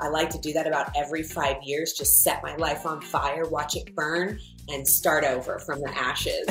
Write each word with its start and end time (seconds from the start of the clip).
I 0.00 0.08
like 0.08 0.30
to 0.30 0.38
do 0.38 0.52
that 0.52 0.66
about 0.66 0.92
every 0.96 1.22
five 1.22 1.62
years, 1.62 1.92
just 1.92 2.22
set 2.22 2.42
my 2.42 2.56
life 2.56 2.86
on 2.86 3.00
fire, 3.00 3.48
watch 3.48 3.76
it 3.76 3.94
burn, 3.94 4.38
and 4.68 4.86
start 4.86 5.24
over 5.24 5.58
from 5.60 5.80
the 5.80 5.90
ashes. 5.96 6.46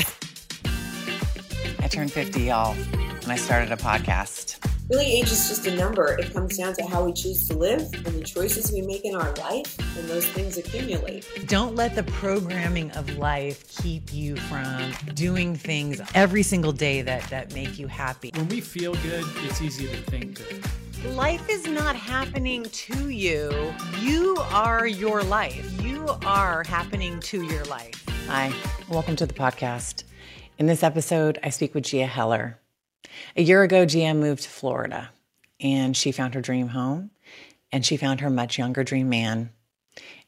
I 1.80 1.88
turned 1.88 2.12
50, 2.12 2.42
y'all, 2.42 2.76
and 2.94 3.32
I 3.32 3.36
started 3.36 3.72
a 3.72 3.78
podcast. 3.78 4.58
Really, 4.90 5.06
age 5.06 5.32
is 5.32 5.48
just 5.48 5.66
a 5.68 5.76
number. 5.76 6.18
It 6.20 6.34
comes 6.34 6.58
down 6.58 6.74
to 6.74 6.86
how 6.86 7.06
we 7.06 7.14
choose 7.14 7.48
to 7.48 7.58
live 7.58 7.82
and 7.94 8.06
the 8.08 8.24
choices 8.24 8.74
we 8.74 8.82
make 8.82 9.06
in 9.06 9.16
our 9.16 9.34
life, 9.36 9.78
and 9.98 10.10
those 10.10 10.26
things 10.26 10.58
accumulate. 10.58 11.26
Don't 11.48 11.76
let 11.76 11.96
the 11.96 12.04
programming 12.04 12.92
of 12.92 13.18
life 13.18 13.66
keep 13.82 14.14
you 14.14 14.36
from 14.36 14.92
doing 15.14 15.56
things 15.56 16.02
every 16.14 16.44
single 16.44 16.74
day 16.74 17.02
that, 17.04 17.24
that 17.30 17.54
make 17.54 17.80
you 17.80 17.88
happy. 17.88 18.32
When 18.36 18.50
we 18.50 18.60
feel 18.60 18.94
good, 18.96 19.24
it's 19.44 19.62
easy 19.62 19.88
to 19.88 19.96
think 19.96 20.38
good. 20.38 20.66
Life 21.06 21.50
is 21.50 21.66
not 21.66 21.96
happening 21.96 22.64
to 22.64 23.10
you. 23.10 23.74
You 24.02 24.38
are 24.52 24.86
your 24.86 25.24
life. 25.24 25.82
You 25.82 26.08
are 26.24 26.64
happening 26.64 27.20
to 27.22 27.42
your 27.42 27.64
life. 27.66 28.06
Hi, 28.28 28.54
welcome 28.88 29.16
to 29.16 29.26
the 29.26 29.34
podcast. 29.34 30.04
In 30.60 30.68
this 30.68 30.84
episode, 30.84 31.40
I 31.42 31.50
speak 31.50 31.74
with 31.74 31.86
Gia 31.86 32.06
Heller. 32.06 32.60
A 33.36 33.42
year 33.42 33.64
ago, 33.64 33.84
Gia 33.84 34.14
moved 34.14 34.44
to 34.44 34.50
Florida 34.50 35.10
and 35.60 35.98
she 35.98 36.12
found 36.12 36.36
her 36.36 36.42
dream 36.42 36.68
home 36.68 37.10
and 37.72 37.84
she 37.84 37.98
found 37.98 38.20
her 38.20 38.30
much 38.30 38.60
younger 38.60 38.84
dream 38.84 39.10
man. 39.10 39.50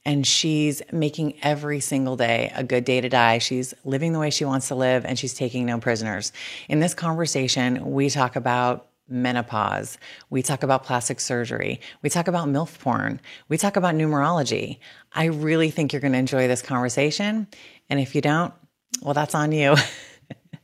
And 0.05 0.25
she's 0.25 0.81
making 0.91 1.37
every 1.43 1.81
single 1.81 2.15
day 2.17 2.51
a 2.55 2.63
good 2.63 2.83
day 2.83 2.99
to 2.99 3.09
die. 3.09 3.37
She's 3.37 3.75
living 3.85 4.11
the 4.11 4.19
way 4.19 4.31
she 4.31 4.43
wants 4.43 4.69
to 4.69 4.75
live 4.75 5.05
and 5.05 5.19
she's 5.19 5.35
taking 5.35 5.67
no 5.67 5.77
prisoners. 5.77 6.33
In 6.67 6.79
this 6.79 6.95
conversation, 6.95 7.91
we 7.91 8.09
talk 8.09 8.35
about 8.35 8.87
menopause. 9.07 9.97
We 10.29 10.41
talk 10.41 10.63
about 10.63 10.83
plastic 10.83 11.19
surgery. 11.19 11.81
We 12.01 12.09
talk 12.09 12.27
about 12.27 12.47
MILF 12.47 12.79
porn. 12.79 13.19
We 13.49 13.57
talk 13.57 13.75
about 13.75 13.95
numerology. 13.95 14.79
I 15.11 15.25
really 15.25 15.69
think 15.71 15.93
you're 15.93 16.01
going 16.01 16.13
to 16.13 16.19
enjoy 16.19 16.47
this 16.47 16.61
conversation. 16.61 17.47
And 17.89 17.99
if 17.99 18.15
you 18.15 18.21
don't, 18.21 18.53
well, 19.01 19.13
that's 19.13 19.35
on 19.35 19.51
you. 19.51 19.75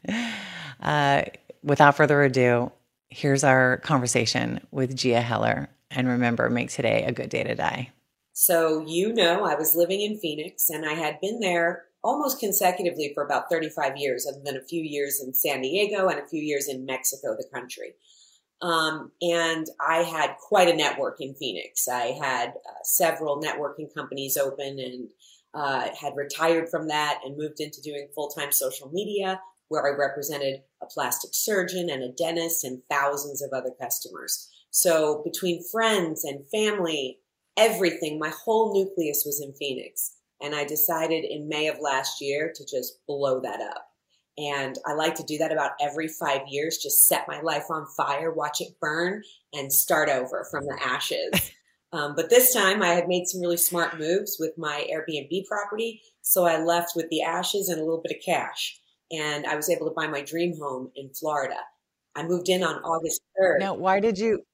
uh, 0.82 1.24
without 1.64 1.98
further 1.98 2.22
ado, 2.24 2.72
here's 3.10 3.44
our 3.44 3.78
conversation 3.78 4.66
with 4.72 4.96
Gia 4.96 5.22
Heller. 5.22 5.70
And 5.92 6.08
remember, 6.08 6.50
make 6.50 6.70
today 6.70 7.04
a 7.04 7.12
good 7.12 7.30
day 7.30 7.44
to 7.44 7.56
die. 7.56 7.92
So, 8.34 8.86
you 8.88 9.12
know, 9.12 9.44
I 9.44 9.56
was 9.56 9.76
living 9.76 10.02
in 10.02 10.18
Phoenix 10.18 10.70
and 10.70 10.88
I 10.88 10.94
had 10.94 11.20
been 11.20 11.40
there 11.40 11.86
almost 12.04 12.40
consecutively 12.40 13.12
for 13.14 13.24
about 13.26 13.50
35 13.50 13.98
years, 13.98 14.26
other 14.26 14.42
than 14.44 14.56
a 14.56 14.64
few 14.64 14.82
years 14.82 15.22
in 15.22 15.34
San 15.34 15.62
Diego 15.62 16.08
and 16.08 16.20
a 16.20 16.28
few 16.28 16.42
years 16.42 16.70
in 16.70 16.86
Mexico, 16.86 17.36
the 17.36 17.50
country. 17.54 17.96
Um, 18.62 19.12
and 19.22 19.68
I 19.80 20.04
had 20.04 20.36
quite 20.38 20.68
a 20.68 20.76
network 20.76 21.22
in 21.22 21.34
Phoenix. 21.36 21.88
I 21.88 22.18
had 22.22 22.50
uh, 22.50 22.84
several 22.84 23.42
networking 23.42 23.94
companies 23.94 24.36
open 24.38 24.80
and 24.80 25.08
uh, 25.54 25.88
had 26.00 26.16
retired 26.16 26.70
from 26.70 26.88
that 26.88 27.22
and 27.24 27.38
moved 27.38 27.60
into 27.60 27.82
doing 27.82 28.10
full 28.14 28.30
time 28.30 28.52
social 28.52 28.90
media, 28.92 29.42
where 29.70 29.86
I 29.86 29.98
represented 29.98 30.62
a 30.82 30.86
plastic 30.88 31.32
surgeon 31.34 31.90
and 31.90 32.04
a 32.04 32.12
dentist 32.12 32.64
and 32.64 32.82
thousands 32.90 33.42
of 33.42 33.52
other 33.54 33.72
customers. 33.82 34.50
So 34.72 35.24
between 35.24 35.64
friends 35.72 36.24
and 36.24 36.48
family, 36.50 37.20
everything, 37.58 38.20
my 38.20 38.32
whole 38.44 38.74
nucleus 38.74 39.24
was 39.26 39.42
in 39.42 39.54
Phoenix. 39.54 40.16
And 40.42 40.56
I 40.56 40.64
decided 40.64 41.26
in 41.26 41.50
May 41.50 41.68
of 41.68 41.80
last 41.82 42.22
year 42.22 42.54
to 42.56 42.64
just 42.66 43.06
blow 43.08 43.42
that 43.42 43.60
up. 43.62 43.89
And 44.40 44.78
I 44.86 44.94
like 44.94 45.16
to 45.16 45.24
do 45.24 45.38
that 45.40 45.52
about 45.52 45.72
every 45.82 46.08
five 46.08 46.42
years, 46.48 46.78
just 46.78 47.08
set 47.08 47.28
my 47.28 47.42
life 47.42 47.66
on 47.70 47.86
fire, 47.98 48.32
watch 48.32 48.62
it 48.62 48.80
burn, 48.80 49.22
and 49.54 49.72
start 49.72 50.08
over 50.08 50.48
from 50.50 50.66
the 50.66 50.80
ashes. 50.82 51.52
Um, 51.92 52.14
but 52.16 52.30
this 52.30 52.54
time 52.54 52.84
I 52.84 52.90
had 52.90 53.08
made 53.08 53.28
some 53.28 53.42
really 53.42 53.58
smart 53.58 53.98
moves 53.98 54.38
with 54.40 54.56
my 54.58 54.88
Airbnb 54.94 55.46
property. 55.48 56.02
So 56.22 56.46
I 56.46 56.62
left 56.62 56.92
with 56.96 57.10
the 57.10 57.24
ashes 57.24 57.68
and 57.68 57.80
a 57.80 57.84
little 57.84 58.02
bit 58.04 58.16
of 58.16 58.24
cash. 58.24 58.80
And 59.12 59.48
I 59.48 59.56
was 59.56 59.70
able 59.70 59.88
to 59.88 59.94
buy 59.96 60.06
my 60.06 60.22
dream 60.22 60.56
home 60.56 60.92
in 60.96 61.10
Florida. 61.10 61.58
I 62.16 62.22
moved 62.24 62.48
in 62.48 62.62
on 62.62 62.76
August 62.84 63.22
3rd. 63.42 63.60
Now, 63.60 63.74
why 63.74 64.00
did 64.00 64.20
you? 64.20 64.46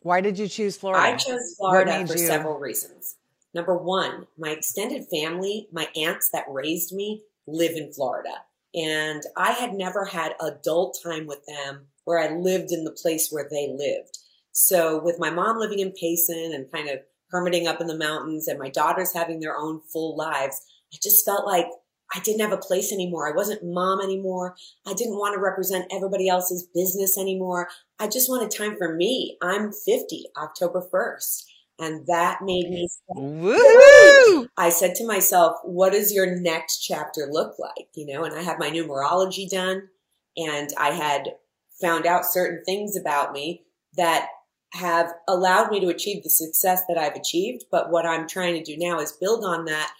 Why 0.00 0.20
did 0.20 0.38
you 0.38 0.48
choose 0.48 0.76
Florida? 0.76 1.02
I 1.02 1.16
chose 1.16 1.54
Florida 1.56 2.06
for 2.06 2.18
you? 2.18 2.26
several 2.26 2.58
reasons. 2.58 3.16
Number 3.54 3.76
one, 3.76 4.26
my 4.36 4.50
extended 4.50 5.06
family, 5.10 5.68
my 5.72 5.88
aunts 5.96 6.28
that 6.32 6.44
raised 6.48 6.92
me, 6.92 7.22
live 7.46 7.76
in 7.76 7.92
Florida. 7.92 8.34
And 8.74 9.22
I 9.36 9.52
had 9.52 9.74
never 9.74 10.04
had 10.04 10.34
adult 10.40 10.98
time 11.02 11.26
with 11.26 11.44
them 11.46 11.86
where 12.04 12.18
I 12.18 12.34
lived 12.34 12.72
in 12.72 12.84
the 12.84 12.96
place 13.02 13.28
where 13.30 13.48
they 13.50 13.74
lived. 13.76 14.18
So 14.52 15.02
with 15.02 15.18
my 15.18 15.30
mom 15.30 15.58
living 15.58 15.78
in 15.78 15.92
Payson 15.92 16.52
and 16.54 16.70
kind 16.72 16.88
of 16.88 17.00
hermiting 17.32 17.66
up 17.66 17.80
in 17.80 17.86
the 17.86 17.96
mountains 17.96 18.48
and 18.48 18.58
my 18.58 18.68
daughters 18.68 19.12
having 19.14 19.40
their 19.40 19.56
own 19.56 19.80
full 19.92 20.16
lives, 20.16 20.60
I 20.92 20.96
just 21.02 21.24
felt 21.24 21.46
like 21.46 21.66
I 22.14 22.20
didn't 22.20 22.42
have 22.42 22.52
a 22.52 22.58
place 22.58 22.92
anymore. 22.92 23.26
I 23.26 23.34
wasn't 23.34 23.64
mom 23.64 24.00
anymore. 24.02 24.54
I 24.86 24.92
didn't 24.92 25.18
want 25.18 25.34
to 25.34 25.40
represent 25.40 25.90
everybody 25.90 26.28
else's 26.28 26.68
business 26.74 27.16
anymore. 27.16 27.68
I 27.98 28.08
just 28.08 28.28
wanted 28.28 28.50
time 28.50 28.76
for 28.76 28.94
me. 28.94 29.38
I'm 29.40 29.72
50, 29.72 30.24
October 30.36 30.82
1st. 30.92 31.44
And 31.78 32.06
that 32.06 32.40
made 32.42 32.68
me 32.70 32.88
Woo! 33.08 34.48
I 34.56 34.68
said 34.68 34.94
to 34.96 35.06
myself, 35.06 35.56
what 35.64 35.92
does 35.92 36.12
your 36.12 36.38
next 36.40 36.78
chapter 36.78 37.28
look 37.30 37.58
like? 37.58 37.88
You 37.94 38.06
know, 38.06 38.24
and 38.24 38.34
I 38.34 38.42
had 38.42 38.58
my 38.58 38.70
numerology 38.70 39.48
done 39.48 39.88
and 40.36 40.70
I 40.78 40.90
had 40.90 41.34
found 41.80 42.06
out 42.06 42.24
certain 42.24 42.62
things 42.64 42.96
about 42.96 43.32
me 43.32 43.64
that 43.96 44.28
have 44.74 45.12
allowed 45.28 45.70
me 45.70 45.80
to 45.80 45.88
achieve 45.88 46.22
the 46.22 46.30
success 46.30 46.82
that 46.88 46.96
I've 46.96 47.16
achieved. 47.16 47.64
But 47.70 47.90
what 47.90 48.06
I'm 48.06 48.28
trying 48.28 48.54
to 48.54 48.62
do 48.62 48.76
now 48.78 49.00
is 49.00 49.12
build 49.12 49.44
on 49.44 49.66
that, 49.66 49.92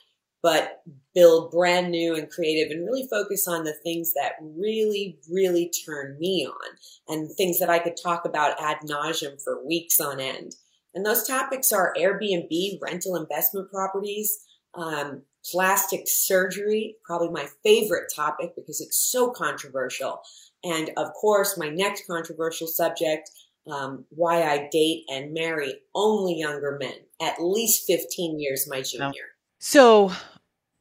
but 0.43 0.83
build 1.15 1.51
brand 1.51 1.91
new 1.91 2.15
and 2.15 2.31
creative 2.31 2.71
and 2.71 2.87
really 2.87 3.07
focus 3.09 3.47
on 3.47 3.65
the 3.65 3.75
things 3.83 4.15
that 4.15 4.33
really, 4.41 5.19
really 5.31 5.71
turn 5.85 6.17
me 6.19 6.47
on 6.47 6.77
and 7.09 7.31
things 7.37 7.59
that 7.59 7.69
I 7.69 7.81
could 7.81 7.97
talk 8.03 8.25
about 8.25 8.61
ad 8.63 8.79
nauseum 8.85 9.43
for 9.43 9.67
weeks 9.67 10.01
on 10.01 10.21
end. 10.21 10.55
And 10.95 11.05
those 11.05 11.27
topics 11.27 11.73
are 11.73 11.95
Airbnb, 11.99 12.81
rental 12.81 13.17
investment 13.17 13.71
properties, 13.71 14.45
um, 14.75 15.23
plastic 15.51 16.05
surgery, 16.07 16.97
probably 17.05 17.31
my 17.31 17.47
favorite 17.63 18.13
topic 18.15 18.55
because 18.55 18.81
it's 18.81 18.97
so 18.97 19.31
controversial. 19.31 20.23
And 20.65 20.91
of 20.97 21.13
course, 21.15 21.59
my 21.59 21.69
next 21.69 22.07
controversial 22.07 22.67
subject, 22.67 23.31
um, 23.71 24.05
why 24.11 24.43
I 24.43 24.69
date 24.71 25.05
and 25.09 25.33
marry 25.33 25.75
only 25.95 26.39
younger 26.39 26.79
men, 26.81 26.95
at 27.21 27.43
least 27.43 27.87
15 27.87 28.39
years 28.39 28.69
my 28.69 28.83
junior. 28.83 29.31
So, 29.59 30.13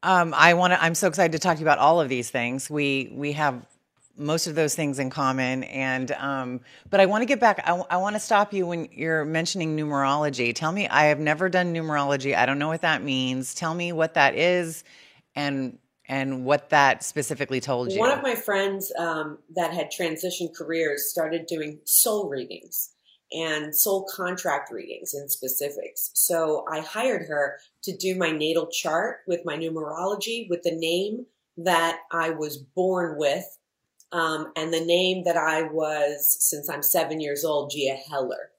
um, 0.03 0.33
I 0.35 0.55
want 0.55 0.73
to, 0.73 0.83
I'm 0.83 0.95
so 0.95 1.07
excited 1.07 1.31
to 1.33 1.39
talk 1.39 1.57
to 1.57 1.59
you 1.59 1.65
about 1.65 1.77
all 1.77 2.01
of 2.01 2.09
these 2.09 2.29
things. 2.31 2.69
We, 2.69 3.11
we 3.13 3.33
have 3.33 3.65
most 4.21 4.47
of 4.47 4.55
those 4.55 4.75
things 4.75 4.99
in 4.99 5.09
common. 5.09 5.63
And 5.65 6.11
um, 6.13 6.61
but 6.89 6.99
I 6.99 7.05
want 7.05 7.21
to 7.21 7.25
get 7.25 7.39
back. 7.39 7.61
I, 7.65 7.83
I 7.89 7.97
want 7.97 8.15
to 8.15 8.19
stop 8.19 8.53
you 8.53 8.65
when 8.67 8.87
you're 8.91 9.25
mentioning 9.25 9.75
numerology. 9.75 10.53
Tell 10.53 10.71
me, 10.71 10.87
I 10.87 11.05
have 11.05 11.19
never 11.19 11.49
done 11.49 11.73
numerology. 11.73 12.35
I 12.35 12.45
don't 12.45 12.59
know 12.59 12.69
what 12.69 12.81
that 12.81 13.03
means. 13.03 13.53
Tell 13.53 13.73
me 13.73 13.91
what 13.91 14.13
that 14.13 14.35
is, 14.35 14.83
and 15.35 15.77
and 16.05 16.45
what 16.45 16.69
that 16.69 17.03
specifically 17.03 17.61
told 17.61 17.91
you. 17.91 17.99
One 17.99 18.11
of 18.11 18.21
my 18.21 18.35
friends 18.35 18.91
um, 18.97 19.37
that 19.55 19.73
had 19.73 19.91
transitioned 19.91 20.55
careers 20.55 21.09
started 21.09 21.45
doing 21.47 21.79
soul 21.85 22.29
readings 22.29 22.93
and 23.31 23.73
soul 23.73 24.05
contract 24.13 24.71
readings 24.71 25.13
in 25.13 25.29
specifics. 25.29 26.11
So 26.13 26.65
I 26.69 26.81
hired 26.81 27.27
her 27.27 27.59
to 27.83 27.95
do 27.95 28.15
my 28.15 28.31
natal 28.31 28.67
chart 28.67 29.19
with 29.25 29.45
my 29.45 29.55
numerology 29.55 30.49
with 30.49 30.63
the 30.63 30.75
name 30.75 31.25
that 31.57 31.99
I 32.11 32.31
was 32.31 32.57
born 32.57 33.17
with 33.17 33.45
um, 34.11 34.51
and 34.55 34.73
the 34.73 34.83
name 34.83 35.23
that 35.23 35.37
I 35.37 35.63
was 35.63 36.37
since 36.39 36.69
I'm 36.69 36.83
seven 36.83 37.21
years 37.21 37.45
old, 37.45 37.71
Gia 37.71 37.95
Heller. 37.95 38.51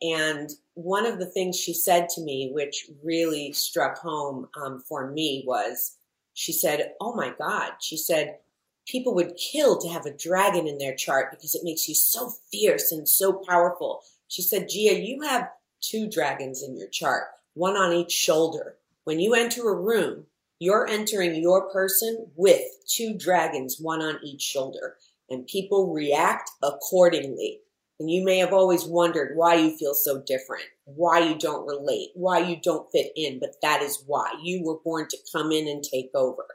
And 0.00 0.50
one 0.74 1.06
of 1.06 1.18
the 1.18 1.26
things 1.26 1.58
she 1.58 1.74
said 1.74 2.08
to 2.10 2.20
me, 2.20 2.50
which 2.52 2.90
really 3.02 3.52
struck 3.52 3.98
home 3.98 4.48
um, 4.60 4.80
for 4.88 5.10
me, 5.10 5.44
was 5.46 5.96
she 6.34 6.52
said, 6.52 6.92
Oh 7.00 7.14
my 7.14 7.32
God, 7.36 7.72
she 7.80 7.96
said, 7.96 8.38
people 8.86 9.14
would 9.14 9.36
kill 9.36 9.78
to 9.78 9.88
have 9.88 10.06
a 10.06 10.16
dragon 10.16 10.66
in 10.66 10.78
their 10.78 10.94
chart 10.94 11.30
because 11.30 11.54
it 11.54 11.64
makes 11.64 11.88
you 11.88 11.94
so 11.94 12.30
fierce 12.50 12.92
and 12.92 13.08
so 13.08 13.32
powerful. 13.32 14.02
She 14.28 14.42
said, 14.42 14.68
Gia, 14.68 15.00
you 15.00 15.22
have 15.22 15.50
two 15.80 16.08
dragons 16.08 16.62
in 16.62 16.76
your 16.76 16.88
chart, 16.88 17.24
one 17.54 17.76
on 17.76 17.92
each 17.92 18.12
shoulder. 18.12 18.76
When 19.04 19.20
you 19.20 19.34
enter 19.34 19.68
a 19.68 19.74
room, 19.74 20.26
you're 20.58 20.86
entering 20.86 21.36
your 21.36 21.70
person 21.70 22.26
with 22.34 22.62
two 22.86 23.14
dragons, 23.16 23.78
one 23.80 24.02
on 24.02 24.18
each 24.24 24.42
shoulder, 24.42 24.96
and 25.30 25.46
people 25.46 25.92
react 25.92 26.50
accordingly. 26.62 27.60
And 28.00 28.08
you 28.08 28.24
may 28.24 28.38
have 28.38 28.52
always 28.52 28.84
wondered 28.84 29.36
why 29.36 29.56
you 29.56 29.76
feel 29.76 29.94
so 29.94 30.22
different, 30.24 30.64
why 30.84 31.18
you 31.18 31.36
don't 31.36 31.66
relate, 31.66 32.10
why 32.14 32.38
you 32.38 32.56
don't 32.62 32.90
fit 32.92 33.10
in, 33.16 33.40
but 33.40 33.56
that 33.60 33.82
is 33.82 34.04
why 34.06 34.32
you 34.40 34.62
were 34.64 34.78
born 34.84 35.08
to 35.08 35.18
come 35.32 35.50
in 35.50 35.66
and 35.66 35.82
take 35.82 36.10
over. 36.14 36.46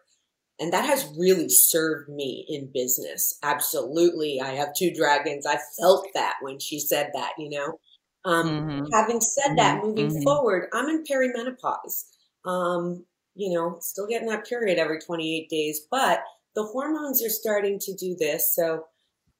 And 0.60 0.72
that 0.72 0.86
has 0.86 1.12
really 1.18 1.50
served 1.50 2.08
me 2.10 2.46
in 2.48 2.72
business. 2.74 3.38
Absolutely. 3.44 4.40
I 4.40 4.52
have 4.52 4.76
two 4.78 4.94
dragons. 4.94 5.46
I 5.46 5.58
felt 5.80 6.08
that 6.14 6.36
when 6.42 6.60
she 6.60 6.80
said 6.80 7.12
that, 7.14 7.34
you 7.38 7.50
know. 7.50 7.80
Um, 8.26 8.48
mm-hmm. 8.48 8.86
Having 8.94 9.22
said 9.22 9.48
mm-hmm. 9.48 9.56
that, 9.58 9.84
moving 9.84 10.10
mm-hmm. 10.10 10.24
forward, 10.24 10.70
I'm 10.72 10.88
in 10.88 11.04
perimenopause. 11.04 12.06
Um, 12.46 13.06
you 13.36 13.54
know, 13.54 13.78
still 13.82 14.08
getting 14.08 14.30
that 14.30 14.48
period 14.48 14.78
every 14.78 15.00
28 15.00 15.50
days, 15.50 15.82
but 15.90 16.24
the 16.56 16.64
hormones 16.64 17.24
are 17.24 17.30
starting 17.30 17.80
to 17.80 17.94
do 17.96 18.16
this. 18.20 18.54
So 18.56 18.86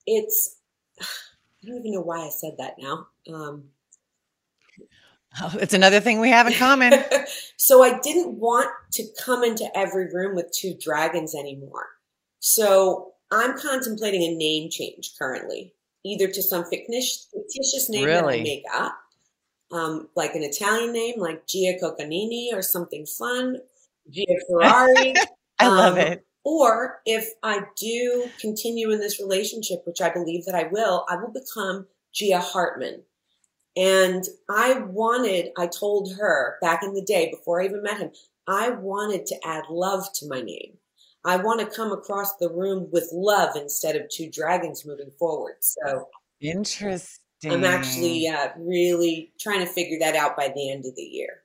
it's, 0.06 0.58
I 1.02 1.68
don't 1.68 1.80
even 1.80 1.94
know 1.94 2.02
why 2.02 2.26
I 2.26 2.30
said 2.30 2.56
that 2.58 2.76
now. 2.78 3.08
Um, 3.34 3.66
oh, 5.42 5.56
it's 5.62 5.74
another 5.74 6.00
thing 6.00 6.20
we 6.20 6.30
have 6.30 6.48
in 6.48 6.54
common. 6.54 6.94
so 7.58 7.84
I 7.84 8.00
didn't 8.00 8.38
want 8.38 8.70
to 8.94 9.06
come 9.24 9.44
into 9.44 9.66
every 9.78 10.12
room 10.14 10.36
with 10.36 10.52
two 10.52 10.76
dragons 10.80 11.36
anymore. 11.36 11.88
So 12.40 13.14
I'm 13.32 13.58
contemplating 13.58 14.24
a 14.24 14.36
name 14.36 14.70
change 14.70 15.14
currently, 15.18 15.74
either 16.04 16.28
to 16.28 16.44
some 16.44 16.66
fictitious, 16.66 17.30
fictitious 17.34 17.90
name 17.90 18.06
really? 18.06 18.22
that 18.22 18.40
I 18.40 18.44
make 18.44 18.64
up, 18.74 19.00
um, 19.72 20.10
like 20.16 20.36
an 20.36 20.44
Italian 20.44 20.92
name 20.92 21.16
like 21.18 21.48
Gia 21.48 21.78
Cocanini 21.82 22.50
or 22.54 22.62
something 22.62 23.06
fun, 23.06 23.58
Gia 24.10 24.26
Ferrari. 24.50 25.14
I 25.60 25.66
um, 25.66 25.78
love 25.78 25.98
it. 25.98 26.26
Or 26.46 27.02
if 27.06 27.30
I 27.42 27.62
do 27.78 28.30
continue 28.40 28.92
in 28.92 29.00
this 29.00 29.20
relationship, 29.20 29.84
which 29.86 30.02
I 30.02 30.10
believe 30.10 30.46
that 30.46 30.56
I 30.56 30.68
will, 30.72 31.06
I 31.10 31.16
will 31.16 31.32
become 31.32 31.88
Gia 32.14 32.40
Hartman. 32.40 33.04
And 33.76 34.24
I 34.50 34.80
wanted, 34.80 35.52
I 35.58 35.68
told 35.68 36.14
her 36.18 36.58
back 36.62 36.84
in 36.84 36.94
the 36.94 37.02
day 37.02 37.32
before 37.32 37.62
I 37.62 37.66
even 37.66 37.82
met 37.82 37.98
him, 37.98 38.12
I 38.48 38.70
wanted 38.72 39.26
to 39.28 39.36
add 39.46 39.64
love 39.70 40.06
to 40.16 40.28
my 40.28 40.42
name. 40.42 40.78
I 41.26 41.38
want 41.38 41.62
to 41.62 41.76
come 41.76 41.92
across 41.92 42.36
the 42.36 42.50
room 42.50 42.90
with 42.92 43.10
love 43.14 43.56
instead 43.56 43.96
of 43.96 44.10
two 44.10 44.30
dragons 44.30 44.86
moving 44.86 45.12
forward. 45.18 45.56
So 45.62 46.10
interesting. 46.42 47.22
I'm 47.50 47.64
actually 47.64 48.28
uh, 48.28 48.50
really 48.58 49.32
trying 49.40 49.60
to 49.60 49.66
figure 49.66 50.00
that 50.00 50.16
out 50.16 50.38
by 50.38 50.52
the 50.54 50.72
end 50.72 50.86
of 50.86 50.96
the 50.96 51.04
year. 51.04 51.43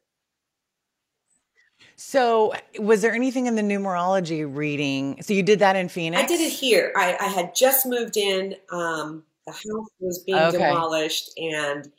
So, 2.00 2.54
was 2.78 3.02
there 3.02 3.12
anything 3.12 3.46
in 3.46 3.56
the 3.56 3.62
numerology 3.62 4.46
reading? 4.48 5.20
So, 5.20 5.34
you 5.34 5.42
did 5.42 5.58
that 5.58 5.74
in 5.74 5.88
Phoenix? 5.88 6.22
I 6.22 6.26
did 6.26 6.40
it 6.40 6.52
here. 6.52 6.92
I, 6.96 7.16
I 7.20 7.26
had 7.26 7.56
just 7.56 7.86
moved 7.86 8.16
in. 8.16 8.54
Um, 8.70 9.24
the 9.46 9.52
house 9.52 9.88
was 9.98 10.22
being 10.24 10.38
okay. 10.38 10.58
demolished, 10.58 11.30
and 11.36 11.90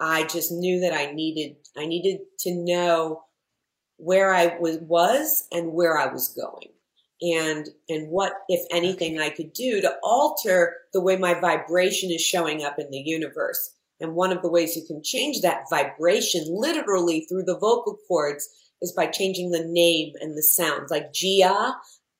I 0.00 0.24
just 0.24 0.50
knew 0.50 0.80
that 0.80 0.94
I 0.94 1.12
needed 1.12 1.56
I 1.76 1.86
needed 1.86 2.20
to 2.40 2.54
know 2.54 3.24
where 3.98 4.34
I 4.34 4.56
was 4.58 4.78
was 4.78 5.46
and 5.52 5.72
where 5.72 5.98
I 5.98 6.06
was 6.06 6.28
going 6.28 6.72
and 7.22 7.68
and 7.88 8.10
what 8.10 8.32
if 8.48 8.66
anything 8.70 9.20
I 9.20 9.30
could 9.30 9.52
do 9.52 9.80
to 9.80 9.94
alter 10.02 10.76
the 10.92 11.00
way 11.00 11.16
my 11.16 11.34
vibration 11.34 12.10
is 12.10 12.20
showing 12.20 12.64
up 12.64 12.78
in 12.78 12.90
the 12.90 12.98
universe. 12.98 13.74
And 14.00 14.14
one 14.16 14.32
of 14.32 14.42
the 14.42 14.50
ways 14.50 14.74
you 14.74 14.82
can 14.84 15.02
change 15.04 15.42
that 15.42 15.64
vibration 15.70 16.44
literally 16.48 17.24
through 17.28 17.44
the 17.44 17.58
vocal 17.58 17.98
cords 18.08 18.48
is 18.82 18.92
by 18.92 19.06
changing 19.06 19.50
the 19.50 19.64
name 19.64 20.12
and 20.20 20.36
the 20.36 20.42
sounds. 20.42 20.90
Like 20.90 21.12
Gia, 21.12 21.74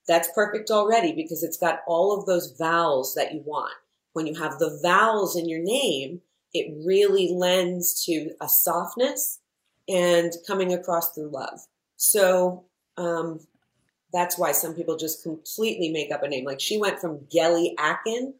that's 0.07 0.29
perfect 0.33 0.71
already 0.71 1.13
because 1.13 1.43
it's 1.43 1.57
got 1.57 1.81
all 1.87 2.17
of 2.17 2.25
those 2.25 2.55
vowels 2.57 3.13
that 3.15 3.33
you 3.33 3.41
want. 3.45 3.73
When 4.13 4.27
you 4.27 4.35
have 4.35 4.59
the 4.59 4.79
vowels 4.81 5.35
in 5.35 5.47
your 5.47 5.61
name, 5.61 6.21
it 6.53 6.73
really 6.85 7.33
lends 7.33 8.03
to 8.05 8.31
a 8.41 8.47
softness 8.47 9.39
and 9.87 10.31
coming 10.47 10.73
across 10.73 11.13
through 11.13 11.29
love. 11.29 11.59
So, 11.97 12.65
um, 12.97 13.39
that's 14.13 14.37
why 14.37 14.51
some 14.51 14.75
people 14.75 14.95
just 14.95 15.23
completely 15.23 15.89
make 15.89 16.11
up 16.11 16.21
a 16.23 16.27
name. 16.27 16.45
Like 16.45 16.59
she 16.59 16.77
went 16.77 16.99
from 16.99 17.25
Gelly 17.31 17.75
Akin 17.79 18.35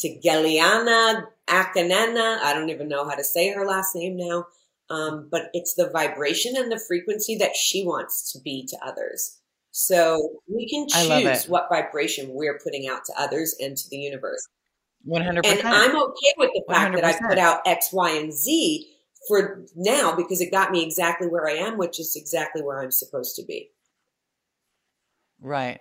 to 0.00 0.20
Gelliana 0.22 1.26
Akinena. 1.48 2.38
I 2.40 2.52
don't 2.54 2.70
even 2.70 2.88
know 2.88 3.08
how 3.08 3.14
to 3.14 3.24
say 3.24 3.52
her 3.52 3.64
last 3.64 3.94
name 3.94 4.16
now. 4.16 4.46
Um, 4.90 5.28
but 5.30 5.50
it's 5.54 5.74
the 5.74 5.90
vibration 5.90 6.56
and 6.56 6.70
the 6.70 6.78
frequency 6.86 7.36
that 7.38 7.56
she 7.56 7.84
wants 7.84 8.32
to 8.32 8.40
be 8.40 8.66
to 8.66 8.76
others. 8.84 9.40
So 9.70 10.40
we 10.46 10.68
can 10.68 10.86
choose 10.88 11.48
what 11.48 11.68
vibration 11.68 12.28
we're 12.30 12.58
putting 12.62 12.86
out 12.88 13.04
to 13.06 13.12
others 13.18 13.56
and 13.60 13.76
to 13.76 13.88
the 13.90 13.96
universe. 13.96 14.46
100%. 15.08 15.44
And 15.44 15.66
I'm 15.66 15.96
okay 15.96 16.32
with 16.38 16.50
the 16.54 16.62
fact 16.68 16.94
100%. 16.94 17.00
that 17.00 17.04
I 17.04 17.28
put 17.28 17.38
out 17.38 17.60
X, 17.66 17.92
Y, 17.92 18.10
and 18.10 18.32
Z 18.32 18.90
for 19.26 19.64
now 19.74 20.14
because 20.14 20.40
it 20.40 20.50
got 20.50 20.70
me 20.70 20.84
exactly 20.84 21.26
where 21.26 21.48
I 21.48 21.54
am, 21.54 21.76
which 21.76 21.98
is 21.98 22.14
exactly 22.16 22.62
where 22.62 22.82
I'm 22.82 22.90
supposed 22.90 23.36
to 23.36 23.44
be. 23.44 23.70
Right. 25.40 25.80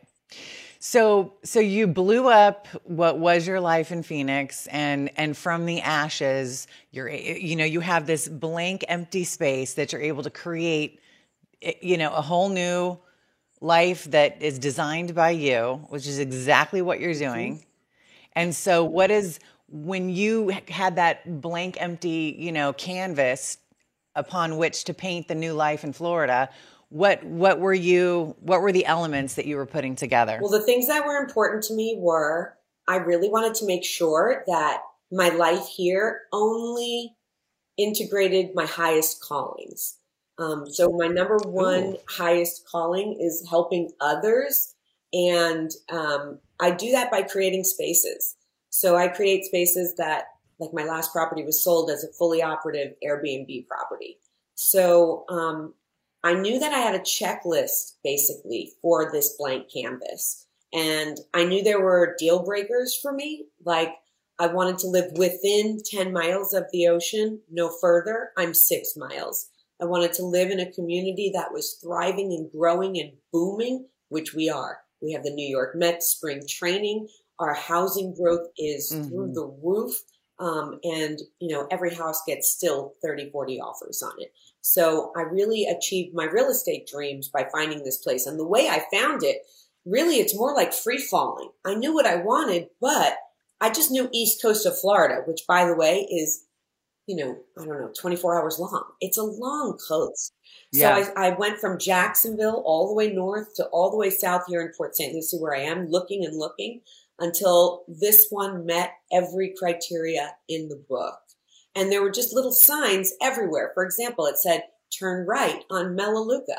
So 0.85 1.35
so 1.43 1.61
you 1.61 1.87
blew 1.87 2.27
up 2.27 2.67
what 2.83 3.17
was 3.17 3.47
your 3.47 3.61
life 3.61 3.93
in 3.93 4.03
Phoenix 4.03 4.67
and 4.67 5.09
and 5.15 5.35
from 5.35 5.65
the 5.65 5.79
ashes 5.79 6.67
you're 6.91 7.09
you 7.09 7.55
know 7.55 7.63
you 7.63 7.79
have 7.79 8.05
this 8.05 8.27
blank 8.27 8.83
empty 8.89 9.23
space 9.23 9.75
that 9.75 9.93
you're 9.93 10.01
able 10.01 10.23
to 10.23 10.29
create 10.29 10.99
you 11.81 11.97
know 11.97 12.13
a 12.13 12.19
whole 12.21 12.49
new 12.49 12.99
life 13.61 14.03
that 14.11 14.41
is 14.41 14.59
designed 14.59 15.15
by 15.15 15.29
you 15.29 15.85
which 15.87 16.05
is 16.05 16.19
exactly 16.19 16.81
what 16.81 16.99
you're 16.99 17.13
doing. 17.13 17.53
Mm-hmm. 17.53 17.63
And 18.33 18.53
so 18.53 18.83
what 18.83 19.09
is 19.09 19.39
when 19.69 20.09
you 20.09 20.49
had 20.67 20.97
that 20.97 21.39
blank 21.39 21.77
empty, 21.79 22.35
you 22.37 22.51
know, 22.51 22.73
canvas 22.73 23.57
upon 24.15 24.57
which 24.57 24.83
to 24.83 24.93
paint 24.93 25.29
the 25.29 25.35
new 25.35 25.53
life 25.53 25.85
in 25.85 25.93
Florida, 25.93 26.49
what 26.93 27.23
what 27.23 27.59
were 27.59 27.73
you 27.73 28.35
what 28.41 28.61
were 28.61 28.71
the 28.71 28.85
elements 28.85 29.33
that 29.33 29.47
you 29.47 29.55
were 29.55 29.65
putting 29.65 29.95
together? 29.95 30.37
Well 30.39 30.51
the 30.51 30.61
things 30.61 30.85
that 30.87 31.07
were 31.07 31.17
important 31.17 31.63
to 31.63 31.73
me 31.73 31.97
were 31.97 32.55
i 32.87 32.97
really 32.97 33.29
wanted 33.29 33.55
to 33.55 33.65
make 33.65 33.83
sure 33.83 34.43
that 34.45 34.83
my 35.11 35.29
life 35.29 35.67
here 35.67 36.21
only 36.31 37.15
integrated 37.77 38.51
my 38.53 38.67
highest 38.67 39.23
callings. 39.23 39.97
Um, 40.37 40.65
so 40.69 40.91
my 40.91 41.07
number 41.07 41.37
one 41.37 41.83
Ooh. 41.83 41.97
highest 42.07 42.67
calling 42.67 43.17
is 43.19 43.47
helping 43.49 43.89
others. 43.99 44.75
And 45.13 45.71
um, 45.91 46.39
i 46.61 46.69
do 46.69 46.91
that 46.91 47.09
by 47.09 47.23
creating 47.23 47.63
spaces. 47.63 48.35
So 48.69 48.97
i 48.97 49.07
create 49.07 49.45
spaces 49.45 49.95
that 49.95 50.25
like 50.59 50.73
my 50.73 50.83
last 50.83 51.11
property 51.11 51.43
was 51.43 51.63
sold 51.63 51.89
as 51.89 52.03
a 52.03 52.13
fully 52.13 52.43
operative 52.43 52.93
airbnb 53.03 53.67
property. 53.67 54.19
So 54.53 55.25
um, 55.29 55.73
I 56.23 56.33
knew 56.33 56.59
that 56.59 56.73
I 56.73 56.79
had 56.79 56.95
a 56.95 56.99
checklist 56.99 57.97
basically 58.03 58.71
for 58.81 59.11
this 59.11 59.35
blank 59.37 59.67
canvas. 59.73 60.47
And 60.73 61.19
I 61.33 61.43
knew 61.43 61.63
there 61.63 61.81
were 61.83 62.15
deal 62.17 62.43
breakers 62.43 62.97
for 62.99 63.13
me. 63.13 63.45
Like 63.65 63.93
I 64.39 64.47
wanted 64.47 64.79
to 64.79 64.87
live 64.87 65.11
within 65.17 65.79
10 65.85 66.11
miles 66.11 66.53
of 66.53 66.65
the 66.71 66.87
ocean, 66.87 67.41
no 67.51 67.69
further. 67.69 68.31
I'm 68.37 68.53
six 68.53 68.95
miles. 68.95 69.49
I 69.81 69.85
wanted 69.85 70.13
to 70.13 70.25
live 70.25 70.49
in 70.49 70.59
a 70.59 70.71
community 70.71 71.31
that 71.33 71.51
was 71.51 71.77
thriving 71.83 72.31
and 72.31 72.49
growing 72.51 72.99
and 72.99 73.11
booming, 73.31 73.87
which 74.09 74.33
we 74.33 74.49
are. 74.49 74.79
We 75.01 75.11
have 75.11 75.23
the 75.23 75.33
New 75.33 75.47
York 75.47 75.75
Mets 75.75 76.07
spring 76.07 76.41
training. 76.47 77.09
Our 77.39 77.53
housing 77.53 78.15
growth 78.15 78.47
is 78.57 78.91
mm-hmm. 78.91 79.09
through 79.09 79.33
the 79.33 79.53
roof. 79.61 79.93
Um, 80.39 80.79
and, 80.83 81.19
you 81.39 81.53
know, 81.53 81.67
every 81.69 81.93
house 81.93 82.21
gets 82.25 82.49
still 82.49 82.93
30, 83.03 83.29
40 83.31 83.59
offers 83.59 84.01
on 84.01 84.13
it. 84.19 84.31
So 84.63 85.11
I 85.15 85.23
really 85.23 85.65
achieved 85.65 86.15
my 86.15 86.23
real 86.23 86.49
estate 86.49 86.87
dreams 86.87 87.27
by 87.27 87.47
finding 87.51 87.83
this 87.83 87.97
place. 87.97 88.25
And 88.25 88.39
the 88.39 88.47
way 88.47 88.69
I 88.69 88.85
found 88.93 89.21
it, 89.21 89.39
really, 89.85 90.15
it's 90.15 90.35
more 90.35 90.55
like 90.55 90.73
free 90.73 90.97
falling. 90.97 91.49
I 91.65 91.75
knew 91.75 91.93
what 91.93 92.05
I 92.05 92.15
wanted, 92.15 92.67
but 92.79 93.17
I 93.59 93.69
just 93.69 93.91
knew 93.91 94.09
East 94.13 94.41
Coast 94.41 94.65
of 94.65 94.79
Florida, 94.79 95.21
which 95.25 95.41
by 95.49 95.65
the 95.65 95.75
way 95.75 96.07
is, 96.09 96.45
you 97.07 97.17
know, 97.17 97.37
I 97.59 97.65
don't 97.65 97.81
know, 97.81 97.91
24 97.99 98.41
hours 98.41 98.57
long. 98.57 98.85
It's 99.01 99.17
a 99.17 99.23
long 99.23 99.77
coast. 99.85 100.31
Yeah. 100.71 101.03
So 101.03 101.13
I, 101.17 101.27
I 101.27 101.29
went 101.31 101.59
from 101.59 101.77
Jacksonville 101.77 102.63
all 102.65 102.87
the 102.87 102.95
way 102.95 103.11
north 103.11 103.55
to 103.55 103.65
all 103.65 103.91
the 103.91 103.97
way 103.97 104.09
south 104.09 104.43
here 104.47 104.61
in 104.61 104.71
Port 104.77 104.95
St. 104.95 105.13
Lucie, 105.13 105.37
where 105.37 105.53
I 105.55 105.63
am 105.63 105.87
looking 105.89 106.23
and 106.23 106.39
looking 106.39 106.79
until 107.19 107.83
this 107.89 108.27
one 108.29 108.65
met 108.65 108.93
every 109.11 109.53
criteria 109.57 110.35
in 110.47 110.69
the 110.69 110.81
book. 110.89 111.19
And 111.75 111.91
there 111.91 112.01
were 112.01 112.11
just 112.11 112.33
little 112.33 112.51
signs 112.51 113.13
everywhere. 113.21 113.71
For 113.73 113.83
example, 113.83 114.25
it 114.25 114.37
said, 114.37 114.63
turn 114.97 115.25
right 115.25 115.63
on 115.71 115.95
Melaleuca. 115.95 116.57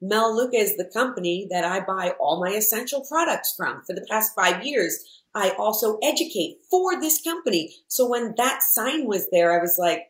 Melaleuca 0.00 0.56
is 0.56 0.76
the 0.76 0.90
company 0.92 1.46
that 1.50 1.64
I 1.64 1.80
buy 1.80 2.14
all 2.20 2.40
my 2.40 2.50
essential 2.50 3.04
products 3.08 3.54
from. 3.56 3.82
For 3.86 3.94
the 3.94 4.06
past 4.10 4.32
five 4.34 4.64
years, 4.64 5.22
I 5.34 5.50
also 5.58 5.98
educate 6.02 6.58
for 6.70 7.00
this 7.00 7.22
company. 7.22 7.74
So 7.88 8.08
when 8.08 8.34
that 8.36 8.62
sign 8.62 9.06
was 9.06 9.28
there, 9.30 9.58
I 9.58 9.60
was 9.60 9.76
like, 9.78 10.08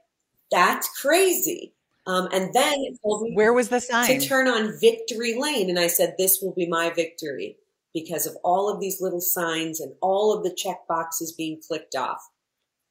that's 0.50 0.88
crazy. 1.00 1.74
Um, 2.06 2.28
and 2.32 2.52
then 2.52 2.74
it 2.80 2.98
told 3.02 3.22
me 3.22 3.32
where 3.34 3.52
was 3.52 3.70
the 3.70 3.80
sign 3.80 4.06
to 4.06 4.26
turn 4.26 4.46
on 4.46 4.78
Victory 4.78 5.34
Lane, 5.38 5.70
and 5.70 5.78
I 5.78 5.86
said 5.86 6.16
this 6.18 6.38
will 6.42 6.52
be 6.52 6.68
my 6.68 6.90
victory 6.90 7.56
because 7.94 8.26
of 8.26 8.36
all 8.44 8.68
of 8.68 8.78
these 8.78 9.00
little 9.00 9.22
signs 9.22 9.80
and 9.80 9.94
all 10.02 10.36
of 10.36 10.44
the 10.44 10.54
check 10.54 10.86
boxes 10.86 11.32
being 11.32 11.62
clicked 11.66 11.94
off. 11.94 12.20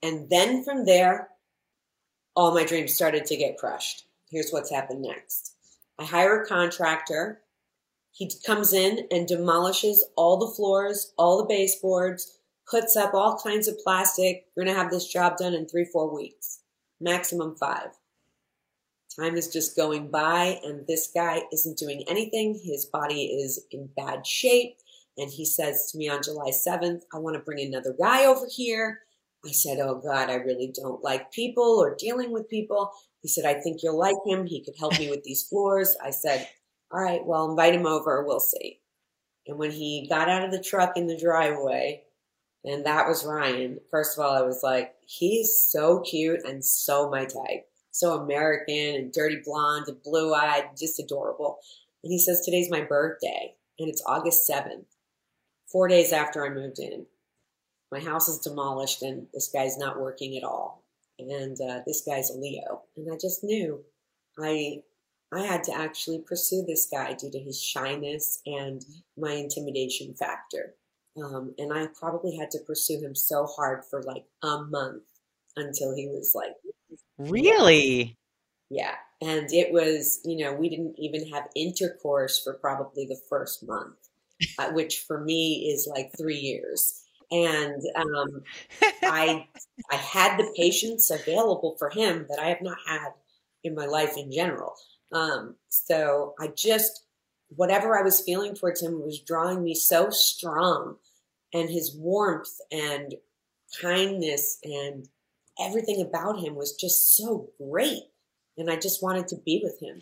And 0.02 0.30
then 0.32 0.64
from 0.64 0.86
there, 0.86 1.30
all 2.36 2.54
my 2.54 2.64
dreams 2.64 2.94
started 2.94 3.26
to 3.26 3.38
get 3.38 3.58
crushed. 3.58 4.06
Here's 4.30 4.52
what's 4.52 4.72
happened 4.72 5.02
next. 5.02 5.56
I 6.00 6.06
hire 6.06 6.42
a 6.42 6.48
contractor. 6.48 7.42
He 8.12 8.32
comes 8.46 8.74
in 8.74 9.08
and 9.12 9.28
demolishes 9.28 10.04
all 10.16 10.38
the 10.38 10.54
floors, 10.56 11.14
all 11.18 11.38
the 11.38 11.46
baseboards, 11.46 12.40
puts 12.70 12.96
up 12.96 13.14
all 13.14 13.40
kinds 13.40 13.68
of 13.68 13.78
plastic. 13.84 14.46
We're 14.56 14.64
going 14.64 14.76
to 14.76 14.82
have 14.82 14.92
this 14.92 15.08
job 15.08 15.38
done 15.38 15.54
in 15.54 15.68
three, 15.68 15.86
four 15.86 16.14
weeks. 16.14 16.60
maximum 17.00 17.56
five. 17.56 17.90
Time 19.20 19.36
is 19.36 19.50
just 19.50 19.76
going 19.76 20.10
by, 20.10 20.60
and 20.64 20.88
this 20.88 21.12
guy 21.14 21.44
isn't 21.52 21.78
doing 21.78 22.04
anything. 22.08 22.60
His 22.64 22.86
body 22.86 23.26
is 23.26 23.64
in 23.70 23.90
bad 23.96 24.26
shape. 24.26 24.78
And 25.18 25.30
he 25.30 25.46
says 25.46 25.92
to 25.92 25.98
me 25.98 26.10
on 26.10 26.24
July 26.24 26.50
7th, 26.50 27.04
I 27.14 27.20
want 27.20 27.36
to 27.36 27.44
bring 27.44 27.60
another 27.60 27.94
guy 28.00 28.26
over 28.26 28.48
here. 28.50 29.02
I 29.46 29.52
said, 29.52 29.80
Oh 29.80 29.96
God, 29.96 30.30
I 30.30 30.36
really 30.36 30.72
don't 30.74 31.04
like 31.04 31.32
people 31.32 31.64
or 31.64 31.96
dealing 31.96 32.32
with 32.32 32.50
people. 32.50 32.92
He 33.22 33.28
said, 33.28 33.46
I 33.46 33.60
think 33.60 33.82
you'll 33.84 33.98
like 33.98 34.16
him. 34.26 34.46
He 34.46 34.64
could 34.64 34.76
help 34.80 34.98
me 34.98 35.10
with 35.10 35.24
these 35.24 35.44
floors. 35.44 35.96
I 36.04 36.12
said, 36.12 36.48
All 36.92 37.02
right, 37.02 37.26
well, 37.26 37.50
invite 37.50 37.76
him 37.76 37.86
over. 37.86 38.24
We'll 38.24 38.40
see. 38.40 38.80
And 39.48 39.58
when 39.58 39.72
he 39.72 40.08
got 40.10 40.30
out 40.30 40.46
of 40.46 40.52
the 40.52 40.64
truck 40.64 40.96
in 40.96 41.08
the 41.08 41.20
driveway, 41.20 42.04
and 42.64 42.86
that 42.86 43.08
was 43.08 43.26
Ryan, 43.26 43.80
first 43.92 44.18
of 44.18 44.24
all, 44.24 44.36
I 44.36 44.42
was 44.42 44.62
like, 44.64 44.94
He's 45.06 45.62
so 45.62 46.00
cute 46.00 46.42
and 46.46 46.64
so 46.64 47.10
my 47.10 47.26
type. 47.26 47.68
So 47.92 48.14
American 48.14 48.96
and 48.96 49.14
dirty 49.14 49.42
blonde 49.44 49.86
and 49.88 50.02
blue 50.02 50.34
eyed, 50.34 50.70
just 50.80 51.00
adorable. 51.00 51.58
And 52.04 52.12
he 52.12 52.20
says, 52.20 52.42
Today's 52.42 52.72
my 52.72 52.82
birthday, 52.82 53.56
and 53.78 53.90
it's 53.90 54.04
August 54.06 54.50
7th, 54.50 54.86
four 55.70 55.90
days 55.90 56.14
after 56.14 56.46
I 56.46 56.50
moved 56.50 56.80
in 56.80 57.08
my 57.94 58.00
house 58.00 58.28
is 58.28 58.40
demolished 58.40 59.04
and 59.04 59.28
this 59.34 59.50
guy's 59.54 59.78
not 59.78 60.00
working 60.00 60.36
at 60.36 60.44
all. 60.44 60.84
And 61.20 61.56
uh, 61.62 61.82
this 61.86 62.02
guy's 62.06 62.32
a 62.32 62.38
Leo. 62.38 62.82
And 62.98 63.08
I 63.14 63.18
just 63.22 63.44
knew 63.44 63.84
I 64.40 64.82
I 65.32 65.42
had 65.42 65.64
to 65.66 65.76
actually 65.76 66.24
pursue 66.28 66.64
this 66.68 66.88
guy 66.92 67.14
due 67.14 67.32
to 67.32 67.40
his 67.40 67.62
shyness 67.62 68.40
and 68.46 68.84
my 69.18 69.32
intimidation 69.32 70.14
factor. 70.14 70.76
Um, 71.18 71.56
and 71.58 71.72
I 71.74 71.88
probably 72.00 72.36
had 72.36 72.52
to 72.52 72.60
pursue 72.68 73.00
him 73.00 73.16
so 73.16 73.46
hard 73.46 73.84
for 73.90 74.02
like 74.04 74.26
a 74.44 74.64
month 74.64 75.04
until 75.56 75.96
he 75.96 76.08
was 76.08 76.34
like, 76.36 76.54
Really? 77.18 78.18
Yeah. 78.70 78.96
And 79.22 79.52
it 79.54 79.72
was, 79.72 80.20
you 80.26 80.44
know, 80.44 80.54
we 80.54 80.70
didn't 80.70 80.96
even 80.98 81.30
have 81.30 81.48
intercourse 81.56 82.42
for 82.44 82.54
probably 82.54 83.06
the 83.06 83.22
first 83.30 83.66
month, 83.68 83.98
uh, 84.60 84.72
which 84.72 85.06
for 85.08 85.24
me 85.24 85.72
is 85.72 85.88
like 85.88 86.12
three 86.18 86.40
years 86.40 87.03
and 87.34 87.82
um, 87.96 88.44
I 89.04 89.48
I 89.92 89.96
had 89.96 90.38
the 90.38 90.54
patience 90.56 91.10
available 91.10 91.76
for 91.78 91.90
him 91.90 92.28
that 92.30 92.40
I 92.40 92.50
have 92.50 92.62
not 92.62 92.78
had 92.88 93.10
in 93.64 93.76
my 93.76 93.86
life 93.86 94.18
in 94.18 94.32
general. 94.32 94.76
Um, 95.12 95.56
so 95.68 96.36
I 96.40 96.48
just 96.48 97.06
whatever 97.50 97.98
I 97.98 98.04
was 98.04 98.22
feeling 98.22 98.56
towards 98.56 98.82
him 98.82 99.02
was 99.02 99.20
drawing 99.20 99.64
me 99.64 99.74
so 99.76 100.10
strong, 100.12 100.98
and 101.54 101.70
his 101.70 101.96
warmth 101.96 102.60
and 102.72 103.16
kindness 103.82 104.60
and 104.64 105.08
everything 105.60 106.02
about 106.02 106.40
him 106.40 106.56
was 106.56 106.74
just 106.74 107.16
so 107.16 107.50
great, 107.58 108.04
and 108.58 108.70
I 108.70 108.76
just 108.76 109.02
wanted 109.02 109.28
to 109.30 109.38
be 109.38 109.60
with 109.64 109.80
him. 109.82 110.02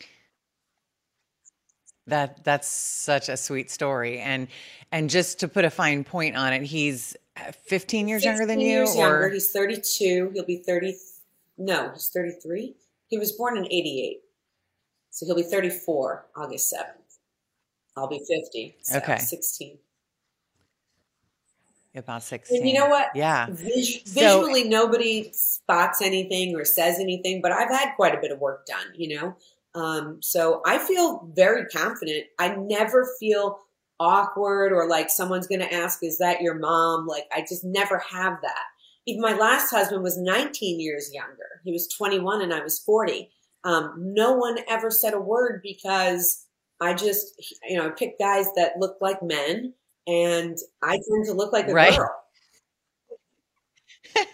That 2.07 2.43
that's 2.43 2.67
such 2.67 3.29
a 3.29 3.37
sweet 3.37 3.71
story, 3.71 4.19
and 4.19 4.47
and 4.91 5.09
just 5.09 5.39
to 5.39 5.47
put 5.47 5.63
a 5.63 5.69
fine 5.69 6.03
point 6.03 6.35
on 6.35 6.51
it, 6.51 6.63
he's 6.63 7.15
15 7.37 8.07
years 8.07 8.23
younger 8.23 8.45
than 8.45 8.59
you? 8.59 8.67
Years 8.67 8.95
or? 8.95 8.99
younger. 8.99 9.29
He's 9.29 9.51
32. 9.51 10.31
He'll 10.33 10.45
be 10.45 10.57
30. 10.57 10.95
No, 11.57 11.91
he's 11.93 12.09
33. 12.09 12.75
He 13.07 13.17
was 13.17 13.31
born 13.31 13.57
in 13.57 13.65
88. 13.65 14.21
So 15.09 15.25
he'll 15.25 15.35
be 15.35 15.43
34 15.43 16.25
August 16.35 16.73
7th. 16.73 17.17
I'll 17.97 18.07
be 18.07 18.19
50. 18.19 18.77
So 18.81 18.97
okay. 18.97 19.17
16. 19.17 19.77
About 21.93 22.23
16. 22.23 22.57
And 22.57 22.67
you 22.67 22.73
know 22.73 22.87
what? 22.87 23.07
Yeah. 23.13 23.47
Vis- 23.49 24.01
visually, 24.13 24.63
so, 24.63 24.69
nobody 24.69 25.29
spots 25.33 26.01
anything 26.01 26.55
or 26.55 26.63
says 26.63 26.99
anything, 26.99 27.41
but 27.41 27.51
I've 27.51 27.69
had 27.69 27.95
quite 27.95 28.15
a 28.15 28.21
bit 28.21 28.31
of 28.31 28.39
work 28.39 28.65
done, 28.65 28.85
you 28.95 29.17
know? 29.17 29.35
Um, 29.75 30.21
so 30.21 30.61
I 30.65 30.77
feel 30.77 31.29
very 31.33 31.65
confident. 31.65 32.27
I 32.39 32.55
never 32.55 33.09
feel 33.19 33.59
awkward 34.01 34.73
or 34.73 34.89
like 34.89 35.09
someone's 35.09 35.47
going 35.47 35.61
to 35.61 35.73
ask, 35.73 35.99
is 36.03 36.17
that 36.17 36.41
your 36.41 36.55
mom? 36.55 37.05
Like 37.05 37.25
I 37.33 37.41
just 37.41 37.63
never 37.63 37.99
have 37.99 38.41
that. 38.41 38.63
Even 39.07 39.21
my 39.21 39.33
last 39.33 39.69
husband 39.69 40.03
was 40.03 40.17
19 40.17 40.79
years 40.79 41.13
younger. 41.13 41.61
He 41.63 41.71
was 41.71 41.87
21 41.87 42.41
and 42.41 42.53
I 42.53 42.61
was 42.61 42.79
40. 42.79 43.29
Um, 43.63 43.93
no 43.97 44.33
one 44.33 44.57
ever 44.67 44.89
said 44.89 45.13
a 45.13 45.19
word 45.19 45.61
because 45.63 46.45
I 46.81 46.95
just, 46.95 47.33
you 47.69 47.77
know, 47.77 47.91
picked 47.91 48.19
guys 48.19 48.47
that 48.55 48.79
looked 48.79 49.01
like 49.01 49.21
men 49.21 49.73
and 50.07 50.57
I 50.81 50.93
tend 50.93 51.25
to 51.27 51.33
look 51.33 51.53
like 51.53 51.67
a 51.67 51.73
right. 51.73 51.95
girl. 51.95 52.15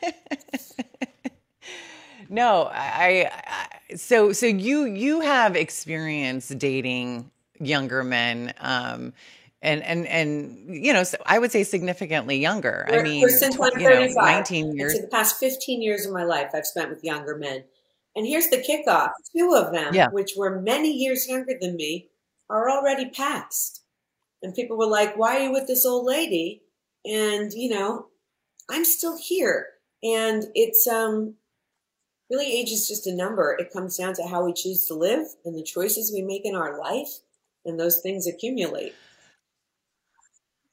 no, 2.30 2.70
I, 2.72 3.30
I, 3.30 3.96
so, 3.96 4.32
so 4.32 4.46
you, 4.46 4.86
you 4.86 5.20
have 5.20 5.58
experience 5.58 6.48
dating 6.50 7.30
younger 7.60 8.04
men. 8.04 8.54
Um, 8.60 9.14
and 9.62 9.84
and 9.84 10.06
and 10.08 10.86
you 10.86 10.94
know, 10.94 11.04
so 11.04 11.18
I 11.26 11.40
would 11.40 11.52
say 11.52 11.64
significantly 11.64 12.38
younger. 12.38 12.86
We're, 12.90 13.00
I 13.00 13.04
mean, 13.04 13.30
since 13.30 13.56
tw- 13.56 13.78
you 13.78 13.90
know, 13.90 14.08
nineteen 14.16 14.76
years. 14.76 14.94
The 14.94 15.08
past 15.08 15.40
fifteen 15.40 15.82
years 15.82 16.06
of 16.06 16.14
my 16.14 16.24
life, 16.24 16.52
I've 16.54 16.66
spent 16.68 16.90
with 16.90 17.04
younger 17.04 17.36
men. 17.36 17.64
And 18.16 18.28
here's 18.28 18.50
the 18.50 18.58
kickoff: 18.58 19.12
two 19.36 19.54
of 19.56 19.74
them, 19.74 19.94
yeah. 19.94 20.10
which 20.10 20.34
were 20.38 20.62
many 20.62 20.92
years 20.92 21.28
younger 21.28 21.54
than 21.60 21.76
me, 21.76 22.10
are 22.50 22.70
already 22.70 23.10
past. 23.10 23.82
And 24.44 24.54
people 24.54 24.78
were 24.78 24.88
like, 24.88 25.18
"Why 25.18 25.38
are 25.38 25.44
you 25.46 25.52
with 25.52 25.68
this 25.68 25.86
old 25.86 26.06
lady?" 26.06 26.62
And 27.04 27.52
you 27.54 27.70
know, 27.70 28.08
I'm 28.70 28.86
still 28.86 29.18
here. 29.18 29.68
And 30.04 30.46
it's 30.54 30.86
um, 30.86 31.34
really 32.30 32.60
age 32.60 32.72
is 32.72 32.88
just 32.88 33.08
a 33.08 33.16
number. 33.16 33.58
It 33.60 33.74
comes 33.74 33.98
down 33.98 34.14
to 34.16 34.28
how 34.28 34.46
we 34.46 34.54
choose 34.54 34.86
to 34.86 34.94
live 34.94 35.26
and 35.44 35.58
the 35.58 35.64
choices 35.64 36.12
we 36.14 36.22
make 36.22 36.46
in 36.46 36.56
our 36.56 36.80
life, 36.80 37.10
and 37.66 37.80
those 37.80 38.02
things 38.02 38.28
accumulate. 38.28 38.94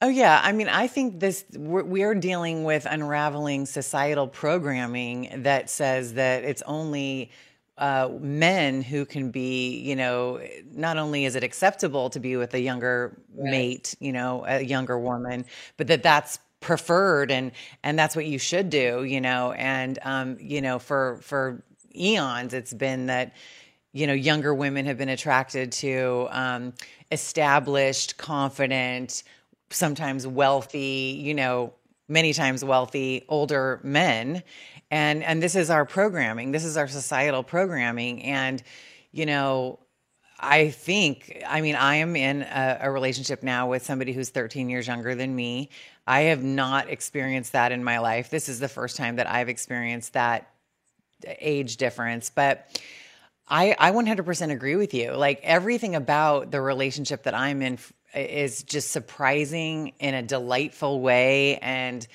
Oh 0.02 0.08
yeah, 0.08 0.40
I 0.42 0.52
mean, 0.52 0.68
I 0.68 0.86
think 0.86 1.20
this 1.20 1.44
we're, 1.56 1.84
we're, 1.84 2.14
dealing 2.14 2.64
with 2.64 2.86
unraveling 2.88 3.64
societal 3.64 4.26
programming 4.26 5.30
that 5.44 5.70
says 5.70 6.14
that 6.14 6.44
it's 6.44 6.62
only 6.62 7.30
uh, 7.78 8.10
men 8.20 8.82
who 8.82 9.04
can 9.04 9.30
be, 9.30 9.78
you 9.78 9.96
know, 9.96 10.40
not 10.72 10.98
only 10.98 11.24
is 11.24 11.36
it 11.36 11.42
acceptable 11.42 12.10
to 12.10 12.20
be 12.20 12.36
with 12.36 12.54
a 12.54 12.60
younger 12.60 13.18
right. 13.34 13.50
mate, 13.50 13.94
you 13.98 14.12
know, 14.12 14.44
a 14.46 14.60
younger 14.62 14.98
woman, 14.98 15.44
but 15.76 15.86
that 15.86 16.02
that's 16.02 16.38
preferred 16.60 17.30
and 17.30 17.52
and 17.82 17.98
that's 17.98 18.16
what 18.16 18.26
you 18.26 18.38
should 18.38 18.70
do, 18.70 19.04
you 19.04 19.20
know, 19.20 19.52
and 19.52 19.98
um, 20.02 20.36
you 20.40 20.60
know, 20.60 20.78
for 20.78 21.18
for 21.22 21.62
eons, 21.94 22.52
it's 22.52 22.74
been 22.74 23.06
that 23.06 23.34
you 23.92 24.06
know 24.06 24.12
younger 24.12 24.52
women 24.54 24.86
have 24.86 24.98
been 24.98 25.08
attracted 25.08 25.72
to 25.72 26.28
um, 26.30 26.72
established, 27.10 28.16
confident 28.18 29.22
sometimes 29.70 30.26
wealthy, 30.26 31.20
you 31.22 31.34
know, 31.34 31.72
many 32.08 32.32
times 32.32 32.64
wealthy 32.64 33.24
older 33.28 33.80
men. 33.82 34.42
And 34.90 35.22
and 35.22 35.42
this 35.42 35.54
is 35.54 35.70
our 35.70 35.84
programming. 35.84 36.52
This 36.52 36.64
is 36.64 36.76
our 36.76 36.88
societal 36.88 37.42
programming. 37.42 38.22
And, 38.22 38.62
you 39.12 39.26
know, 39.26 39.78
I 40.38 40.70
think, 40.70 41.42
I 41.46 41.60
mean, 41.60 41.74
I 41.74 41.96
am 41.96 42.16
in 42.16 42.42
a, 42.42 42.78
a, 42.82 42.90
relationship 42.90 43.42
now 43.42 43.68
with 43.68 43.84
somebody 43.84 44.12
who's 44.12 44.30
13 44.30 44.68
years 44.68 44.86
younger 44.86 45.14
than 45.14 45.34
me. 45.34 45.70
I 46.06 46.22
have 46.22 46.42
not 46.42 46.90
experienced 46.90 47.52
that 47.52 47.72
in 47.72 47.82
my 47.82 47.98
life. 47.98 48.30
This 48.30 48.48
is 48.48 48.58
the 48.60 48.68
first 48.68 48.96
time 48.96 49.16
that 49.16 49.30
I've 49.30 49.48
experienced 49.48 50.12
that 50.12 50.50
age 51.26 51.76
difference. 51.76 52.30
But 52.30 52.80
I, 53.48 53.74
I 53.78 53.92
100% 53.92 54.50
agree 54.50 54.76
with 54.76 54.92
you. 54.92 55.12
Like 55.12 55.40
everything 55.42 55.94
about 55.94 56.50
the 56.50 56.60
relationship 56.60 57.22
that 57.24 57.34
I'm 57.34 57.62
in 57.62 57.78
is 58.14 58.62
just 58.62 58.90
surprising 58.90 59.92
in 59.98 60.14
a 60.14 60.22
delightful 60.22 61.00
way. 61.00 61.58
And 61.58 62.06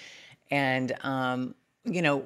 and 0.52 0.96
um 1.02 1.56
you 1.86 2.02
know 2.02 2.26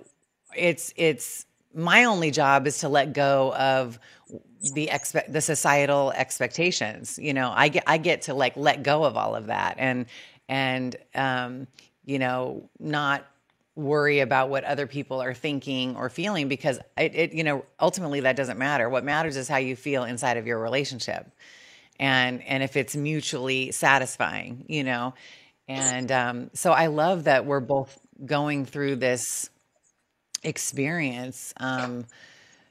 it's 0.56 0.94
it's 0.96 1.46
my 1.74 2.06
only 2.06 2.32
job 2.32 2.68
is 2.68 2.80
to 2.80 2.90
let 2.90 3.14
go 3.14 3.54
of 3.56 4.00
the 4.74 4.90
expect 4.90 5.32
the 5.34 5.42
societal 5.42 6.12
expectations. 6.12 7.20
You 7.22 7.34
know 7.34 7.52
i 7.56 7.68
get 7.68 7.84
i 7.88 7.98
get 7.98 8.24
to 8.24 8.34
like 8.34 8.56
let 8.56 8.84
go 8.84 9.04
of 9.04 9.18
all 9.18 9.36
of 9.36 9.48
that 9.48 9.76
and 9.78 10.06
and 10.48 10.96
um 11.16 11.68
you 12.06 12.20
know 12.20 12.70
not 12.80 13.26
worry 13.76 14.20
about 14.20 14.50
what 14.50 14.64
other 14.66 14.86
people 14.86 15.20
are 15.22 15.34
thinking 15.34 15.96
or 15.96 16.08
feeling 16.08 16.48
because 16.48 16.78
it, 16.98 17.16
it 17.16 17.34
you 17.34 17.44
know 17.44 17.66
ultimately 17.80 18.20
that 18.22 18.36
doesn't 18.36 18.60
matter. 18.60 18.90
What 18.90 19.04
matters 19.04 19.36
is 19.36 19.48
how 19.48 19.58
you 19.58 19.76
feel 19.76 20.04
inside 20.04 20.38
of 20.38 20.46
your 20.46 20.60
relationship 20.60 21.28
and 22.00 22.44
and 22.44 22.64
if 22.64 22.76
it's 22.76 22.96
mutually 22.96 23.72
satisfying 23.72 24.66
you 24.68 24.84
know? 24.84 25.14
And 25.68 26.12
um, 26.12 26.50
so 26.54 26.72
i 26.72 26.88
love 26.88 27.24
that 27.24 27.46
we're 27.46 27.62
both 27.62 27.98
going 28.26 28.66
through 28.66 28.98
this 28.98 29.50
experience 30.44 31.54
um, 31.58 32.06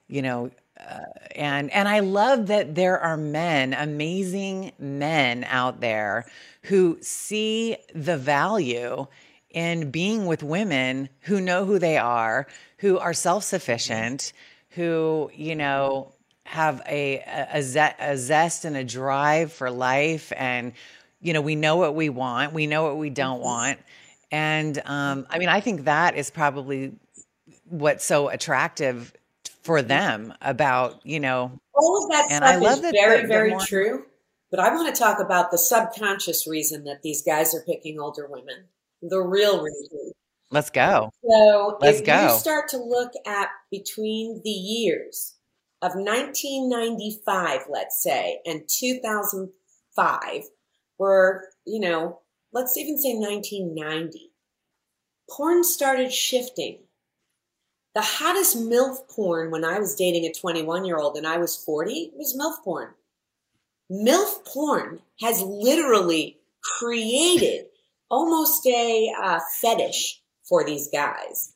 you 0.08 0.22
know 0.22 0.50
uh, 0.78 0.98
and 1.34 1.70
and 1.70 1.88
i 1.88 2.00
love 2.00 2.48
that 2.48 2.74
there 2.74 2.98
are 2.98 3.16
men 3.16 3.72
amazing 3.72 4.72
men 4.78 5.44
out 5.44 5.80
there 5.80 6.26
who 6.62 6.98
see 7.00 7.76
the 7.94 8.18
value 8.18 9.06
in 9.50 9.90
being 9.90 10.26
with 10.26 10.42
women 10.42 11.08
who 11.20 11.40
know 11.40 11.64
who 11.64 11.78
they 11.78 11.96
are 11.96 12.46
who 12.78 12.98
are 12.98 13.14
self-sufficient 13.14 14.32
who, 14.74 15.30
you 15.34 15.54
know, 15.54 16.12
have 16.52 16.82
a 16.86 17.18
a, 17.26 17.94
a, 17.98 18.16
zest 18.16 18.66
and 18.66 18.76
a 18.76 18.84
drive 18.84 19.52
for 19.52 19.70
life 19.70 20.32
and 20.36 20.74
you 21.22 21.32
know, 21.32 21.40
we 21.40 21.54
know 21.54 21.76
what 21.76 21.94
we 21.94 22.10
want, 22.10 22.52
we 22.52 22.66
know 22.66 22.82
what 22.82 22.98
we 22.98 23.08
don't 23.08 23.36
mm-hmm. 23.36 23.44
want. 23.44 23.78
And 24.30 24.80
um, 24.84 25.26
I 25.30 25.38
mean, 25.38 25.48
I 25.48 25.60
think 25.60 25.84
that 25.84 26.16
is 26.16 26.30
probably 26.30 26.92
what's 27.68 28.04
so 28.04 28.28
attractive 28.28 29.14
for 29.62 29.80
them 29.80 30.34
about, 30.42 31.00
you 31.04 31.20
know, 31.20 31.52
all 31.74 32.04
of 32.04 32.10
that 32.10 32.30
and 32.30 32.44
stuff 32.44 32.54
I 32.54 32.56
love 32.56 32.76
is 32.78 32.82
that 32.82 32.92
very, 32.92 33.26
very 33.26 33.50
more- 33.50 33.60
true. 33.60 34.04
But 34.50 34.60
I 34.60 34.74
want 34.74 34.94
to 34.94 34.98
talk 34.98 35.18
about 35.18 35.50
the 35.50 35.56
subconscious 35.56 36.46
reason 36.46 36.84
that 36.84 37.00
these 37.02 37.22
guys 37.22 37.54
are 37.54 37.62
picking 37.62 37.98
older 37.98 38.26
women. 38.28 38.64
The 39.00 39.20
real 39.20 39.62
reason. 39.62 40.12
Let's 40.50 40.68
go. 40.68 41.10
So 41.26 41.78
Let's 41.80 42.00
if 42.00 42.06
go. 42.06 42.34
you 42.34 42.38
start 42.38 42.68
to 42.68 42.76
look 42.76 43.12
at 43.26 43.48
between 43.70 44.42
the 44.44 44.50
years 44.50 45.36
of 45.82 45.96
1995, 45.96 47.62
let's 47.68 48.02
say, 48.02 48.40
and 48.46 48.62
2005, 48.68 50.42
were, 50.98 51.48
you 51.66 51.80
know, 51.80 52.20
let's 52.52 52.76
even 52.76 52.96
say 52.96 53.14
1990, 53.14 54.30
porn 55.28 55.64
started 55.64 56.12
shifting. 56.12 56.78
The 57.94 58.02
hottest 58.02 58.56
MILF 58.56 59.08
porn 59.10 59.50
when 59.50 59.64
I 59.64 59.78
was 59.80 59.96
dating 59.96 60.24
a 60.24 60.32
21 60.32 60.84
year 60.84 60.96
old 60.96 61.16
and 61.16 61.26
I 61.26 61.38
was 61.38 61.56
40 61.56 62.12
was 62.14 62.36
MILF 62.36 62.62
porn. 62.64 62.94
MILF 63.90 64.46
porn 64.46 65.00
has 65.20 65.42
literally 65.42 66.38
created 66.62 67.66
almost 68.08 68.64
a 68.66 69.12
uh, 69.20 69.40
fetish 69.60 70.22
for 70.44 70.64
these 70.64 70.88
guys. 70.92 71.54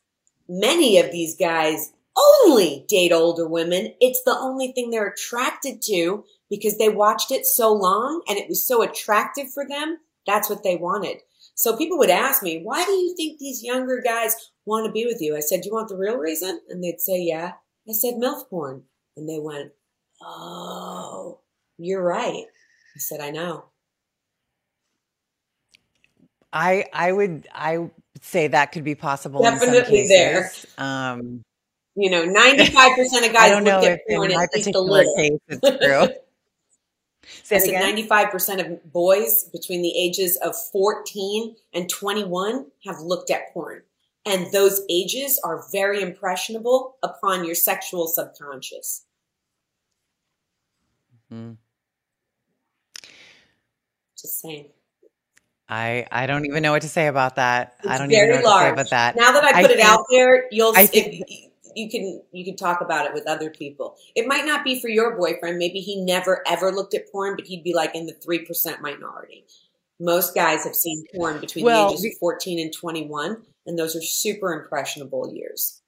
Many 0.49 0.99
of 0.99 1.13
these 1.13 1.37
guys 1.37 1.93
only 2.17 2.85
date 2.89 3.13
older 3.13 3.49
women. 3.49 3.95
It's 4.01 4.23
the 4.25 4.37
only 4.39 4.73
thing 4.73 4.91
they're 4.91 5.09
attracted 5.09 5.83
to 5.83 6.25
because 6.49 6.79
they 6.79 6.89
watched 6.89 7.31
it 7.31 7.47
so 7.47 7.73
long 7.73 8.23
and 8.29 8.39
it 8.39 8.49
was 8.49 8.67
so 8.67 8.83
attractive 8.83 9.53
for 9.53 9.67
them. 9.69 9.99
That's 10.27 10.49
what 10.49 10.63
they 10.63 10.77
wanted. 10.77 11.19
So 11.55 11.77
people 11.77 11.99
would 11.99 12.11
ask 12.11 12.43
me, 12.43 12.61
why 12.63 12.85
do 12.85 12.93
you 12.93 13.15
think 13.17 13.39
these 13.39 13.63
younger 13.63 14.03
guys 14.05 14.35
want 14.65 14.87
to 14.87 14.93
be 14.93 15.07
with 15.07 15.21
you? 15.21 15.37
I 15.37 15.41
said, 15.41 15.63
do 15.63 15.69
you 15.69 15.75
want 15.75 15.89
the 15.89 15.97
real 15.97 16.19
reason? 16.19 16.61
And 16.69 16.83
they'd 16.83 17.01
say, 17.01 17.21
yeah. 17.21 17.53
I 17.89 17.93
said, 17.93 18.15
MILF 18.15 18.49
porn. 18.51 18.83
And 19.17 19.29
they 19.29 19.39
went, 19.41 19.73
oh, 20.23 21.41
you're 21.79 22.03
right. 22.03 22.45
I 22.95 22.99
said, 22.99 23.21
I 23.21 23.31
know. 23.31 23.67
I 26.53 26.87
I 26.93 27.13
would 27.13 27.49
I 27.55 27.91
say 28.23 28.49
that 28.49 28.73
could 28.73 28.85
be 28.85 28.95
possible. 28.95 29.43
Definitely 29.43 30.09
there. 30.09 30.51
Um, 30.79 31.43
you 31.97 32.11
know, 32.11 32.25
ninety 32.27 32.67
five 32.67 32.97
percent 32.97 33.27
of 33.27 33.33
guys 33.33 33.51
I 33.51 33.51
don't 33.51 33.65
know 33.65 33.81
if 33.83 34.01
in 34.07 34.35
my 34.35 34.47
particular 34.53 35.05
case 35.17 35.39
it's 35.49 35.85
true. 35.85 36.09
Say 37.43 37.77
I 37.77 37.81
ninety 37.81 38.07
five 38.07 38.31
percent 38.31 38.61
of 38.61 38.93
boys 38.93 39.45
between 39.45 39.83
the 39.83 39.93
ages 39.99 40.37
of 40.37 40.55
fourteen 40.57 41.57
and 41.73 41.89
twenty 41.89 42.25
one 42.25 42.67
have 42.85 43.01
looked 43.01 43.31
at 43.31 43.53
porn, 43.53 43.83
and 44.25 44.53
those 44.53 44.83
ages 44.89 45.41
are 45.43 45.65
very 45.73 46.03
impressionable 46.03 46.97
upon 47.03 47.45
your 47.45 47.57
sexual 47.57 48.07
subconscious. 48.07 49.05
Mm-hmm. 51.33 51.55
Just 54.21 54.41
saying. 54.41 54.67
I 55.69 56.07
I 56.13 56.27
don't 56.27 56.47
even 56.47 56.63
know 56.63 56.73
what 56.73 56.83
to 56.83 56.89
say 56.89 57.09
about 57.09 57.37
that. 57.37 57.75
It's 57.81 57.89
I 57.89 57.99
don't 57.99 58.13
even 58.13 58.29
know 58.29 58.37
what 58.37 58.45
large. 58.45 58.63
to 58.63 58.67
say 58.67 58.73
about 58.73 58.91
that. 58.91 59.17
Now 59.17 59.33
that 59.33 59.45
I 59.45 59.53
put 59.53 59.57
I 59.57 59.65
it 59.65 59.77
think, 59.77 59.81
out 59.89 60.05
there, 60.11 60.47
you'll 60.53 60.73
I 60.77 60.87
think, 60.87 61.25
you 61.77 61.91
can 61.91 62.23
you 62.33 62.45
can 62.45 62.57
talk 62.57 62.81
about 62.81 63.07
it 63.07 63.13
with 63.13 63.27
other 63.29 63.51
people. 63.51 63.97
It 64.15 64.27
might 64.27 64.47
not 64.47 64.65
be 64.65 64.81
for 64.81 64.89
your 64.89 65.17
boyfriend. 65.17 65.59
Maybe 65.59 65.81
he 65.81 66.03
never 66.03 66.43
ever 66.47 66.73
looked 66.73 66.95
at 66.95 67.11
porn, 67.13 67.37
but 67.37 67.47
he'd 67.47 67.63
be 67.63 67.75
like 67.75 67.95
in 67.95 68.07
the 68.07 68.15
three 68.15 68.45
percent 68.45 68.81
minority. 68.81 69.45
Most 70.01 70.35
guys 70.35 70.65
have 70.65 70.75
seen 70.75 71.05
porn 71.15 71.41
between 71.41 71.65
well, 71.65 71.89
the 71.89 71.95
ages 71.95 72.05
of 72.07 72.13
fourteen 72.19 72.59
and 72.59 72.73
twenty 72.73 73.07
one, 73.07 73.43
and 73.67 73.79
those 73.79 73.95
are 73.95 74.03
super 74.03 74.53
impressionable 74.53 75.33
years. 75.33 75.83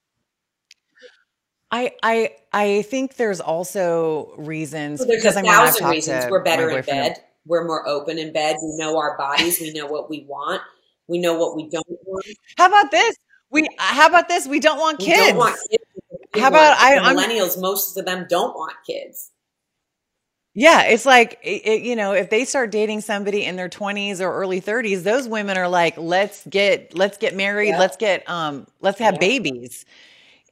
I 1.70 1.92
I 2.02 2.34
I 2.52 2.82
think 2.82 3.16
there's 3.16 3.40
also 3.40 4.34
reasons. 4.36 5.04
there's 5.06 5.24
a 5.24 5.42
thousand 5.42 5.88
reasons. 5.88 6.26
We're 6.30 6.42
better 6.42 6.70
in 6.70 6.84
bed. 6.84 7.16
We're 7.46 7.64
more 7.64 7.88
open 7.88 8.18
in 8.18 8.32
bed. 8.32 8.56
We 8.62 8.76
know 8.76 8.98
our 8.98 9.16
bodies. 9.16 9.58
We 9.60 9.72
know 9.72 9.86
what 9.86 10.10
we 10.10 10.26
want. 10.28 10.60
We 11.06 11.18
know 11.18 11.34
what 11.34 11.56
we 11.56 11.68
don't 11.70 11.86
want. 12.04 12.26
How 12.58 12.66
about 12.66 12.90
this? 12.90 13.16
We 13.50 13.66
how 13.78 14.08
about 14.08 14.28
this? 14.28 14.46
We 14.46 14.60
don't 14.60 14.78
want 14.78 14.98
kids. 14.98 15.18
We 15.18 15.26
don't 15.28 15.36
want 15.36 15.58
kids. 15.70 15.77
How 16.34 16.48
about 16.48 16.76
I, 16.78 16.98
millennials? 16.98 17.56
I'm, 17.56 17.62
most 17.62 17.96
of 17.96 18.04
them 18.04 18.26
don't 18.28 18.54
want 18.54 18.74
kids. 18.86 19.30
Yeah, 20.54 20.84
it's 20.84 21.06
like 21.06 21.38
it, 21.42 21.66
it, 21.66 21.82
you 21.82 21.94
know, 21.94 22.12
if 22.12 22.30
they 22.30 22.44
start 22.44 22.72
dating 22.72 23.02
somebody 23.02 23.44
in 23.44 23.54
their 23.54 23.68
20s 23.68 24.20
or 24.20 24.32
early 24.32 24.60
30s, 24.60 25.04
those 25.04 25.28
women 25.28 25.56
are 25.56 25.68
like, 25.68 25.96
"Let's 25.96 26.44
get 26.46 26.96
let's 26.96 27.16
get 27.16 27.36
married, 27.36 27.68
yeah. 27.68 27.78
let's 27.78 27.96
get 27.96 28.28
um 28.28 28.66
let's 28.80 28.98
have 28.98 29.14
yeah. 29.14 29.20
babies." 29.20 29.84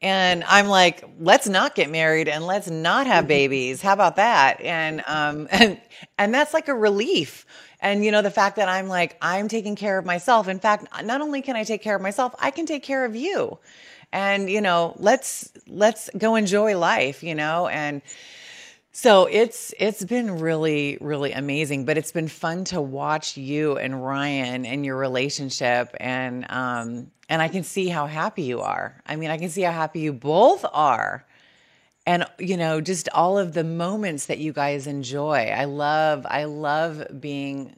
And 0.02 0.44
I'm 0.44 0.68
like, 0.68 1.02
let's 1.18 1.48
not 1.48 1.74
get 1.74 1.90
married 1.90 2.28
and 2.28 2.46
let's 2.46 2.68
not 2.68 3.06
have 3.06 3.22
mm-hmm. 3.22 3.28
babies. 3.28 3.82
How 3.82 3.94
about 3.94 4.16
that? 4.16 4.60
And 4.60 5.02
um 5.06 5.48
and 5.50 5.80
and 6.18 6.32
that's 6.32 6.54
like 6.54 6.68
a 6.68 6.74
relief. 6.74 7.44
And 7.80 8.04
you 8.04 8.12
know, 8.12 8.22
the 8.22 8.30
fact 8.30 8.56
that 8.56 8.68
I'm 8.68 8.86
like, 8.86 9.16
I'm 9.20 9.48
taking 9.48 9.74
care 9.74 9.98
of 9.98 10.04
myself. 10.04 10.48
In 10.48 10.60
fact, 10.60 10.86
not 11.04 11.20
only 11.20 11.42
can 11.42 11.56
I 11.56 11.64
take 11.64 11.82
care 11.82 11.96
of 11.96 12.02
myself, 12.02 12.34
I 12.38 12.50
can 12.50 12.66
take 12.66 12.82
care 12.82 13.04
of 13.04 13.16
you. 13.16 13.58
And 14.12 14.48
you 14.50 14.60
know, 14.60 14.94
let's 14.98 15.52
let's 15.66 16.10
go 16.16 16.36
enjoy 16.36 16.78
life, 16.78 17.22
you 17.22 17.34
know, 17.34 17.68
and 17.68 18.02
so 18.92 19.26
it's 19.26 19.74
it's 19.78 20.04
been 20.04 20.38
really 20.38 20.96
really 21.00 21.32
amazing, 21.32 21.84
but 21.84 21.98
it's 21.98 22.12
been 22.12 22.28
fun 22.28 22.64
to 22.64 22.80
watch 22.80 23.36
you 23.36 23.76
and 23.76 24.02
Ryan 24.04 24.64
and 24.64 24.86
your 24.86 24.96
relationship 24.96 25.94
and 26.00 26.46
um 26.50 27.10
and 27.28 27.42
I 27.42 27.48
can 27.48 27.62
see 27.62 27.88
how 27.88 28.06
happy 28.06 28.42
you 28.42 28.60
are. 28.60 29.02
I 29.06 29.16
mean, 29.16 29.30
I 29.30 29.36
can 29.36 29.50
see 29.50 29.62
how 29.62 29.72
happy 29.72 30.00
you 30.00 30.12
both 30.12 30.64
are. 30.72 31.26
And 32.06 32.24
you 32.38 32.56
know, 32.56 32.80
just 32.80 33.08
all 33.10 33.36
of 33.36 33.52
the 33.52 33.64
moments 33.64 34.26
that 34.26 34.38
you 34.38 34.52
guys 34.52 34.86
enjoy. 34.86 35.52
I 35.54 35.64
love 35.64 36.24
I 36.28 36.44
love 36.44 37.04
being 37.20 37.76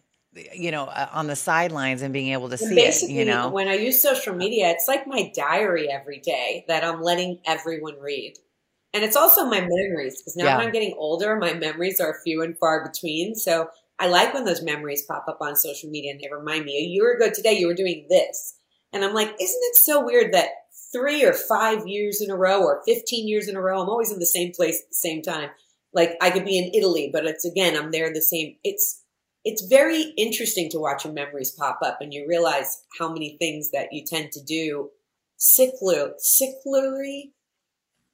you 0.55 0.71
know 0.71 0.85
uh, 0.85 1.09
on 1.13 1.27
the 1.27 1.37
sidelines 1.37 2.03
and 2.03 2.13
being 2.13 2.33
able 2.33 2.49
to 2.49 2.59
see 2.59 2.75
Basically, 2.75 3.17
it 3.17 3.19
you 3.21 3.25
know 3.25 3.49
when 3.49 3.69
i 3.69 3.75
use 3.75 4.03
social 4.03 4.35
media 4.35 4.69
it's 4.69 4.89
like 4.89 5.07
my 5.07 5.31
diary 5.35 5.91
every 5.91 6.19
day 6.21 6.65
that 6.69 6.85
i'm 6.85 7.03
letting 7.03 7.39
everyone 7.47 7.99
read 8.01 8.35
and 8.95 9.05
it's 9.05 9.17
also 9.17 9.45
my 9.45 9.61
memories 9.61 10.21
because 10.21 10.37
now 10.37 10.45
yeah. 10.45 10.57
when 10.57 10.67
I'm 10.67 10.73
getting 10.73 10.95
older, 10.97 11.37
my 11.37 11.53
memories 11.53 12.01
are 12.01 12.19
few 12.25 12.43
and 12.43 12.57
far 12.59 12.89
between. 12.91 13.35
So 13.35 13.69
I 13.99 14.09
like 14.09 14.33
when 14.33 14.45
those 14.45 14.63
memories 14.63 15.03
pop 15.03 15.27
up 15.29 15.39
on 15.41 15.57
social 15.57 15.91
media 15.91 16.13
and 16.13 16.21
they 16.21 16.29
remind 16.33 16.65
me, 16.65 16.79
a 16.79 16.89
year 16.89 17.13
ago 17.15 17.31
today, 17.33 17.59
you 17.59 17.67
were 17.67 17.75
doing 17.75 18.07
this. 18.09 18.55
And 18.93 19.05
I'm 19.05 19.13
like, 19.13 19.29
isn't 19.29 19.41
it 19.41 19.77
so 19.77 20.03
weird 20.05 20.33
that 20.33 20.49
three 20.93 21.25
or 21.25 21.35
five 21.35 21.87
years 21.87 22.23
in 22.23 22.31
a 22.31 22.37
row 22.37 22.63
or 22.63 22.83
15 22.87 23.29
years 23.29 23.47
in 23.47 23.57
a 23.57 23.61
row, 23.61 23.83
I'm 23.83 23.91
always 23.91 24.11
in 24.11 24.21
the 24.21 24.27
same 24.27 24.53
place 24.53 24.81
at 24.81 24.89
the 24.89 24.95
same 24.95 25.21
time. 25.21 25.51
Like 25.93 26.17
I 26.23 26.31
could 26.31 26.47
be 26.47 26.59
in 26.59 26.73
Italy, 26.75 27.11
but 27.13 27.27
it's 27.27 27.45
again, 27.45 27.77
I'm 27.77 27.91
there 27.91 28.13
the 28.13 28.23
same. 28.23 28.57
It's, 28.65 29.03
it's 29.49 29.67
very 29.67 30.13
interesting 30.17 30.69
to 30.71 30.79
watch 30.79 31.05
your 31.05 31.13
memories 31.13 31.51
pop 31.51 31.79
up 31.83 31.99
and 32.01 32.13
you 32.13 32.27
realize 32.29 32.83
how 32.99 33.13
many 33.13 33.37
things 33.39 33.71
that 33.71 33.89
you 33.93 34.05
tend 34.05 34.33
to 34.33 34.43
do. 34.45 34.91
Cyclically, 35.39 36.11
cyclically 36.21 37.31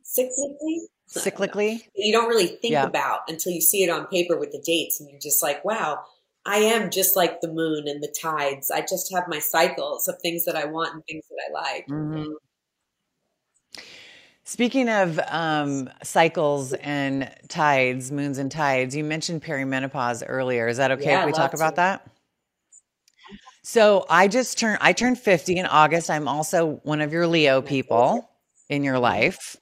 cyclically? 0.05 0.79
Cyclically? 1.09 1.83
You 1.95 2.13
don't 2.13 2.29
really 2.29 2.47
think 2.47 2.73
yeah. 2.73 2.85
about 2.85 3.21
until 3.29 3.53
you 3.53 3.61
see 3.61 3.85
it 3.85 3.91
on 3.91 4.07
paper 4.07 4.39
with 4.39 4.53
the 4.53 4.63
dates 4.65 5.01
and 5.01 5.09
you're 5.09 5.21
just 5.21 5.43
like 5.43 5.65
wow 5.65 6.03
i 6.47 6.57
am 6.57 6.91
just 6.91 7.15
like 7.15 7.41
the 7.41 7.53
moon 7.53 7.87
and 7.87 8.03
the 8.03 8.15
tides. 8.21 8.71
I 8.71 8.81
just 8.81 9.13
have 9.15 9.25
my 9.29 9.39
cycles 9.39 10.09
of 10.09 10.19
things 10.21 10.45
that 10.45 10.57
i 10.57 10.65
want 10.65 10.95
and 10.95 11.05
things 11.05 11.25
that 11.29 11.41
i 11.49 11.53
like. 11.53 11.87
Mm-hmm. 11.89 12.33
Speaking 14.47 14.91
of 14.91 15.19
um, 15.29 15.89
cycles 16.03 16.75
and 16.75 17.35
tides, 17.49 18.13
moons 18.13 18.37
and 18.37 18.53
tides, 18.53 18.95
you 18.95 19.03
mentioned 19.03 19.43
perimenopause 19.43 20.23
earlier. 20.27 20.69
Is 20.69 20.77
that 20.77 20.91
okay 20.93 21.13
yeah, 21.13 21.21
if 21.21 21.27
we 21.27 21.33
talk 21.33 21.53
to. 21.53 21.57
about 21.57 21.77
that? 21.77 22.07
So 23.63 24.05
I 24.11 24.29
just 24.29 24.59
turned 24.59 24.79
I 24.83 24.93
turned 24.93 25.19
50 25.19 25.57
in 25.57 25.65
August. 25.65 26.11
I'm 26.11 26.29
also 26.29 26.75
one 26.83 27.01
of 27.01 27.11
your 27.11 27.27
Leo 27.27 27.63
people 27.63 28.29
in 28.69 28.85
your 28.85 28.99
life. 28.99 29.57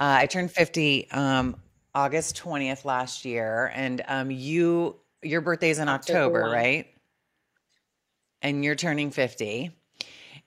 Uh, 0.00 0.18
I 0.22 0.26
turned 0.26 0.50
50 0.50 1.08
um, 1.12 1.56
August 1.94 2.36
20th 2.42 2.84
last 2.84 3.24
year, 3.24 3.70
and 3.76 4.02
um, 4.08 4.32
you 4.32 4.96
your 5.22 5.40
birthday's 5.40 5.78
in 5.78 5.88
October, 5.88 6.42
October 6.42 6.52
right? 6.52 6.86
And 8.42 8.64
you're 8.64 8.74
turning 8.74 9.12
50. 9.12 9.70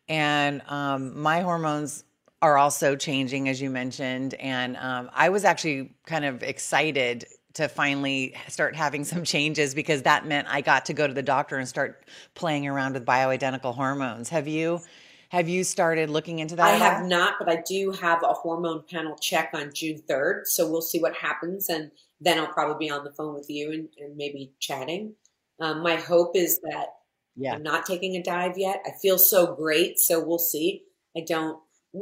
And 0.09 0.61
um, 0.67 1.17
my 1.21 1.39
hormones 1.39 2.03
are 2.43 2.57
also 2.57 2.95
changing, 2.97 3.47
as 3.47 3.61
you 3.61 3.69
mentioned. 3.69 4.33
And 4.35 4.75
um, 4.77 5.09
I 5.13 5.29
was 5.29 5.45
actually 5.45 5.95
kind 6.05 6.25
of 6.25 6.43
excited 6.43 7.25
to 7.53 7.69
finally 7.69 8.35
start 8.49 8.75
having 8.75 9.05
some 9.05 9.23
changes 9.23 9.73
because 9.73 10.01
that 10.03 10.25
meant 10.27 10.47
I 10.49 10.61
got 10.61 10.85
to 10.87 10.93
go 10.93 11.07
to 11.07 11.13
the 11.13 11.23
doctor 11.23 11.57
and 11.57 11.67
start 11.67 12.05
playing 12.35 12.67
around 12.67 12.93
with 12.95 13.05
bioidentical 13.05 13.73
hormones. 13.73 14.29
Have 14.29 14.47
you 14.47 14.81
Have 15.29 15.47
you 15.47 15.63
started 15.63 16.09
looking 16.09 16.39
into 16.39 16.57
that? 16.57 16.65
I 16.65 16.75
have 16.77 17.05
not, 17.05 17.35
but 17.39 17.49
I 17.49 17.63
do 17.65 17.91
have 17.91 18.21
a 18.23 18.33
hormone 18.33 18.83
panel 18.91 19.15
check 19.17 19.51
on 19.53 19.71
June 19.73 20.01
3rd. 20.09 20.45
So 20.45 20.69
we'll 20.69 20.81
see 20.81 20.99
what 20.99 21.15
happens. 21.15 21.69
And 21.69 21.91
then 22.19 22.39
I'll 22.39 22.47
probably 22.53 22.87
be 22.87 22.91
on 22.91 23.05
the 23.05 23.11
phone 23.13 23.33
with 23.33 23.49
you 23.49 23.71
and, 23.71 23.87
and 23.99 24.17
maybe 24.17 24.51
chatting. 24.59 25.15
Um, 25.61 25.81
my 25.81 25.95
hope 25.95 26.35
is 26.35 26.59
that 26.59 26.87
Yeah. 27.35 27.53
I'm 27.55 27.63
not 27.63 27.85
taking 27.85 28.15
a 28.17 28.23
dive 28.23 28.57
yet. 28.57 28.81
I 28.85 28.91
feel 29.01 29.17
so 29.17 29.55
great. 29.55 29.97
So 29.99 30.23
we'll 30.23 30.39
see. 30.39 30.83
I 31.15 31.21
don't, 31.21 31.59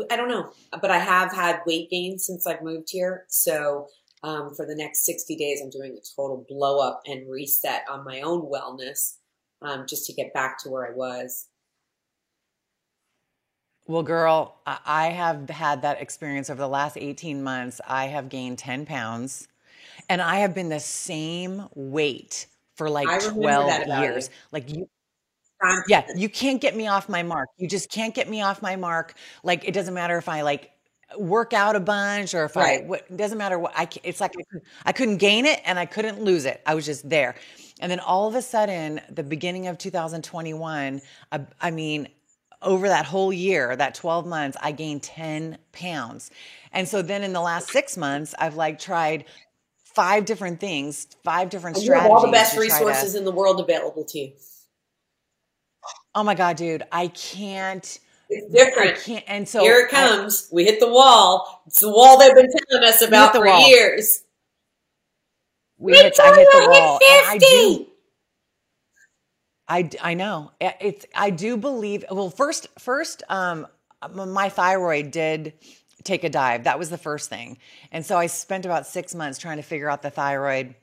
I 0.10 0.15
don't 0.15 0.30
know, 0.30 0.51
but 0.82 0.89
I 0.89 0.99
have 0.99 1.34
had 1.34 1.62
weight 1.65 1.89
gain 1.89 2.17
since 2.17 2.47
I've 2.47 2.62
moved 2.62 2.89
here. 2.91 3.25
So 3.27 3.88
um, 4.23 4.54
for 4.56 4.65
the 4.65 4.75
next 4.75 5.06
60 5.06 5.36
days, 5.36 5.62
I'm 5.62 5.69
doing 5.69 5.97
a 5.97 6.01
total 6.15 6.45
blow 6.47 6.80
up 6.80 7.01
and 7.06 7.30
reset 7.30 7.84
on 7.89 8.06
my 8.06 8.21
own 8.21 8.49
wellness 8.49 9.17
um, 9.62 9.86
just 9.88 10.06
to 10.08 10.13
get 10.13 10.34
back 10.34 10.58
to 10.63 10.69
where 10.69 10.88
I 10.88 10.95
was. 10.95 11.47
Well, 13.88 14.04
girl, 14.04 14.60
I 14.65 15.08
have 15.08 15.49
had 15.49 15.82
that 15.82 16.01
experience 16.01 16.49
over 16.49 16.62
the 16.62 16.69
last 16.69 16.97
18 16.97 17.43
months. 17.43 17.82
I 17.86 18.06
have 18.06 18.30
gained 18.30 18.60
10 18.60 18.86
pounds 18.86 19.47
and 20.08 20.21
I 20.21 20.38
have 20.38 20.54
been 20.54 20.69
the 20.69 20.80
same 20.80 21.67
weight 21.75 22.47
for 22.75 22.89
like 22.89 23.08
12 23.21 23.88
years. 24.01 24.27
you. 24.27 24.34
Like 24.51 24.69
you, 24.69 24.89
yeah, 25.88 26.04
you 26.15 26.30
can't 26.30 26.60
get 26.62 26.76
me 26.76 26.88
off 26.88 27.08
my 27.10 27.24
mark. 27.24 27.50
You 27.58 27.67
just 27.67 27.89
can't 27.91 28.13
get 28.15 28.30
me 28.30 28.41
off 28.41 28.62
my 28.62 28.76
mark. 28.76 29.15
Like 29.43 29.67
it 29.67 29.74
doesn't 29.74 29.93
matter 29.93 30.17
if 30.17 30.28
I 30.30 30.41
like 30.41 30.71
work 31.17 31.52
out 31.54 31.76
a 31.76 31.80
bunch 31.80 32.34
or 32.34 32.45
if 32.45 32.56
I, 32.56 32.62
Right. 32.62 32.86
what, 32.88 33.17
doesn't 33.17 33.38
matter 33.38 33.60
what 33.60 33.74
I, 33.76 33.88
it's 34.04 34.21
like 34.21 34.32
I 34.86 34.91
couldn't, 34.93 35.17
I 35.17 35.17
gain 35.17 35.45
it 35.45 35.60
and 35.65 35.78
I 35.78 35.86
couldn't 35.86 36.21
lose 36.21 36.45
it. 36.45 36.62
I 36.65 36.74
was 36.74 36.86
just 36.86 37.10
there. 37.10 37.36
And 37.82 37.91
then 37.91 38.00
all 38.00 38.28
of 38.28 38.36
a 38.36 38.41
sudden, 38.41 39.02
the 39.10 39.24
beginning 39.24 39.67
of 39.67 39.78
2021, 39.78 41.02
I, 41.32 41.41
I 41.60 41.71
mean, 41.71 42.08
over 42.62 42.88
that 42.88 43.06
whole 43.06 43.34
year, 43.34 43.76
that 43.76 43.95
12 43.95 44.26
months, 44.28 44.56
I 44.62 44.71
gained 44.71 45.04
10 45.04 45.58
pounds. 45.74 46.32
And 46.71 46.88
so 46.88 47.02
then 47.02 47.24
in 47.24 47.34
the 47.34 47.41
last 47.41 47.69
six 47.69 47.97
months, 47.97 48.34
I've 48.39 48.56
like 48.56 48.80
tried 48.80 49.26
five 49.84 50.24
different 50.26 50.60
things, 50.62 51.08
five 51.24 51.50
different 51.50 51.76
And 51.78 51.86
you 51.86 51.91
have 51.91 52.04
strategies. 52.04 52.15
all 52.24 52.26
the 52.26 52.32
best 52.32 52.54
try 52.54 52.67
to- 52.67 52.74
resources 52.74 53.15
in 53.15 53.26
the 53.26 53.32
world 53.32 53.60
available 53.60 54.06
to 54.06 54.19
you. 54.19 54.32
Oh 56.15 56.24
my 56.24 56.36
God, 56.36 56.58
dude, 56.58 56.84
I 56.91 57.08
can't. 57.08 58.00
It's 58.30 58.54
different. 58.54 58.91
I 58.91 58.93
can't. 59.02 59.26
And 59.28 59.47
so 59.50 59.62
Here 59.62 59.80
it 59.82 59.93
I- 59.93 60.08
comes. 60.08 60.47
we 60.52 60.63
hit 60.65 60.80
the 60.80 60.89
wall. 60.89 61.63
It's 61.67 61.82
the 61.82 61.89
wall 61.91 62.17
they've 62.17 62.34
been 62.36 62.50
telling 62.69 62.88
us 62.88 63.02
about 63.02 63.34
for 63.36 63.45
wall. 63.45 63.67
years. 63.67 64.24
we 65.78 65.93
hit, 65.93 66.17
I 66.19 66.36
hit 66.36 66.47
the 66.52 66.67
wall. 66.69 67.00
And 67.04 67.28
I 67.28 67.38
do, 67.38 67.45
50. 67.78 67.88
I, 69.67 69.89
I 70.02 70.13
know 70.13 70.52
I- 70.62 70.76
it's, 70.80 71.06
I 71.15 71.30
do 71.30 71.58
believe, 71.58 72.06
well, 72.12 72.30
first, 72.30 72.67
first, 72.80 73.24
um, 73.30 73.67
my 74.13 74.50
thyroid 74.50 75.12
did 75.12 75.54
take 76.04 76.24
a 76.24 76.30
dive. 76.30 76.63
That 76.63 76.80
was 76.80 76.89
the 76.89 76.97
first 76.97 77.30
thing. 77.30 77.58
And 77.91 78.06
so 78.06 78.17
I 78.17 78.28
spent 78.28 78.65
about 78.65 78.88
six 78.88 79.13
months 79.13 79.38
trying 79.39 79.58
to 79.58 79.63
figure 79.63 79.89
out 79.89 80.02
the 80.02 80.10
thyroid, 80.10 80.74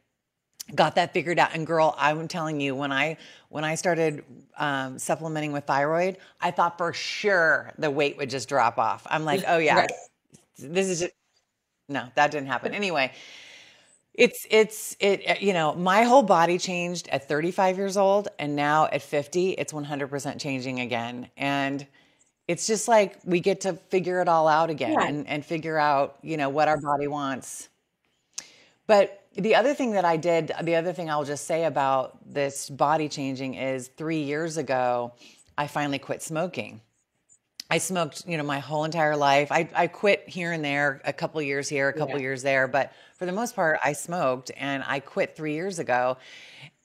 got 0.74 0.94
that 0.96 1.12
figured 1.12 1.38
out. 1.38 1.50
And 1.54 1.66
girl, 1.66 1.94
I'm 1.98 2.28
telling 2.28 2.60
you, 2.60 2.74
when 2.74 2.92
I, 2.92 3.16
when 3.48 3.64
I 3.64 3.74
started, 3.74 4.24
um, 4.58 4.98
supplementing 4.98 5.52
with 5.52 5.64
thyroid, 5.64 6.18
I 6.40 6.50
thought 6.50 6.78
for 6.78 6.92
sure 6.92 7.72
the 7.78 7.90
weight 7.90 8.16
would 8.18 8.30
just 8.30 8.48
drop 8.48 8.78
off. 8.78 9.06
I'm 9.10 9.24
like, 9.24 9.44
oh 9.46 9.58
yeah, 9.58 9.80
Right. 9.80 9.90
this 10.58 10.88
is 10.88 11.00
just, 11.00 11.12
no, 11.88 12.08
that 12.16 12.30
didn't 12.30 12.48
happen. 12.48 12.74
Anyway, 12.74 13.12
it's 14.14 14.46
it's 14.50 14.96
it 15.00 15.40
you 15.42 15.52
know, 15.52 15.74
my 15.74 16.02
whole 16.02 16.22
body 16.22 16.58
changed 16.58 17.08
at 17.08 17.28
35 17.28 17.76
years 17.78 17.96
old 17.96 18.28
and 18.38 18.56
now 18.56 18.86
at 18.86 19.02
50 19.02 19.50
it's 19.52 19.72
100% 19.72 20.40
changing 20.40 20.80
again. 20.80 21.30
And 21.36 21.86
it's 22.48 22.66
just 22.66 22.88
like 22.88 23.18
we 23.24 23.40
get 23.40 23.62
to 23.62 23.74
figure 23.74 24.20
it 24.20 24.28
all 24.28 24.48
out 24.48 24.70
again 24.70 25.00
Yeah. 25.00 25.06
and 25.06 25.26
and 25.28 25.44
figure 25.44 25.78
out, 25.78 26.18
you 26.22 26.36
know, 26.36 26.48
what 26.50 26.68
our 26.68 26.80
body 26.80 27.06
wants. 27.08 27.68
But 28.86 29.22
the 29.38 29.54
other 29.54 29.74
thing 29.74 29.92
that 29.92 30.04
I 30.04 30.16
did, 30.16 30.52
the 30.62 30.74
other 30.76 30.92
thing 30.92 31.08
I'll 31.10 31.24
just 31.24 31.46
say 31.46 31.64
about 31.64 32.18
this 32.32 32.68
body 32.68 33.08
changing 33.08 33.54
is 33.54 33.88
3 33.96 34.20
years 34.22 34.56
ago 34.56 35.12
I 35.56 35.66
finally 35.66 35.98
quit 35.98 36.22
smoking. 36.22 36.80
I 37.70 37.78
smoked, 37.78 38.24
you 38.26 38.36
know, 38.38 38.44
my 38.44 38.60
whole 38.60 38.84
entire 38.84 39.16
life. 39.16 39.52
I, 39.52 39.68
I 39.74 39.86
quit 39.88 40.26
here 40.28 40.52
and 40.52 40.64
there, 40.64 41.02
a 41.04 41.12
couple 41.12 41.42
years 41.42 41.68
here, 41.68 41.88
a 41.88 41.92
couple 41.92 42.18
Yeah. 42.18 42.22
years 42.22 42.42
there, 42.42 42.66
but 42.66 42.92
for 43.16 43.26
the 43.26 43.32
most 43.32 43.54
part, 43.54 43.78
I 43.84 43.92
smoked 43.92 44.50
and 44.56 44.82
I 44.86 45.00
quit 45.00 45.36
three 45.36 45.52
years 45.54 45.78
ago. 45.78 46.16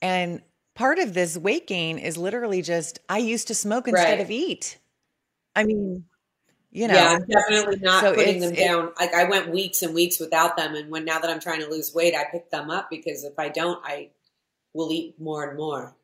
And 0.02 0.42
part 0.74 0.98
of 0.98 1.14
this 1.14 1.38
weight 1.38 1.66
gain 1.66 1.98
is 1.98 2.18
literally 2.18 2.60
just 2.62 2.98
I 3.08 3.18
used 3.18 3.48
to 3.48 3.54
smoke 3.54 3.88
instead 3.88 4.18
Right. 4.18 4.20
of 4.20 4.30
eat. 4.30 4.78
I 5.56 5.64
mean, 5.64 6.04
you 6.74 6.88
know, 6.88 6.94
yeah, 6.94 7.16
I'm 7.20 7.24
definitely 7.26 7.78
not 7.80 8.02
so 8.02 8.14
putting 8.14 8.36
it's- 8.36 8.50
them 8.50 8.52
it- 8.58 8.66
down. 8.66 8.92
Like 8.98 9.14
I 9.14 9.24
went 9.24 9.48
weeks 9.50 9.80
and 9.82 9.94
weeks 9.94 10.18
without 10.20 10.56
them, 10.56 10.74
and 10.74 10.90
when 10.90 11.04
now 11.04 11.20
that 11.20 11.30
I'm 11.30 11.40
trying 11.40 11.60
to 11.60 11.68
lose 11.70 11.94
weight, 11.94 12.14
I 12.14 12.24
pick 12.30 12.50
them 12.50 12.68
up 12.68 12.90
because 12.90 13.24
if 13.24 13.38
I 13.38 13.48
don't, 13.48 13.80
I 13.84 14.10
will 14.74 14.90
eat 14.92 15.14
more 15.20 15.48
and 15.48 15.56
more. 15.56 15.96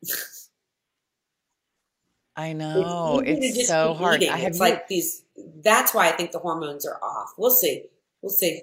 I 2.37 2.53
know 2.53 3.21
to 3.21 3.29
it's 3.29 3.67
so 3.67 3.93
hard. 3.93 4.21
eating. 4.23 4.33
I 4.33 4.37
have 4.37 4.51
it's 4.51 4.59
like 4.59 4.87
these. 4.87 5.23
That's 5.63 5.93
why 5.93 6.07
I 6.07 6.11
think 6.13 6.31
the 6.31 6.39
hormones 6.39 6.85
are 6.85 6.99
off. 7.03 7.33
We'll 7.37 7.51
see. 7.51 7.85
We'll 8.21 8.29
see. 8.29 8.61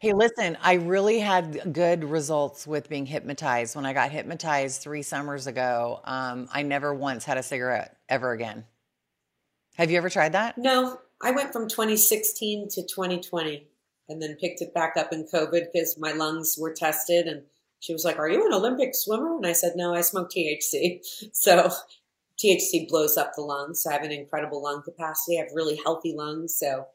Hey, 0.00 0.14
listen, 0.14 0.56
I 0.62 0.74
really 0.74 1.18
had 1.18 1.74
good 1.74 2.04
results 2.04 2.66
with 2.66 2.88
being 2.88 3.04
hypnotized. 3.04 3.76
When 3.76 3.84
I 3.84 3.92
got 3.92 4.10
hypnotized 4.10 4.80
three 4.80 5.02
summers 5.02 5.46
ago, 5.46 6.00
um, 6.04 6.48
I 6.54 6.62
never 6.62 6.94
once 6.94 7.26
had 7.26 7.36
a 7.36 7.42
cigarette 7.42 7.98
ever 8.08 8.32
again. 8.32 8.64
Have 9.80 9.90
you 9.90 9.96
ever 9.96 10.10
tried 10.10 10.32
that? 10.32 10.58
No, 10.58 10.98
I 11.22 11.30
went 11.30 11.54
from 11.54 11.66
2016 11.66 12.68
to 12.68 12.82
2020 12.82 13.66
and 14.10 14.20
then 14.20 14.36
picked 14.38 14.60
it 14.60 14.74
back 14.74 14.98
up 14.98 15.10
in 15.10 15.26
COVID 15.26 15.68
because 15.72 15.96
my 15.98 16.12
lungs 16.12 16.58
were 16.60 16.74
tested. 16.74 17.26
And 17.26 17.44
she 17.78 17.94
was 17.94 18.04
like, 18.04 18.18
Are 18.18 18.28
you 18.28 18.44
an 18.44 18.52
Olympic 18.52 18.94
swimmer? 18.94 19.34
And 19.34 19.46
I 19.46 19.54
said, 19.54 19.72
No, 19.76 19.94
I 19.94 20.02
smoke 20.02 20.30
THC. 20.30 21.00
So 21.32 21.70
THC 22.38 22.90
blows 22.90 23.16
up 23.16 23.32
the 23.34 23.40
lungs. 23.40 23.82
So 23.82 23.88
I 23.88 23.94
have 23.94 24.02
an 24.02 24.12
incredible 24.12 24.62
lung 24.62 24.82
capacity. 24.82 25.38
I 25.38 25.44
have 25.44 25.52
really 25.54 25.80
healthy 25.82 26.12
lungs. 26.14 26.54
So, 26.58 26.86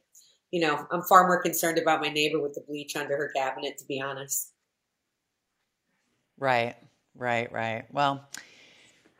you 0.51 0.61
know, 0.61 0.85
I'm 0.91 1.01
far 1.01 1.25
more 1.25 1.41
concerned 1.41 1.79
about 1.79 2.01
my 2.01 2.09
neighbor 2.09 2.39
with 2.39 2.53
the 2.53 2.61
bleach 2.61 2.95
under 2.95 3.17
her 3.17 3.31
cabinet, 3.35 3.79
to 3.79 3.85
be 3.85 3.99
honest. 3.99 4.51
Right, 6.37 6.75
right, 7.15 7.51
right. 7.51 7.85
Well, 7.91 8.29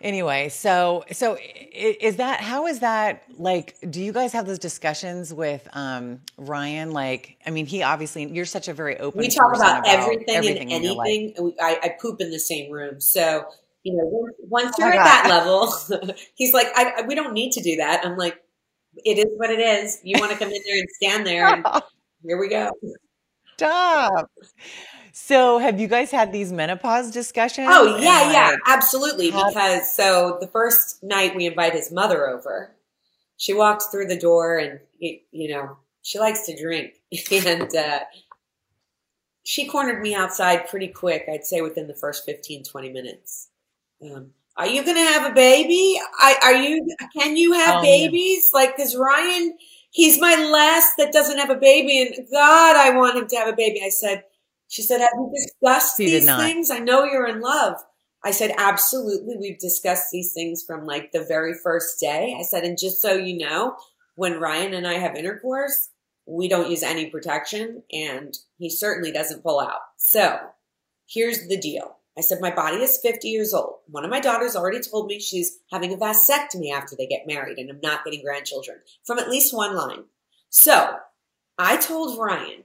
anyway, 0.01 0.49
so 0.49 1.03
so 1.11 1.37
is 1.41 2.17
that 2.17 2.39
how 2.41 2.67
is 2.67 2.79
that 2.79 3.23
like? 3.37 3.75
Do 3.89 4.01
you 4.01 4.11
guys 4.13 4.33
have 4.33 4.45
those 4.45 4.59
discussions 4.59 5.33
with 5.33 5.67
um, 5.73 6.21
Ryan? 6.37 6.91
Like, 6.91 7.37
I 7.45 7.49
mean, 7.51 7.65
he 7.65 7.83
obviously 7.83 8.25
you're 8.31 8.45
such 8.45 8.67
a 8.67 8.73
very 8.73 8.97
open. 8.99 9.19
we 9.19 9.27
talk 9.29 9.53
person 9.53 9.67
about, 9.67 9.87
everything, 9.87 10.25
everything 10.35 10.73
and 10.73 10.85
anything. 10.85 11.33
and 11.37 11.45
we, 11.45 11.55
I, 11.61 11.79
I 11.83 11.95
poop 12.01 12.21
in 12.21 12.31
the 12.31 12.39
same 12.39 12.71
room. 12.71 12.99
So, 13.01 13.45
you 13.83 13.93
know, 13.95 14.29
once- 14.49 14.75
Oh 14.79 14.85
you're 14.85 14.95
my 14.95 15.01
at 15.01 15.23
God. 15.23 15.29
that 15.29 15.29
level, 15.99 16.15
he's 16.35 16.53
like, 16.53 16.67
I, 16.75 16.93
I- 16.99 17.01
we 17.07 17.15
don't 17.15 17.33
need 17.33 17.51
to 17.53 17.61
do 17.61 17.75
that. 17.77 18.05
I'm 18.05 18.17
like, 18.17 18.37
it 19.03 19.17
is 19.17 19.25
what 19.37 19.49
it 19.49 19.59
is. 19.59 19.99
You 20.03 20.19
want 20.19 20.31
to 20.31 20.37
come 20.37 20.47
in 20.49 20.61
there 20.65 20.77
and 20.77 20.87
stand 20.95 21.27
there, 21.27 21.47
and 21.47 21.65
here 22.25 22.37
we 22.39 22.47
go. 22.49 22.71
Stop. 23.57 24.29
So, 25.17 25.59
have 25.59 25.79
you 25.79 25.87
guys 25.87 26.11
had 26.11 26.33
these 26.33 26.51
menopause 26.51 27.09
discussions? 27.09 27.69
Oh 27.71 27.97
yeah, 27.99 28.33
yeah, 28.33 28.57
absolutely. 28.67 29.31
Because 29.31 29.95
so 29.95 30.37
the 30.41 30.47
first 30.47 31.01
night 31.03 31.33
we 31.37 31.45
invite 31.45 31.71
his 31.71 31.89
mother 31.89 32.27
over. 32.27 32.75
She 33.37 33.53
walks 33.53 33.85
through 33.87 34.07
the 34.07 34.19
door, 34.19 34.57
and 34.57 34.81
you 34.99 35.53
know 35.53 35.77
she 36.01 36.19
likes 36.19 36.45
to 36.47 36.61
drink, 36.61 36.95
and 37.31 37.73
uh, 37.73 37.99
she 39.43 39.65
cornered 39.65 40.01
me 40.01 40.13
outside 40.13 40.67
pretty 40.67 40.89
quick. 40.89 41.29
I'd 41.31 41.45
say 41.45 41.61
within 41.61 41.87
the 41.87 41.95
first 41.95 42.25
15, 42.25 42.65
20 42.65 42.89
minutes. 42.89 43.47
Um, 44.03 44.31
are 44.57 44.67
you 44.67 44.83
going 44.83 44.97
to 44.97 45.13
have 45.13 45.31
a 45.31 45.33
baby? 45.33 45.97
I, 46.19 46.35
are 46.43 46.55
you? 46.55 46.85
Can 47.15 47.37
you 47.37 47.53
have 47.53 47.75
no. 47.75 47.81
babies? 47.83 48.51
Like, 48.53 48.75
because 48.75 48.97
Ryan, 48.97 49.57
he's 49.91 50.19
my 50.19 50.35
last 50.35 50.91
that 50.97 51.13
doesn't 51.13 51.37
have 51.37 51.51
a 51.51 51.55
baby, 51.55 52.01
and 52.01 52.27
God, 52.29 52.75
I 52.75 52.89
want 52.97 53.17
him 53.17 53.27
to 53.29 53.35
have 53.37 53.47
a 53.47 53.55
baby. 53.55 53.81
I 53.81 53.87
said. 53.87 54.25
She 54.67 54.81
said, 54.81 55.01
Have 55.01 55.09
you 55.13 55.31
discussed 55.33 55.97
He 55.97 56.09
did 56.09 56.23
these 56.23 56.35
things? 56.35 56.71
I 56.71 56.79
know 56.79 57.05
you're 57.05 57.27
in 57.27 57.41
love. 57.41 57.75
I 58.23 58.31
said, 58.31 58.53
Absolutely. 58.57 59.37
We've 59.39 59.59
discussed 59.59 60.11
these 60.11 60.33
things 60.33 60.63
from 60.65 60.85
like 60.85 61.11
the 61.11 61.23
very 61.23 61.53
first 61.53 61.99
day. 61.99 62.35
I 62.37 62.43
said, 62.43 62.63
And 62.63 62.77
just 62.77 63.01
so 63.01 63.13
you 63.13 63.37
know, 63.37 63.75
when 64.15 64.39
Ryan 64.39 64.73
and 64.73 64.87
I 64.87 64.93
have 64.93 65.15
intercourse, 65.15 65.89
we 66.25 66.47
don't 66.47 66.71
use 66.71 66.83
any 66.83 67.09
protection 67.09 67.83
and 67.91 68.35
he 68.57 68.69
certainly 68.69 69.11
doesn't 69.11 69.43
pull 69.43 69.59
out. 69.59 69.81
So 69.97 70.39
here's 71.07 71.47
the 71.47 71.57
deal. 71.57 71.97
I 72.17 72.21
said, 72.21 72.41
My 72.41 72.53
body 72.53 72.77
is 72.77 72.99
50 73.03 73.27
years 73.27 73.53
old. 73.53 73.75
One 73.87 74.05
of 74.05 74.09
my 74.09 74.19
daughters 74.19 74.55
already 74.55 74.79
told 74.79 75.07
me 75.07 75.19
she's 75.19 75.59
having 75.71 75.93
a 75.93 75.97
vasectomy 75.97 76.71
after 76.73 76.95
they 76.95 77.07
get 77.07 77.27
married 77.27 77.59
and 77.59 77.69
I'm 77.69 77.81
not 77.81 78.03
getting 78.03 78.23
grandchildren 78.23 78.79
from 79.05 79.19
at 79.19 79.29
least 79.29 79.55
one 79.55 79.75
line. 79.75 80.05
So 80.49 80.95
I 81.57 81.77
told 81.77 82.17
Ryan, 82.17 82.63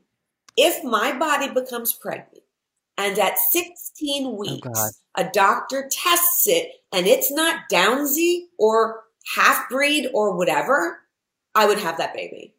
if 0.57 0.85
my 0.85 1.17
body 1.17 1.49
becomes 1.49 1.93
pregnant 1.93 2.43
and 2.97 3.19
at 3.19 3.39
16 3.39 4.37
weeks 4.37 4.69
God. 4.69 4.91
a 5.17 5.31
doctor 5.31 5.89
tests 5.91 6.47
it 6.47 6.73
and 6.93 7.07
it's 7.07 7.33
not 7.33 7.69
Downsy 7.71 8.47
or 8.59 9.03
half 9.35 9.69
breed 9.69 10.09
or 10.13 10.37
whatever, 10.37 11.01
I 11.55 11.67
would 11.67 11.79
have 11.79 11.99
that 11.99 12.15
baby. 12.15 12.55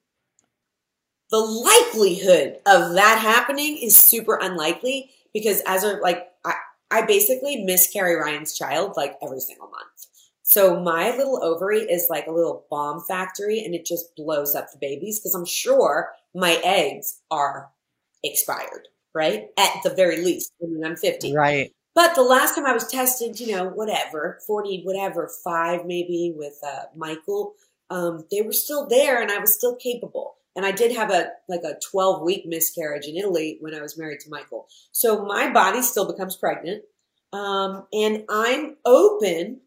The 1.30 1.38
likelihood 1.38 2.58
of 2.65 2.93
that 2.95 3.19
happening 3.21 3.77
is 3.77 3.95
super 3.95 4.38
unlikely 4.41 5.12
because 5.34 5.62
as 5.65 5.84
a 5.84 5.93
like 5.97 6.27
I, 6.43 6.56
I 6.89 7.01
basically 7.04 7.63
miscarry 7.63 8.15
Ryan's 8.15 8.58
child 8.58 8.93
like 8.97 9.17
every 9.21 9.39
single 9.39 9.69
month. 9.69 10.08
So 10.43 10.82
my 10.82 11.15
little 11.15 11.41
ovary 11.41 11.80
is 11.80 12.08
like 12.10 12.27
a 12.27 12.32
little 12.32 12.65
bomb 12.69 13.01
factory 13.08 13.63
and 13.63 13.73
it 13.73 13.86
just 13.86 14.13
blows 14.17 14.54
up 14.56 14.69
the 14.71 14.77
babies 14.77 15.19
because 15.19 15.34
I'm 15.34 15.45
sure 15.45 16.12
my 16.36 16.60
eggs 16.63 17.21
are 17.32 17.69
expired, 18.23 18.88
right? 19.13 19.47
At 19.57 19.84
the 19.84 19.89
very 19.89 20.23
least. 20.23 20.53
I 20.62 20.67
mean, 20.67 20.84
I'm 20.84 20.95
50. 20.95 21.34
Right. 21.36 21.71
But 21.93 22.15
the 22.15 22.23
last 22.23 22.55
time 22.55 22.65
I 22.65 22.73
was 22.73 22.88
tested, 22.88 23.39
you 23.39 23.55
know, 23.55 23.67
whatever, 23.67 24.39
40, 24.47 24.84
whatever, 24.84 25.29
five 25.43 25.86
maybe 25.86 26.34
with 26.36 26.57
uh, 26.65 26.84
Michael, 26.95 27.53
um, 27.89 28.25
they 28.31 28.41
were 28.41 28.53
still 28.53 28.88
there 28.88 29.21
and 29.21 29.29
I 29.29 29.39
was 29.39 29.53
still 29.53 29.75
capable. 29.75 30.36
And 30.55 30.65
I 30.65 30.71
did 30.71 30.95
have 30.95 31.12
a 31.12 31.29
like 31.47 31.63
a 31.63 31.79
12 31.91 32.23
week 32.23 32.45
miscarriage 32.45 33.05
in 33.05 33.17
Italy 33.17 33.57
when 33.62 33.73
I 33.73 33.81
was 33.81 33.97
married 33.97 34.19
to 34.21 34.29
Michael. 34.29 34.67
So 34.91 35.25
my 35.25 35.49
body 35.49 35.81
still 35.81 36.12
becomes 36.12 36.36
pregnant. 36.36 36.84
Um, 37.34 37.88
and 37.93 38.25
I'm 38.29 38.77
open. 38.86 39.62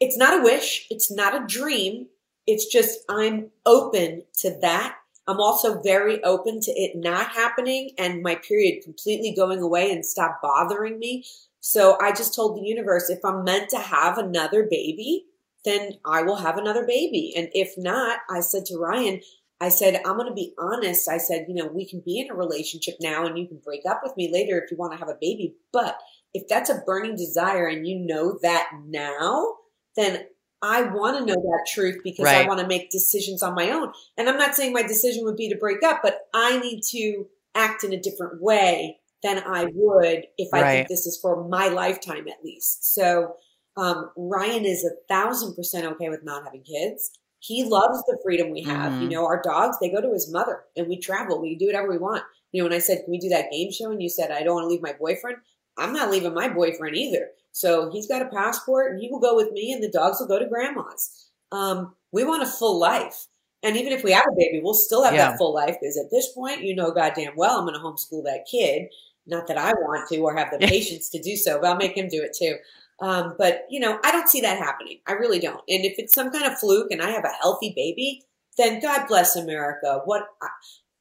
It's 0.00 0.16
not 0.16 0.40
a 0.40 0.42
wish. 0.42 0.86
It's 0.90 1.10
not 1.10 1.34
a 1.34 1.46
dream. 1.46 2.06
It's 2.46 2.66
just 2.66 3.00
I'm 3.08 3.50
open 3.66 4.24
to 4.38 4.58
that. 4.62 4.96
I'm 5.26 5.40
also 5.40 5.80
very 5.80 6.22
open 6.24 6.60
to 6.60 6.70
it 6.72 6.92
not 6.96 7.28
happening 7.30 7.90
and 7.98 8.22
my 8.22 8.34
period 8.36 8.82
completely 8.82 9.34
going 9.34 9.60
away 9.60 9.92
and 9.92 10.04
stop 10.04 10.40
bothering 10.42 10.98
me. 10.98 11.24
So 11.60 11.96
I 12.00 12.10
just 12.10 12.34
told 12.34 12.56
the 12.56 12.66
universe 12.66 13.08
if 13.08 13.24
I'm 13.24 13.44
meant 13.44 13.70
to 13.70 13.78
have 13.78 14.18
another 14.18 14.66
baby, 14.68 15.26
then 15.64 15.92
I 16.04 16.22
will 16.22 16.36
have 16.36 16.58
another 16.58 16.84
baby. 16.84 17.32
And 17.36 17.48
if 17.52 17.74
not, 17.78 18.18
I 18.28 18.40
said 18.40 18.66
to 18.66 18.78
Ryan, 18.78 19.20
I 19.60 19.68
said, 19.68 20.02
I'm 20.04 20.16
going 20.16 20.26
to 20.26 20.34
be 20.34 20.54
honest. 20.58 21.08
I 21.08 21.18
said, 21.18 21.46
you 21.48 21.54
know, 21.54 21.68
we 21.68 21.88
can 21.88 22.02
be 22.04 22.18
in 22.18 22.30
a 22.30 22.34
relationship 22.34 22.94
now 23.00 23.24
and 23.24 23.38
you 23.38 23.46
can 23.46 23.60
break 23.64 23.82
up 23.88 24.00
with 24.02 24.16
me 24.16 24.28
later 24.32 24.58
if 24.58 24.72
you 24.72 24.76
want 24.76 24.92
to 24.92 24.98
have 24.98 25.08
a 25.08 25.18
baby. 25.20 25.54
But 25.72 25.98
if 26.34 26.48
that's 26.48 26.68
a 26.68 26.82
burning 26.84 27.14
desire 27.14 27.68
and 27.68 27.86
you 27.86 27.96
know 28.00 28.40
that 28.42 28.70
now, 28.86 29.54
then 29.94 30.24
I 30.62 30.82
want 30.82 31.18
to 31.18 31.24
know 31.26 31.40
that 31.40 31.66
truth 31.72 32.00
because 32.04 32.26
right. 32.26 32.44
I 32.44 32.48
want 32.48 32.60
to 32.60 32.66
make 32.66 32.90
decisions 32.90 33.42
on 33.42 33.54
my 33.54 33.70
own. 33.70 33.92
And 34.16 34.28
I'm 34.28 34.38
not 34.38 34.54
saying 34.54 34.72
my 34.72 34.82
decision 34.82 35.24
would 35.24 35.36
be 35.36 35.48
to 35.48 35.56
break 35.56 35.82
up, 35.82 36.00
but 36.02 36.28
I 36.32 36.58
need 36.60 36.82
to 36.90 37.26
act 37.54 37.82
in 37.82 37.92
a 37.92 38.00
different 38.00 38.40
way 38.40 38.98
than 39.22 39.42
I 39.44 39.66
would 39.74 40.26
if 40.38 40.48
I 40.52 40.62
right. 40.62 40.72
think 40.72 40.88
this 40.88 41.06
is 41.06 41.18
for 41.20 41.48
my 41.48 41.68
lifetime 41.68 42.28
at 42.28 42.44
least. 42.44 42.94
So, 42.94 43.36
um, 43.76 44.10
Ryan 44.16 44.64
is 44.64 44.84
a 44.84 44.90
thousand 45.08 45.54
percent 45.54 45.86
okay 45.86 46.08
with 46.08 46.24
not 46.24 46.44
having 46.44 46.62
kids. 46.62 47.10
He 47.38 47.64
loves 47.64 47.98
the 48.06 48.18
freedom 48.22 48.50
we 48.50 48.62
have. 48.62 48.92
Mm-hmm. 48.92 49.02
You 49.02 49.08
know, 49.08 49.24
our 49.24 49.40
dogs, 49.42 49.78
they 49.80 49.90
go 49.90 50.00
to 50.00 50.12
his 50.12 50.30
mother 50.30 50.60
and 50.76 50.86
we 50.86 50.98
travel. 50.98 51.40
We 51.40 51.56
do 51.56 51.66
whatever 51.66 51.90
we 51.90 51.98
want. 51.98 52.22
You 52.52 52.62
know, 52.62 52.68
when 52.68 52.76
I 52.76 52.80
said, 52.80 52.98
can 53.04 53.10
we 53.10 53.18
do 53.18 53.30
that 53.30 53.50
game 53.50 53.72
show? 53.72 53.90
And 53.90 54.02
you 54.02 54.10
said, 54.10 54.30
I 54.30 54.42
don't 54.42 54.54
want 54.54 54.64
to 54.64 54.68
leave 54.68 54.82
my 54.82 54.92
boyfriend. 54.92 55.38
I'm 55.78 55.92
not 55.92 56.10
leaving 56.10 56.34
my 56.34 56.48
boyfriend 56.48 56.96
either. 56.96 57.28
So 57.52 57.90
he's 57.90 58.08
got 58.08 58.22
a 58.22 58.28
passport 58.28 58.92
and 58.92 59.00
he 59.00 59.10
will 59.10 59.20
go 59.20 59.36
with 59.36 59.52
me 59.52 59.72
and 59.72 59.82
the 59.82 59.90
dogs 59.90 60.18
will 60.20 60.28
go 60.28 60.38
to 60.38 60.48
grandma's. 60.48 61.28
Um, 61.50 61.94
we 62.12 62.24
want 62.24 62.42
a 62.42 62.46
full 62.46 62.78
life. 62.78 63.26
And 63.62 63.76
even 63.76 63.92
if 63.92 64.02
we 64.02 64.12
have 64.12 64.26
a 64.26 64.36
baby, 64.36 64.60
we'll 64.62 64.74
still 64.74 65.04
have 65.04 65.14
yeah. 65.14 65.30
that 65.30 65.38
full 65.38 65.54
life 65.54 65.76
because 65.80 65.96
at 65.96 66.10
this 66.10 66.32
point, 66.32 66.64
you 66.64 66.74
know 66.74 66.90
goddamn 66.90 67.34
well 67.36 67.58
I'm 67.58 67.66
going 67.66 67.74
to 67.74 67.80
homeschool 67.80 68.24
that 68.24 68.46
kid. 68.50 68.88
Not 69.26 69.46
that 69.46 69.58
I 69.58 69.72
want 69.72 70.08
to 70.08 70.18
or 70.18 70.36
have 70.36 70.50
the 70.50 70.58
patience 70.66 71.08
to 71.10 71.22
do 71.22 71.36
so, 71.36 71.60
but 71.60 71.68
I'll 71.68 71.76
make 71.76 71.96
him 71.96 72.08
do 72.08 72.22
it 72.22 72.36
too. 72.36 72.56
Um, 73.00 73.34
but 73.38 73.66
you 73.70 73.80
know, 73.80 73.98
I 74.04 74.12
don't 74.12 74.28
see 74.28 74.40
that 74.40 74.58
happening. 74.58 74.98
I 75.06 75.12
really 75.12 75.38
don't. 75.38 75.62
And 75.68 75.84
if 75.84 75.94
it's 75.98 76.14
some 76.14 76.30
kind 76.30 76.44
of 76.44 76.58
fluke 76.58 76.90
and 76.90 77.02
I 77.02 77.10
have 77.10 77.24
a 77.24 77.36
healthy 77.40 77.72
baby, 77.76 78.22
then 78.58 78.80
God 78.80 79.06
bless 79.08 79.36
America. 79.36 80.02
What 80.04 80.24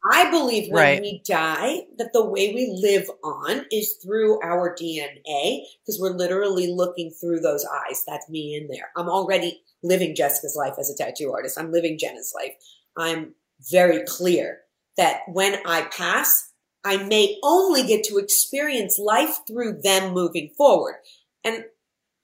I, 0.09 0.31
believe 0.31 0.71
when 0.71 0.81
right. 0.81 1.01
we 1.01 1.21
die 1.25 1.81
that 1.97 2.13
the 2.13 2.25
way 2.25 2.53
we 2.53 2.71
live 2.81 3.09
on 3.23 3.65
is 3.71 3.97
through 4.03 4.41
our 4.41 4.75
DNA 4.75 5.63
because 5.85 5.99
we're 5.99 6.15
literally 6.15 6.73
looking 6.73 7.11
through 7.11 7.41
those 7.41 7.65
eyes. 7.65 8.03
That's 8.07 8.27
me 8.29 8.55
in 8.55 8.67
there. 8.67 8.89
I'm 8.95 9.09
already 9.09 9.61
living 9.83 10.15
Jessica's 10.15 10.55
life 10.55 10.73
as 10.79 10.89
a 10.89 10.97
tattoo 10.97 11.31
artist. 11.31 11.59
I'm 11.59 11.71
living 11.71 11.97
Jenna's 11.99 12.33
life. 12.35 12.55
I'm 12.97 13.35
very 13.69 14.03
clear 14.07 14.61
that 14.97 15.21
when 15.27 15.59
I 15.65 15.83
pass, 15.83 16.51
I 16.83 16.97
may 16.97 17.37
only 17.43 17.85
get 17.85 18.03
to 18.05 18.17
experience 18.17 18.97
life 18.97 19.39
through 19.47 19.81
them 19.83 20.13
moving 20.13 20.49
forward. 20.57 20.95
And 21.43 21.65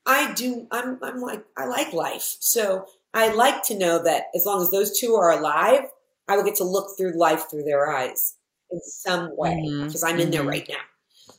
I 0.06 0.34
do, 0.34 0.68
I'm, 0.72 1.00
I'm 1.04 1.20
like, 1.20 1.44
I 1.58 1.66
like 1.66 1.94
life. 1.94 2.38
So 2.40 2.86
I 3.14 3.34
like 3.34 3.64
to 3.64 3.78
know 3.78 4.02
that 4.04 4.26
as 4.36 4.46
long 4.46 4.62
as 4.62 4.72
those 4.72 4.98
two 4.98 5.16
are 5.16 5.32
alive, 5.32 5.82
I 6.28 6.36
will 6.36 6.44
get 6.44 6.56
to 6.56 6.64
look 6.64 6.98
through 6.98 7.18
life 7.18 7.50
through 7.50 7.64
their 7.64 7.90
eyes 7.90 8.36
in 8.72 8.80
some 8.82 9.36
way 9.38 9.62
because 9.62 10.04
mm-hmm. 10.04 10.14
I'm 10.14 10.20
in 10.20 10.32
there 10.32 10.42
mm-hmm. 10.42 10.50
right 10.50 10.68
now. 10.70 10.76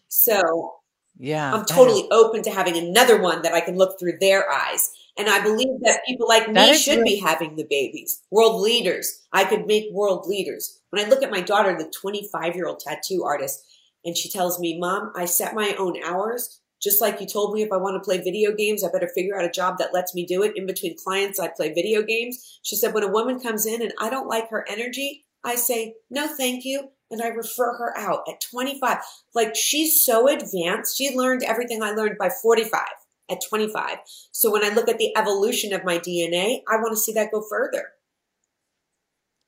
So 0.09 0.75
yeah, 1.19 1.53
I'm 1.53 1.65
totally 1.65 2.09
open 2.11 2.43
to 2.45 2.51
having 2.51 2.77
another 2.77 3.21
one 3.21 3.43
that 3.43 3.53
I 3.53 3.61
can 3.61 3.77
look 3.77 3.99
through 3.99 4.19
their 4.21 4.51
eyes. 4.51 4.91
And 5.19 5.29
I 5.29 5.43
believe 5.43 5.81
that 5.83 6.05
people 6.07 6.29
like 6.29 6.49
me 6.49 6.75
should 6.75 7.03
be 7.03 7.17
having 7.17 7.57
the 7.57 7.67
babies, 7.69 8.23
world 8.31 8.61
leaders. 8.61 9.27
I 9.33 9.45
could 9.45 9.67
make 9.67 9.93
world 9.93 10.27
leaders. 10.29 10.81
When 10.91 11.05
I 11.05 11.09
look 11.09 11.25
at 11.25 11.31
my 11.31 11.41
daughter, 11.41 11.77
the 11.77 11.91
25 11.91 12.55
year 12.55 12.69
old 12.69 12.79
tattoo 12.79 13.25
artist, 13.25 13.65
and 14.05 14.17
she 14.17 14.31
tells 14.31 14.61
me, 14.61 14.79
Mom, 14.79 15.13
I 15.17 15.25
set 15.25 15.55
my 15.55 15.75
own 15.77 16.01
hours. 16.05 16.61
Just 16.81 17.01
like 17.01 17.21
you 17.21 17.27
told 17.27 17.55
me, 17.55 17.63
if 17.63 17.73
I 17.73 17.77
want 17.77 17.97
to 17.97 18.07
play 18.07 18.19
video 18.19 18.55
games, 18.55 18.85
I 18.85 18.91
better 18.91 19.11
figure 19.15 19.37
out 19.37 19.45
a 19.45 19.51
job 19.51 19.79
that 19.79 19.93
lets 19.93 20.15
me 20.15 20.25
do 20.25 20.43
it. 20.43 20.57
In 20.57 20.67
between 20.67 20.97
clients, 20.97 21.41
I 21.41 21.49
play 21.49 21.73
video 21.73 22.03
games. 22.03 22.61
She 22.63 22.77
said, 22.77 22.95
when 22.95 23.03
a 23.03 23.09
woman 23.09 23.41
comes 23.41 23.67
in 23.67 23.83
and 23.83 23.93
I 24.01 24.11
don't 24.11 24.29
like 24.29 24.51
her 24.51 24.65
energy, 24.69 25.25
I 25.45 25.57
say, 25.57 25.95
no, 26.11 26.29
thank 26.29 26.65
you. 26.65 26.91
And 27.11 27.23
I 27.23 27.29
refer 27.29 27.77
her 27.79 27.97
out 27.97 28.25
at 28.29 28.41
25. 28.41 28.99
Like 29.35 29.57
she's 29.57 30.05
so 30.05 30.29
advanced. 30.29 30.97
She 30.97 31.17
learned 31.17 31.43
everything 31.43 31.83
I 31.83 31.93
learned 31.93 32.19
by 32.19 32.29
45 32.29 32.83
at 33.31 33.41
25. 33.49 33.99
So 34.31 34.53
when 34.53 34.65
I 34.65 34.75
look 34.75 34.89
at 34.89 34.99
the 34.99 35.17
evolution 35.17 35.73
of 35.73 35.85
my 35.85 35.99
DNA, 35.99 36.61
I 36.71 36.77
want 36.77 36.93
to 36.93 36.97
see 36.97 37.13
that 37.13 37.33
go 37.33 37.43
further. 37.49 37.87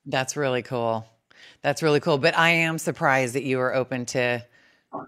That's 0.05 0.35
really 0.35 0.63
cool. 0.63 1.05
That's 1.61 1.83
really 1.83 1.99
cool. 1.99 2.17
But 2.17 2.37
I 2.37 2.49
am 2.49 2.77
surprised 2.77 3.35
that 3.35 3.43
you 3.43 3.59
are 3.59 3.73
open 3.73 4.05
to 4.07 4.43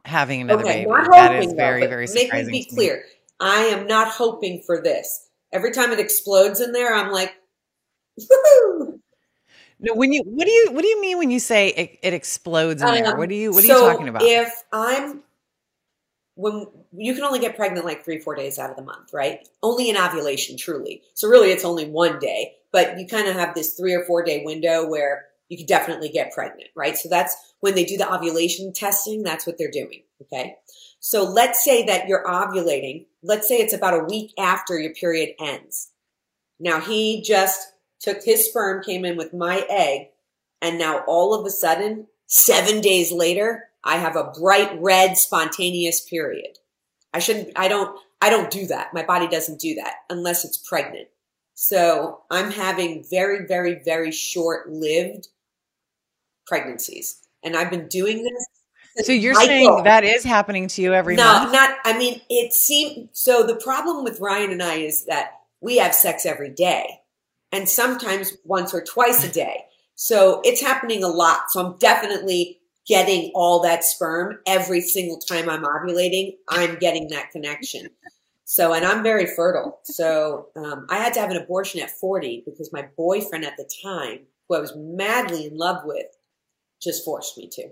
having 0.06 0.42
another 0.42 0.64
okay, 0.64 0.86
baby. 0.86 1.08
that 1.12 1.44
is 1.44 1.54
very, 1.54 1.82
though, 1.82 1.90
very 1.90 2.08
surprising. 2.08 2.52
Make 2.52 2.52
me 2.52 2.66
be 2.70 2.76
clear. 2.76 2.96
Me. 2.98 3.02
I 3.40 3.60
am 3.66 3.88
not 3.88 4.10
hoping 4.10 4.62
for 4.66 4.82
this. 4.82 5.28
Every 5.52 5.72
time 5.72 5.92
it 5.92 6.00
explodes 6.00 6.62
in 6.62 6.72
there, 6.72 6.94
I'm 6.94 7.12
like, 7.12 7.34
Woo! 8.18 9.00
No, 9.80 9.94
when 9.96 10.14
you 10.14 10.22
what 10.24 10.46
do 10.46 10.52
you 10.52 10.70
what 10.72 10.82
do 10.82 10.88
you 10.88 11.02
mean 11.02 11.18
when 11.18 11.30
you 11.30 11.40
say 11.40 11.70
it, 11.70 12.00
it 12.02 12.14
explodes 12.14 12.82
in 12.82 12.88
um, 12.88 12.96
there? 12.96 13.18
What 13.18 13.30
do 13.30 13.36
you 13.36 13.52
what 13.52 13.64
are 13.64 13.68
you 13.68 13.74
talking 13.74 14.08
about? 14.08 14.22
If 14.24 14.64
I'm 14.72 15.24
when 16.36 16.68
you 16.94 17.14
can 17.14 17.24
only 17.24 17.40
get 17.40 17.56
pregnant 17.56 17.86
like 17.86 18.06
three 18.06 18.20
four 18.20 18.36
days 18.36 18.58
out 18.58 18.70
of 18.70 18.76
the 18.76 18.82
month, 18.82 19.12
right? 19.14 19.48
Only 19.62 19.90
in 19.90 19.98
ovulation, 19.98 20.58
truly. 20.58 21.02
So 21.16 21.28
really, 21.28 21.52
it's 21.52 21.66
only 21.66 21.86
one 21.86 22.20
day, 22.20 22.54
but 22.72 22.98
you 22.98 23.08
kind 23.08 23.28
of 23.28 23.36
have 23.36 23.56
this 23.56 23.74
three 23.74 23.94
or 23.94 24.06
four 24.06 24.24
day 24.24 24.44
window 24.46 24.88
where 24.88 25.26
you 25.50 25.58
could 25.58 25.68
definitely 25.68 26.10
get 26.10 26.32
pregnant, 26.32 26.70
right? 26.76 26.98
So 26.98 27.10
that's 27.10 27.36
when 27.60 27.76
they 27.76 27.86
do 27.86 27.98
the 27.98 28.12
ovulation 28.12 28.74
testing, 28.74 29.24
that's 29.24 29.46
what 29.46 29.58
they're 29.58 29.72
doing. 29.72 30.04
Okay. 30.22 30.56
So 31.00 31.24
let's 31.24 31.64
say 31.64 31.86
that 31.86 32.08
you're 32.08 32.26
ovulating. 32.26 33.08
Let's 33.22 33.48
say 33.48 33.58
it's 33.58 33.74
about 33.74 34.00
a 34.00 34.06
week 34.06 34.32
after 34.40 34.80
your 34.80 34.94
period 34.94 35.36
ends. 35.40 35.92
Now 36.60 36.80
he 36.80 37.22
just 37.22 37.74
took 38.00 38.24
his 38.24 38.48
sperm, 38.48 38.84
came 38.84 39.06
in 39.06 39.18
with 39.18 39.34
my 39.34 39.66
egg, 39.70 40.08
and 40.62 40.78
now 40.80 41.04
all 41.08 41.34
of 41.34 41.46
a 41.46 41.50
sudden, 41.50 42.08
seven 42.28 42.80
days 42.80 43.12
later, 43.12 43.66
I 43.84 43.98
have 43.98 44.16
a 44.16 44.32
bright 44.32 44.82
red 44.82 45.18
spontaneous 45.18 46.02
period. 46.02 46.58
I 47.14 47.20
shouldn't, 47.20 47.52
I 47.58 47.68
don't, 47.68 48.00
I 48.22 48.30
don't 48.30 48.50
do 48.50 48.68
that. 48.68 48.94
My 48.94 49.04
body 49.04 49.28
doesn't 49.28 49.60
do 49.60 49.76
that 49.76 49.96
unless 50.10 50.46
it's 50.46 50.58
pregnant. 50.58 51.10
So 51.56 52.22
I'm 52.32 52.52
having 52.52 53.06
very, 53.10 53.46
very, 53.46 53.82
very 53.84 54.12
short 54.12 54.70
lived 54.70 55.28
pregnancies. 56.48 57.20
And 57.44 57.56
I've 57.56 57.70
been 57.70 57.88
doing 57.88 58.24
this. 58.24 59.06
So 59.06 59.12
you're 59.12 59.36
saying 59.36 59.84
that 59.84 60.04
is 60.04 60.24
happening 60.24 60.68
to 60.70 60.82
you 60.82 60.94
every 60.94 61.16
no, 61.16 61.24
month? 61.24 61.52
No, 61.52 61.60
not, 61.60 61.78
I 61.84 61.98
mean, 61.98 62.22
it 62.30 62.54
seems, 62.54 63.10
so 63.14 63.46
the 63.46 63.56
problem 63.56 64.04
with 64.04 64.20
Ryan 64.20 64.52
and 64.52 64.62
I 64.62 64.76
is 64.76 65.06
that 65.06 65.32
we 65.62 65.78
have 65.78 65.96
sex 65.96 66.26
every 66.26 66.50
day 66.50 67.00
and 67.52 67.68
sometimes 67.68 68.38
once 68.44 68.74
or 68.74 68.84
twice 68.84 69.24
a 69.24 69.32
day. 69.32 69.66
So 69.96 70.42
it's 70.44 70.62
happening 70.62 71.04
a 71.04 71.08
lot. 71.08 71.50
So 71.50 71.66
I'm 71.66 71.78
definitely 71.78 72.60
getting 72.88 73.32
all 73.34 73.62
that 73.62 73.84
sperm 73.84 74.40
every 74.46 74.82
single 74.82 75.20
time 75.20 75.50
I'm 75.50 75.64
ovulating. 75.64 76.34
I'm 76.50 76.76
getting 76.76 77.08
that 77.10 77.32
connection. 77.32 77.88
So, 78.54 78.72
and 78.72 78.86
I'm 78.86 79.02
very 79.02 79.26
fertile. 79.26 79.80
So, 79.82 80.50
um, 80.56 80.86
I 80.88 80.98
had 80.98 81.12
to 81.16 81.20
have 81.20 81.32
an 81.32 81.38
abortion 81.38 81.82
at 81.82 81.90
40 81.90 82.44
because 82.46 82.72
my 82.72 82.88
boyfriend 82.96 83.46
at 83.46 83.58
the 83.58 83.68
time, 83.84 84.28
who 84.48 84.56
I 84.56 84.60
was 84.60 84.76
madly 84.76 85.48
in 85.48 85.58
love 85.58 85.84
with, 85.86 86.06
just 86.80 87.04
forced 87.04 87.36
me 87.36 87.50
to. 87.52 87.70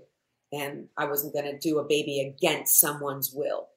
And 0.50 0.88
I 0.96 1.04
wasn't 1.04 1.34
going 1.34 1.44
to 1.44 1.56
do 1.56 1.78
a 1.78 1.84
baby 1.84 2.18
against 2.18 2.80
someone's 2.80 3.32
will. 3.32 3.68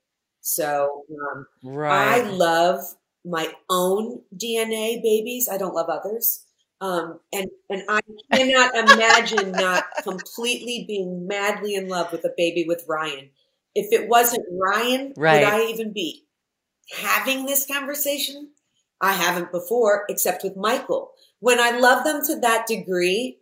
So, 0.42 1.04
um, 1.12 1.46
right. 1.64 2.24
I 2.24 2.28
love 2.28 2.80
my 3.24 3.54
own 3.70 4.24
DNA 4.36 5.00
babies. 5.04 5.48
I 5.48 5.60
don't 5.60 5.76
love 5.76 5.90
others. 5.90 6.44
Um, 6.82 7.20
and 7.32 7.48
and 7.70 7.84
I 7.88 8.00
cannot 8.34 8.76
imagine 8.76 9.52
not 9.52 9.84
completely 10.02 10.86
being 10.88 11.28
madly 11.28 11.76
in 11.76 11.88
love 11.88 12.12
with 12.12 12.26
a 12.26 12.34
baby 12.36 12.66
with 12.68 12.84
Ryan. 12.90 13.30
If 13.76 13.94
it 13.94 14.10
wasn't 14.10 14.48
Ryan, 14.52 15.14
Right. 15.16 15.42
would 15.42 15.54
I 15.54 15.66
even 15.68 15.94
be 15.94 16.25
having 16.92 17.46
this 17.46 17.66
conversation? 17.66 18.52
I 19.02 19.14
haven't 19.14 19.52
before, 19.52 20.06
except 20.10 20.44
with 20.44 20.56
Michael. 20.56 21.12
When 21.40 21.60
I 21.60 21.78
love 21.78 22.04
them 22.06 22.22
to 22.28 22.40
that 22.40 22.66
degree, 22.68 23.40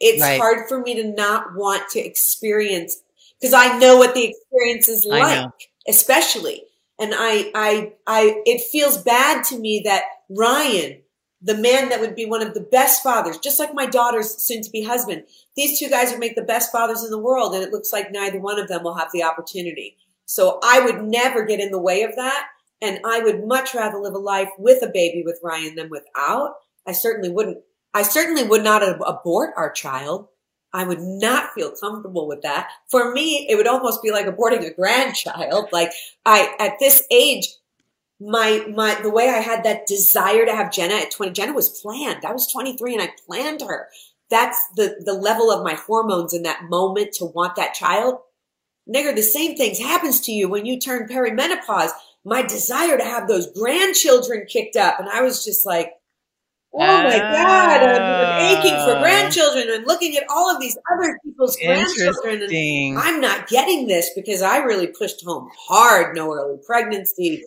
it's 0.00 0.22
Right. 0.22 0.38
hard 0.38 0.68
for 0.68 0.80
me 0.80 0.94
to 0.96 1.08
not 1.08 1.56
want 1.56 1.88
to 1.90 2.00
experience 2.00 2.96
because 3.40 3.54
I 3.54 3.78
know 3.78 3.96
what 3.96 4.14
the 4.14 4.24
experience 4.24 4.88
is 4.88 5.04
like, 5.04 5.50
especially. 5.88 6.64
And 7.00 7.14
I, 7.16 7.50
I, 7.54 7.92
I, 8.06 8.42
it 8.44 8.60
feels 8.70 8.98
bad 8.98 9.44
to 9.44 9.58
me 9.58 9.82
that 9.84 10.02
Ryan, 10.28 11.00
the 11.40 11.56
man 11.56 11.88
that 11.88 12.00
would 12.00 12.16
be 12.16 12.26
one 12.26 12.42
of 12.42 12.54
the 12.54 12.60
best 12.60 13.02
fathers, 13.02 13.38
just 13.38 13.60
like 13.60 13.72
my 13.72 13.86
daughter's 13.86 14.36
soon 14.42 14.62
to 14.62 14.70
be 14.70 14.82
husband, 14.82 15.24
these 15.56 15.78
two 15.78 15.88
guys 15.88 16.10
would 16.10 16.18
make 16.18 16.34
the 16.34 16.42
best 16.42 16.72
fathers 16.72 17.04
in 17.04 17.10
the 17.10 17.18
world. 17.18 17.54
And 17.54 17.62
it 17.62 17.70
looks 17.72 17.92
like 17.92 18.10
neither 18.10 18.40
one 18.40 18.58
of 18.58 18.68
them 18.68 18.82
will 18.82 18.96
have 18.96 19.12
the 19.12 19.22
opportunity. 19.22 19.96
So 20.28 20.60
I 20.62 20.80
would 20.80 21.02
never 21.02 21.46
get 21.46 21.58
in 21.58 21.70
the 21.70 21.80
way 21.80 22.02
of 22.02 22.14
that. 22.16 22.48
And 22.82 23.00
I 23.04 23.20
would 23.20 23.46
much 23.46 23.74
rather 23.74 23.98
live 23.98 24.12
a 24.12 24.18
life 24.18 24.50
with 24.58 24.82
a 24.82 24.90
baby 24.92 25.22
with 25.24 25.40
Ryan 25.42 25.74
than 25.74 25.88
without. 25.88 26.54
I 26.86 26.92
certainly 26.92 27.30
wouldn't, 27.30 27.58
I 27.94 28.02
certainly 28.02 28.44
would 28.44 28.62
not 28.62 28.82
abort 28.82 29.54
our 29.56 29.72
child. 29.72 30.28
I 30.72 30.84
would 30.84 31.00
not 31.00 31.54
feel 31.54 31.72
comfortable 31.80 32.28
with 32.28 32.42
that. 32.42 32.68
For 32.90 33.10
me, 33.10 33.46
it 33.48 33.56
would 33.56 33.66
almost 33.66 34.02
be 34.02 34.12
like 34.12 34.26
aborting 34.26 34.66
a 34.66 34.74
grandchild. 34.74 35.70
Like 35.72 35.92
I, 36.26 36.54
at 36.60 36.78
this 36.78 37.04
age, 37.10 37.48
my, 38.20 38.66
my, 38.74 39.00
the 39.00 39.10
way 39.10 39.30
I 39.30 39.40
had 39.40 39.64
that 39.64 39.86
desire 39.86 40.44
to 40.44 40.54
have 40.54 40.72
Jenna 40.72 40.96
at 40.96 41.10
20, 41.10 41.32
Jenna 41.32 41.54
was 41.54 41.80
planned. 41.80 42.26
I 42.26 42.32
was 42.32 42.52
23 42.52 42.92
and 42.92 43.02
I 43.02 43.12
planned 43.26 43.62
her. 43.62 43.88
That's 44.28 44.58
the, 44.76 45.02
the 45.02 45.14
level 45.14 45.50
of 45.50 45.64
my 45.64 45.72
hormones 45.72 46.34
in 46.34 46.42
that 46.42 46.64
moment 46.68 47.14
to 47.14 47.24
want 47.24 47.56
that 47.56 47.72
child. 47.72 48.18
Nigger, 48.88 49.14
the 49.14 49.22
same 49.22 49.56
things 49.56 49.78
happens 49.78 50.20
to 50.22 50.32
you 50.32 50.48
when 50.48 50.66
you 50.66 50.78
turn 50.78 51.08
perimenopause. 51.08 51.90
My 52.24 52.42
desire 52.42 52.96
to 52.96 53.04
have 53.04 53.28
those 53.28 53.50
grandchildren 53.52 54.46
kicked 54.48 54.76
up. 54.76 54.98
And 54.98 55.08
I 55.08 55.22
was 55.22 55.44
just 55.44 55.66
like, 55.66 55.92
Oh 56.74 57.02
my 57.02 57.18
God, 57.18 57.82
I'm, 57.82 58.02
I'm 58.02 58.38
aching 58.38 58.84
for 58.84 58.94
Ah. 58.96 59.00
grandchildren 59.00 59.68
and 59.70 59.86
looking 59.86 60.16
at 60.16 60.24
all 60.28 60.54
of 60.54 60.60
these 60.60 60.76
other 60.92 61.18
people's 61.24 61.56
grandchildren. 61.56 62.42
And 62.42 62.98
I'm 62.98 63.20
not 63.20 63.48
getting 63.48 63.86
this 63.86 64.10
because 64.14 64.42
I 64.42 64.58
really 64.58 64.86
pushed 64.86 65.24
home 65.24 65.50
hard. 65.58 66.14
No 66.14 66.32
early 66.32 66.58
pregnancy. 66.66 67.44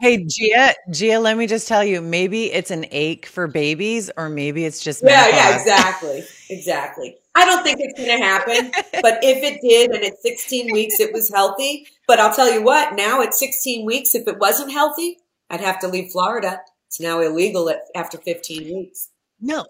Hey, 0.00 0.24
Gia, 0.24 0.74
Gia, 0.90 1.20
let 1.20 1.36
me 1.36 1.46
just 1.46 1.68
tell 1.68 1.84
you, 1.84 2.00
maybe 2.00 2.52
it's 2.52 2.72
an 2.72 2.86
ache 2.90 3.26
for 3.26 3.46
babies, 3.46 4.10
or 4.16 4.28
maybe 4.28 4.64
it's 4.64 4.82
just 4.82 5.02
Yeah, 5.02 5.28
yeah, 5.28 5.56
exactly. 5.56 6.24
Exactly. 6.48 7.16
I 7.34 7.44
don't 7.44 7.62
think 7.62 7.78
it's 7.80 7.98
going 7.98 8.18
to 8.18 8.24
happen, 8.24 8.72
but 9.02 9.18
if 9.22 9.42
it 9.44 9.60
did 9.60 9.92
and 9.92 10.04
at 10.04 10.18
16 10.18 10.72
weeks 10.72 10.98
it 10.98 11.12
was 11.12 11.30
healthy, 11.30 11.86
but 12.08 12.18
I'll 12.18 12.34
tell 12.34 12.52
you 12.52 12.62
what, 12.62 12.96
now 12.96 13.22
at 13.22 13.34
16 13.34 13.86
weeks, 13.86 14.14
if 14.14 14.26
it 14.26 14.38
wasn't 14.38 14.72
healthy, 14.72 15.18
I'd 15.48 15.60
have 15.60 15.78
to 15.80 15.88
leave 15.88 16.10
Florida. 16.10 16.60
It's 16.88 17.00
now 17.00 17.20
illegal 17.20 17.70
at, 17.70 17.82
after 17.94 18.18
15 18.18 18.64
weeks. 18.74 19.10
No, 19.40 19.64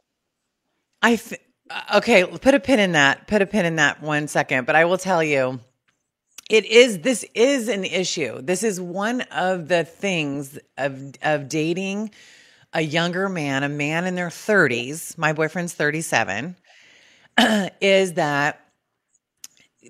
I 1.02 1.20
uh, 1.70 1.96
okay. 1.96 2.24
Put 2.24 2.54
a 2.54 2.60
pin 2.60 2.78
in 2.78 2.92
that. 2.92 3.26
Put 3.26 3.42
a 3.42 3.46
pin 3.46 3.66
in 3.66 3.76
that 3.76 4.02
one 4.02 4.28
second. 4.28 4.66
But 4.66 4.76
I 4.76 4.84
will 4.84 4.98
tell 4.98 5.22
you, 5.22 5.60
it 6.48 6.64
is. 6.64 7.00
This 7.00 7.24
is 7.34 7.68
an 7.68 7.84
issue. 7.84 8.40
This 8.42 8.62
is 8.62 8.80
one 8.80 9.22
of 9.32 9.68
the 9.68 9.84
things 9.84 10.58
of 10.76 11.14
of 11.22 11.48
dating 11.48 12.10
a 12.72 12.80
younger 12.80 13.28
man, 13.28 13.62
a 13.62 13.68
man 13.68 14.06
in 14.06 14.14
their 14.14 14.30
thirties. 14.30 15.16
My 15.16 15.32
boyfriend's 15.32 15.74
thirty 15.74 16.00
seven. 16.00 16.56
is 17.80 18.14
that 18.14 18.60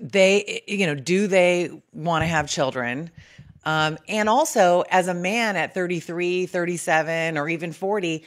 they, 0.00 0.62
you 0.66 0.86
know, 0.86 0.94
do 0.94 1.26
they 1.26 1.70
want 1.92 2.22
to 2.22 2.26
have 2.26 2.48
children? 2.48 3.10
Um, 3.64 3.98
and 4.08 4.28
also, 4.28 4.82
as 4.90 5.08
a 5.08 5.14
man 5.14 5.56
at 5.56 5.74
33, 5.74 6.46
37, 6.46 7.36
or 7.36 7.48
even 7.48 7.72
40, 7.72 8.24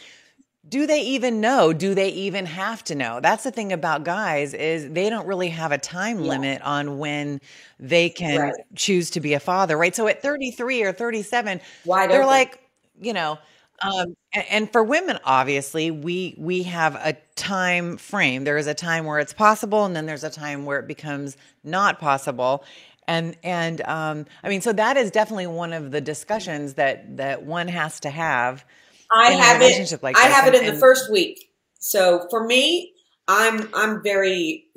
do 0.67 0.87
they 0.87 1.01
even 1.01 1.41
know? 1.41 1.73
Do 1.73 1.93
they 1.95 2.09
even 2.09 2.45
have 2.45 2.83
to 2.85 2.95
know? 2.95 3.19
That's 3.21 3.43
the 3.43 3.51
thing 3.51 3.73
about 3.73 4.03
guys 4.03 4.53
is 4.53 4.89
they 4.91 5.09
don't 5.09 5.27
really 5.27 5.49
have 5.49 5.71
a 5.71 5.77
time 5.77 6.19
Yeah. 6.19 6.29
limit 6.29 6.61
on 6.61 6.99
when 6.99 7.41
they 7.79 8.09
can 8.09 8.51
Right. 8.51 8.65
choose 8.75 9.09
to 9.11 9.19
be 9.19 9.33
a 9.33 9.39
father, 9.39 9.77
right? 9.77 9.95
So 9.95 10.07
at 10.07 10.21
33 10.21 10.83
or 10.83 10.93
37, 10.93 11.61
Wide 11.85 12.11
they're 12.11 12.25
open. 12.25 12.25
like, 12.25 12.59
you 13.01 13.13
know, 13.13 13.39
um, 13.81 14.15
and, 14.33 14.45
and 14.49 14.71
for 14.71 14.83
women, 14.83 15.19
obviously, 15.23 15.91
we 15.91 16.35
we 16.37 16.63
have 16.63 16.95
a 16.95 17.17
time 17.35 17.97
frame. 17.97 18.43
There 18.43 18.57
is 18.57 18.67
a 18.67 18.73
time 18.73 19.05
where 19.05 19.19
it's 19.19 19.33
possible, 19.33 19.85
and 19.85 19.95
then 19.95 20.05
there's 20.05 20.23
a 20.23 20.29
time 20.29 20.65
where 20.65 20.79
it 20.79 20.87
becomes 20.87 21.37
not 21.63 21.99
possible. 21.99 22.63
And 23.07 23.35
and 23.43 23.81
um, 23.81 24.25
I 24.43 24.49
mean, 24.49 24.61
so 24.61 24.71
that 24.73 24.95
is 24.97 25.11
definitely 25.11 25.47
one 25.47 25.73
of 25.73 25.91
the 25.91 26.01
discussions 26.01 26.75
that 26.75 27.17
that 27.17 27.43
one 27.43 27.67
has 27.67 27.99
to 28.01 28.09
have. 28.09 28.63
I 29.11 29.33
in 29.33 29.39
a 29.39 29.43
have 29.43 29.59
relationship 29.59 29.99
it. 29.99 30.03
like 30.03 30.17
I 30.17 30.27
have 30.27 30.47
it 30.47 30.55
and- 30.55 30.67
in 30.67 30.73
the 30.73 30.79
first 30.79 31.11
week. 31.11 31.49
So 31.79 32.27
for 32.29 32.45
me, 32.45 32.93
I'm 33.27 33.69
I'm 33.73 34.01
very 34.01 34.67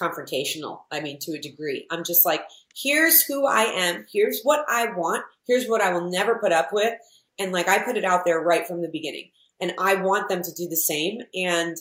confrontational. 0.00 0.82
I 0.92 1.00
mean, 1.00 1.18
to 1.22 1.32
a 1.32 1.38
degree, 1.38 1.86
I'm 1.90 2.04
just 2.04 2.24
like, 2.24 2.44
here's 2.74 3.22
who 3.22 3.46
I 3.46 3.62
am. 3.62 4.06
Here's 4.12 4.42
what 4.42 4.64
I 4.68 4.86
want. 4.92 5.24
Here's 5.46 5.66
what 5.66 5.80
I 5.80 5.92
will 5.92 6.08
never 6.08 6.36
put 6.36 6.52
up 6.52 6.72
with. 6.72 6.94
And 7.38 7.52
like, 7.52 7.68
I 7.68 7.78
put 7.78 7.96
it 7.96 8.04
out 8.04 8.24
there 8.24 8.40
right 8.40 8.66
from 8.66 8.82
the 8.82 8.88
beginning, 8.88 9.30
and 9.60 9.74
I 9.78 9.96
want 9.96 10.28
them 10.28 10.42
to 10.42 10.52
do 10.52 10.68
the 10.68 10.76
same. 10.76 11.20
And 11.34 11.76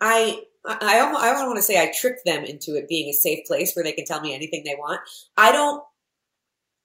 I. 0.00 0.42
I, 0.66 0.78
I 0.80 1.00
almost, 1.00 1.22
I 1.22 1.30
don't 1.30 1.46
want 1.46 1.58
to 1.58 1.62
say 1.62 1.78
I 1.78 1.92
tricked 1.94 2.24
them 2.24 2.42
into 2.42 2.74
it 2.74 2.88
being 2.88 3.10
a 3.10 3.12
safe 3.12 3.44
place 3.44 3.74
where 3.76 3.84
they 3.84 3.92
can 3.92 4.06
tell 4.06 4.22
me 4.22 4.34
anything 4.34 4.62
they 4.64 4.76
want. 4.76 4.98
I 5.36 5.52
don't 5.52 5.84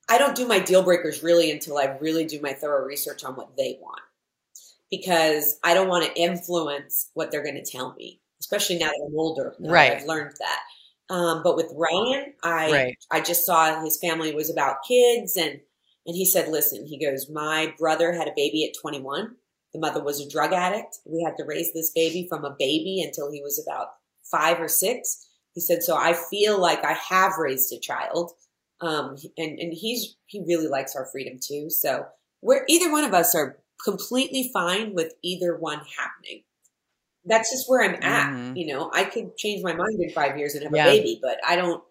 I 0.09 0.17
don't 0.17 0.35
do 0.35 0.47
my 0.47 0.59
deal 0.59 0.83
breakers 0.83 1.21
really 1.21 1.51
until 1.51 1.77
I 1.77 1.95
really 2.01 2.25
do 2.25 2.41
my 2.41 2.53
thorough 2.53 2.83
research 2.83 3.23
on 3.23 3.35
what 3.35 3.55
they 3.55 3.77
want 3.79 4.01
because 4.89 5.59
I 5.63 5.75
don't 5.75 5.87
want 5.87 6.05
to 6.05 6.19
influence 6.19 7.11
what 7.13 7.29
they're 7.31 7.43
going 7.43 7.63
to 7.63 7.71
tell 7.71 7.93
me, 7.93 8.19
especially 8.41 8.79
now 8.79 8.87
that 8.87 9.07
I'm 9.07 9.17
older. 9.17 9.55
Now 9.59 9.71
Right. 9.71 9.91
I've 9.93 10.05
learned 10.05 10.35
that. 10.39 11.13
Um, 11.13 11.41
but 11.43 11.55
with 11.55 11.71
Ryan, 11.75 12.33
I 12.43 12.71
Right. 12.71 12.97
I 13.11 13.21
just 13.21 13.45
saw 13.45 13.83
his 13.83 13.97
family 13.97 14.33
was 14.33 14.49
about 14.49 14.83
kids, 14.87 15.37
and 15.37 15.59
and 16.09 16.17
he 16.17 16.25
said, 16.25 16.49
"Listen," 16.49 16.85
he 16.87 16.97
goes, 16.99 17.29
"My 17.29 17.73
brother 17.77 18.11
had 18.13 18.27
a 18.27 18.33
baby 18.35 18.65
at 18.65 18.73
21. 18.81 19.35
The 19.73 19.79
mother 19.79 20.03
was 20.03 20.19
a 20.19 20.27
drug 20.27 20.51
addict. 20.51 20.97
We 21.05 21.21
had 21.23 21.37
to 21.37 21.43
raise 21.45 21.71
this 21.73 21.91
baby 21.91 22.25
from 22.27 22.43
a 22.43 22.55
baby 22.57 23.01
until 23.05 23.31
he 23.31 23.41
was 23.43 23.63
about 23.63 23.89
five 24.23 24.59
or 24.59 24.67
six. 24.67 25.27
He 25.53 25.61
said, 25.61 25.83
so 25.83 25.95
I 25.95 26.13
feel 26.13 26.59
like 26.59 26.83
I 26.83 26.93
have 26.93 27.33
raised 27.37 27.71
a 27.71 27.79
child." 27.79 28.31
Um, 28.81 29.15
and 29.37 29.59
and 29.59 29.73
he's 29.73 30.15
he 30.25 30.41
really 30.47 30.67
likes 30.67 30.95
our 30.95 31.05
freedom 31.05 31.37
too. 31.39 31.69
So 31.69 32.07
we're 32.41 32.65
either 32.67 32.91
one 32.91 33.03
of 33.03 33.13
us 33.13 33.35
are 33.35 33.59
completely 33.83 34.49
fine 34.53 34.93
with 34.95 35.13
either 35.21 35.55
one 35.57 35.79
happening. 35.97 36.43
That's 37.25 37.51
just 37.51 37.69
where 37.69 37.83
I'm 37.83 38.01
at. 38.01 38.31
Mhm. 38.33 38.57
You 38.57 38.67
know, 38.73 38.89
I 38.93 39.03
could 39.03 39.37
change 39.37 39.61
my 39.63 39.73
mind 39.73 40.01
in 40.01 40.09
five 40.11 40.37
years 40.37 40.55
and 40.55 40.63
have 40.63 40.73
Yeah. 40.75 40.87
a 40.87 40.97
baby, 40.97 41.19
but 41.21 41.37
I 41.45 41.55
don't. 41.57 41.83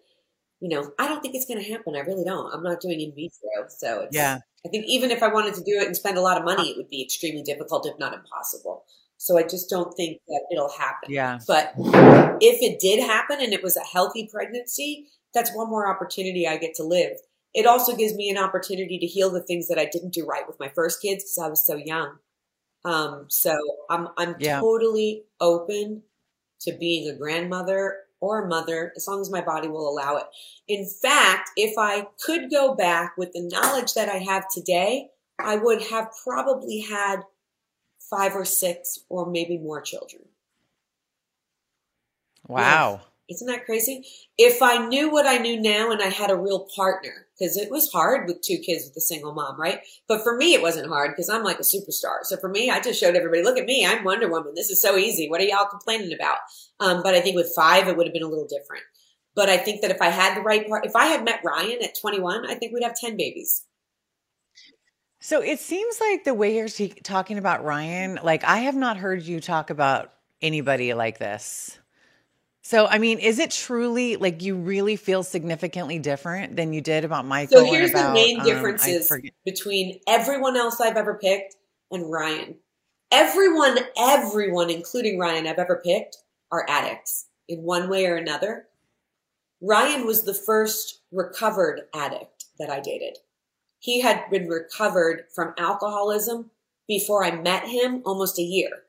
You 0.61 0.69
know, 0.69 0.91
I 0.99 1.07
don't 1.07 1.21
think 1.21 1.35
it's 1.35 1.45
going 1.45 1.63
to 1.63 1.71
happen. 1.71 1.95
I 1.95 1.99
really 1.99 2.25
don't. 2.25 2.53
I'm 2.53 2.63
not 2.63 2.81
doing 2.81 2.99
in 2.99 3.11
vitro, 3.15 3.67
so 3.69 4.01
it's. 4.01 4.15
Yeah. 4.15 4.39
I 4.65 4.69
think 4.69 4.85
even 4.87 5.09
if 5.09 5.23
I 5.23 5.27
wanted 5.29 5.53
to 5.53 5.61
do 5.61 5.79
it 5.79 5.87
and 5.87 5.95
spend 5.95 6.17
a 6.17 6.21
lot 6.21 6.37
of 6.37 6.43
money, 6.43 6.69
it 6.69 6.75
would 6.77 6.89
be 6.89 7.01
extremely 7.01 7.43
difficult, 7.43 7.87
if 7.87 7.97
not 7.97 8.13
impossible. 8.13 8.83
So 9.15 9.37
I 9.37 9.43
just 9.43 9.69
don't 9.69 9.93
think 9.95 10.19
that 10.27 10.41
it'll 10.51 10.71
happen. 10.71 11.11
Yeah. 11.11 11.39
But 11.47 11.73
if 11.77 12.61
it 12.61 12.79
did 12.79 13.01
happen 13.01 13.37
and 13.41 13.53
it 13.53 13.63
was 13.63 13.77
a 13.77 13.81
healthy 13.81 14.27
pregnancy, 14.31 15.07
that's 15.33 15.53
one 15.55 15.69
more 15.69 15.87
opportunity 15.89 16.45
I 16.47 16.57
get 16.57 16.73
to 16.75 16.83
live. 16.83 17.13
It 17.53 17.65
also 17.65 17.95
gives 17.95 18.13
me 18.15 18.29
an 18.29 18.37
opportunity 18.37 18.99
to 18.99 19.05
heal 19.05 19.29
the 19.29 19.41
things 19.41 19.67
that 19.69 19.79
I 19.79 19.85
didn't 19.85 20.13
do 20.13 20.25
right 20.25 20.47
with 20.47 20.59
my 20.59 20.69
first 20.69 21.01
kids 21.01 21.23
because 21.23 21.37
I 21.41 21.47
was 21.47 21.65
so 21.65 21.75
young. 21.75 22.17
Um, 22.85 23.25
so 23.29 23.57
I'm 23.89 24.09
I'm 24.17 24.35
Yeah. 24.39 24.59
totally 24.59 25.23
open 25.39 26.03
to 26.61 26.73
being 26.73 27.09
a 27.09 27.15
grandmother 27.17 27.97
or 28.21 28.43
a 28.43 28.47
mother 28.47 28.93
as 28.95 29.07
long 29.07 29.21
as 29.21 29.29
my 29.29 29.41
body 29.41 29.67
will 29.67 29.89
allow 29.89 30.17
it. 30.17 30.25
In 30.67 30.85
fact, 30.85 31.51
if 31.55 31.77
I 31.77 32.07
could 32.23 32.51
go 32.51 32.75
back 32.75 33.17
with 33.17 33.31
the 33.33 33.41
knowledge 33.41 33.93
that 33.93 34.09
I 34.09 34.17
have 34.17 34.45
today, 34.49 35.09
I 35.39 35.55
would 35.55 35.81
have 35.83 36.11
probably 36.23 36.81
had 36.81 37.21
five 37.99 38.35
or 38.35 38.45
six 38.45 38.99
or 39.09 39.25
maybe 39.25 39.57
more 39.57 39.81
children. 39.81 40.23
Wow. 42.47 43.01
Isn't 43.29 43.47
that 43.47 43.65
crazy? 43.65 44.05
If 44.37 44.61
I 44.61 44.87
knew 44.87 45.11
what 45.11 45.27
I 45.27 45.37
knew 45.37 45.61
now 45.61 45.91
and 45.91 46.01
I 46.01 46.07
had 46.07 46.31
a 46.31 46.35
real 46.35 46.67
partner, 46.75 47.27
because 47.37 47.57
it 47.57 47.69
was 47.69 47.91
hard 47.91 48.27
with 48.27 48.41
two 48.41 48.57
kids 48.57 48.85
with 48.85 48.97
a 48.97 49.01
single 49.01 49.33
mom, 49.33 49.59
right? 49.59 49.81
But 50.07 50.23
for 50.23 50.35
me, 50.35 50.53
it 50.53 50.61
wasn't 50.61 50.87
hard 50.87 51.11
because 51.11 51.29
I'm 51.29 51.43
like 51.43 51.59
a 51.59 51.63
superstar. 51.63 52.23
So 52.23 52.37
for 52.37 52.49
me, 52.49 52.69
I 52.69 52.79
just 52.79 52.99
showed 52.99 53.15
everybody, 53.15 53.43
look 53.43 53.57
at 53.57 53.65
me, 53.65 53.85
I'm 53.85 54.03
Wonder 54.03 54.29
Woman. 54.29 54.53
This 54.55 54.69
is 54.69 54.81
so 54.81 54.97
easy. 54.97 55.29
What 55.29 55.41
are 55.41 55.45
y'all 55.45 55.69
complaining 55.69 56.13
about? 56.13 56.39
Um, 56.79 57.03
but 57.03 57.13
I 57.13 57.21
think 57.21 57.35
with 57.35 57.53
five, 57.55 57.87
it 57.87 57.95
would 57.95 58.07
have 58.07 58.13
been 58.13 58.23
a 58.23 58.27
little 58.27 58.47
different. 58.47 58.83
But 59.35 59.49
I 59.49 59.57
think 59.57 59.81
that 59.81 59.91
if 59.91 60.01
I 60.01 60.09
had 60.09 60.35
the 60.35 60.41
right 60.41 60.67
part, 60.67 60.85
if 60.85 60.95
I 60.95 61.05
had 61.05 61.23
met 61.23 61.41
Ryan 61.45 61.83
at 61.83 61.97
21, 61.99 62.49
I 62.49 62.55
think 62.55 62.73
we'd 62.73 62.83
have 62.83 62.95
10 62.95 63.15
babies. 63.15 63.63
So 65.21 65.41
it 65.41 65.59
seems 65.59 65.99
like 65.99 66.23
the 66.23 66.33
way 66.33 66.55
you're 66.55 66.89
talking 67.03 67.37
about 67.37 67.63
Ryan, 67.63 68.19
like 68.23 68.43
I 68.43 68.59
have 68.59 68.75
not 68.75 68.97
heard 68.97 69.21
you 69.21 69.39
talk 69.39 69.69
about 69.69 70.13
anybody 70.41 70.93
like 70.93 71.19
this. 71.19 71.78
So, 72.61 72.87
I 72.87 72.97
mean, 72.97 73.19
is 73.19 73.39
it 73.39 73.51
truly 73.51 74.17
like 74.17 74.41
you 74.41 74.55
really 74.55 74.95
feel 74.95 75.23
significantly 75.23 75.97
different 75.97 76.55
than 76.55 76.73
you 76.73 76.81
did 76.81 77.05
about 77.05 77.25
Michael? 77.25 77.59
So 77.59 77.65
here's 77.65 77.91
the 77.93 78.11
main 78.11 78.39
um, 78.39 78.45
differences 78.45 79.07
forget- 79.07 79.33
between 79.45 79.99
everyone 80.07 80.57
else 80.57 80.81
I've 80.81 80.97
ever 80.97 81.15
picked 81.15 81.55
and 81.91 82.11
Ryan. 82.11 82.55
Everyone, 83.11 83.79
everyone, 83.97 84.69
including 84.69 85.17
Ryan, 85.17 85.47
I've 85.47 85.57
ever 85.57 85.81
picked 85.83 86.17
are 86.51 86.65
addicts 86.69 87.27
in 87.47 87.63
one 87.63 87.89
way 87.89 88.05
or 88.05 88.15
another. 88.15 88.67
Ryan 89.61 90.05
was 90.05 90.23
the 90.23 90.33
first 90.33 91.01
recovered 91.11 91.81
addict 91.95 92.45
that 92.59 92.69
I 92.69 92.79
dated. 92.79 93.17
He 93.79 94.01
had 94.01 94.29
been 94.29 94.47
recovered 94.47 95.23
from 95.33 95.53
alcoholism 95.57 96.51
before 96.87 97.23
I 97.23 97.31
met 97.31 97.67
him 97.67 98.01
almost 98.05 98.37
a 98.37 98.43
year. 98.43 98.83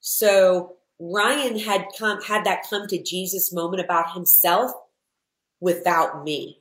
So 0.00 0.76
Ryan 1.04 1.58
had 1.58 1.86
come, 1.98 2.22
had 2.22 2.44
that 2.44 2.68
come 2.70 2.86
to 2.86 3.02
Jesus 3.02 3.52
moment 3.52 3.82
about 3.82 4.14
himself 4.14 4.70
without 5.60 6.22
me. 6.22 6.60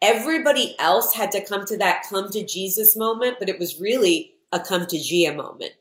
Everybody 0.00 0.74
else 0.78 1.14
had 1.14 1.30
to 1.32 1.44
come 1.44 1.66
to 1.66 1.76
that 1.76 2.06
come 2.08 2.30
to 2.30 2.46
Jesus 2.46 2.96
moment, 2.96 3.36
but 3.38 3.50
it 3.50 3.58
was 3.58 3.78
really 3.78 4.32
a 4.52 4.58
come 4.58 4.86
to 4.86 4.98
Gia 4.98 5.34
moment. 5.34 5.72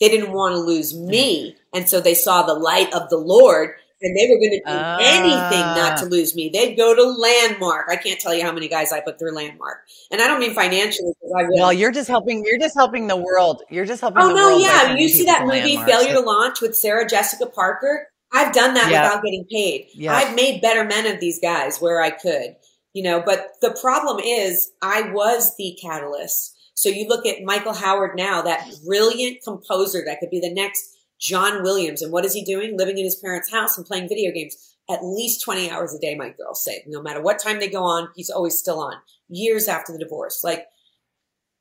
They 0.00 0.08
didn't 0.08 0.32
want 0.32 0.54
to 0.54 0.60
lose 0.60 0.96
me. 0.96 1.56
And 1.74 1.88
so 1.88 2.00
they 2.00 2.14
saw 2.14 2.44
the 2.44 2.54
light 2.54 2.92
of 2.94 3.10
the 3.10 3.18
Lord 3.18 3.74
and 4.02 4.16
they 4.16 4.28
were 4.30 4.38
going 4.38 4.50
to 4.50 4.58
do 4.58 4.62
Ah. 4.66 4.98
anything 5.00 5.60
not 5.82 5.98
to 5.98 6.06
lose 6.06 6.34
me. 6.34 6.50
They'd 6.52 6.76
go 6.76 6.94
to 6.94 7.02
Landmark. 7.02 7.86
I 7.90 7.96
can't 7.96 8.20
tell 8.20 8.34
you 8.34 8.42
how 8.42 8.52
many 8.52 8.68
guys 8.68 8.92
I 8.92 9.00
put 9.00 9.18
through 9.18 9.32
Landmark. 9.34 9.78
And 10.10 10.20
I 10.20 10.26
don't 10.26 10.40
mean 10.40 10.52
financially 10.54 11.12
really 11.22 11.58
Well, 11.60 11.72
you're 11.72 11.92
just 11.92 12.08
helping. 12.08 12.44
You're 12.44 12.58
just 12.58 12.74
helping 12.74 13.06
the 13.06 13.16
world. 13.16 13.62
You're 13.70 13.86
just 13.86 14.00
helping. 14.00 14.22
Oh 14.22 14.28
the 14.28 14.34
no, 14.34 14.58
yeah. 14.58 14.94
You 14.94 15.08
see 15.08 15.24
that 15.24 15.42
movie 15.46 15.76
landmarks. 15.76 15.90
Failure 15.90 16.12
to 16.14 16.20
Launch 16.20 16.60
with 16.60 16.76
Sarah 16.76 17.08
Jessica 17.08 17.46
Parker? 17.46 18.08
I've 18.32 18.52
done 18.52 18.74
that 18.74 18.90
Yeah. 18.90 19.04
without 19.04 19.22
getting 19.24 19.46
paid. 19.50 19.88
Yeah. 19.94 20.14
I've 20.14 20.34
made 20.34 20.60
better 20.60 20.84
men 20.84 21.06
of 21.06 21.20
these 21.20 21.38
guys 21.40 21.80
where 21.80 22.00
I 22.02 22.10
could, 22.10 22.56
you 22.92 23.02
know, 23.04 23.22
but 23.24 23.52
the 23.60 23.70
problem 23.80 24.18
is 24.18 24.72
I 24.82 25.10
was 25.12 25.54
the 25.56 25.78
catalyst. 25.80 26.52
So 26.74 26.88
you 26.88 27.06
look 27.06 27.24
at 27.26 27.42
Michael 27.44 27.72
Howard 27.74 28.16
now, 28.16 28.42
that 28.42 28.68
brilliant 28.84 29.38
composer 29.44 30.02
that 30.06 30.18
could 30.18 30.30
be 30.30 30.40
the 30.40 30.52
next 30.52 30.93
John 31.20 31.62
Williams. 31.62 32.02
And 32.02 32.12
what 32.12 32.24
is 32.24 32.34
he 32.34 32.44
doing? 32.44 32.76
Living 32.76 32.98
in 32.98 33.04
his 33.04 33.16
parents' 33.16 33.50
house 33.50 33.76
and 33.76 33.86
playing 33.86 34.08
video 34.08 34.32
games 34.32 34.74
at 34.88 35.04
least 35.04 35.42
20 35.42 35.70
hours 35.70 35.94
a 35.94 35.98
day, 35.98 36.14
my 36.14 36.30
girls 36.30 36.62
say. 36.62 36.84
No 36.86 37.02
matter 37.02 37.22
what 37.22 37.38
time 37.38 37.58
they 37.58 37.68
go 37.68 37.84
on, 37.84 38.08
he's 38.14 38.30
always 38.30 38.58
still 38.58 38.80
on, 38.80 38.96
years 39.28 39.68
after 39.68 39.92
the 39.92 39.98
divorce. 39.98 40.42
Like, 40.44 40.66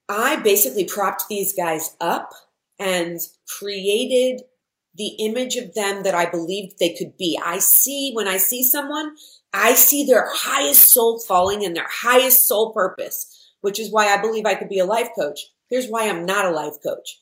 I 0.09 0.35
basically 0.37 0.85
propped 0.85 1.23
these 1.29 1.53
guys 1.53 1.95
up 2.01 2.31
and 2.77 3.19
created 3.59 4.41
the 4.95 5.15
image 5.19 5.55
of 5.55 5.73
them 5.73 6.03
that 6.03 6.13
I 6.13 6.29
believed 6.29 6.77
they 6.77 6.93
could 6.93 7.17
be. 7.17 7.39
I 7.43 7.59
see, 7.59 8.11
when 8.13 8.27
I 8.27 8.37
see 8.37 8.63
someone, 8.63 9.15
I 9.53 9.73
see 9.73 10.05
their 10.05 10.27
highest 10.29 10.89
soul 10.89 11.21
calling 11.25 11.63
and 11.65 11.75
their 11.75 11.87
highest 11.89 12.47
soul 12.47 12.73
purpose, 12.73 13.51
which 13.61 13.79
is 13.79 13.91
why 13.91 14.07
I 14.07 14.21
believe 14.21 14.45
I 14.45 14.55
could 14.55 14.69
be 14.69 14.79
a 14.79 14.85
life 14.85 15.09
coach. 15.17 15.39
Here's 15.69 15.87
why 15.87 16.09
I'm 16.09 16.25
not 16.25 16.45
a 16.45 16.51
life 16.51 16.75
coach. 16.83 17.21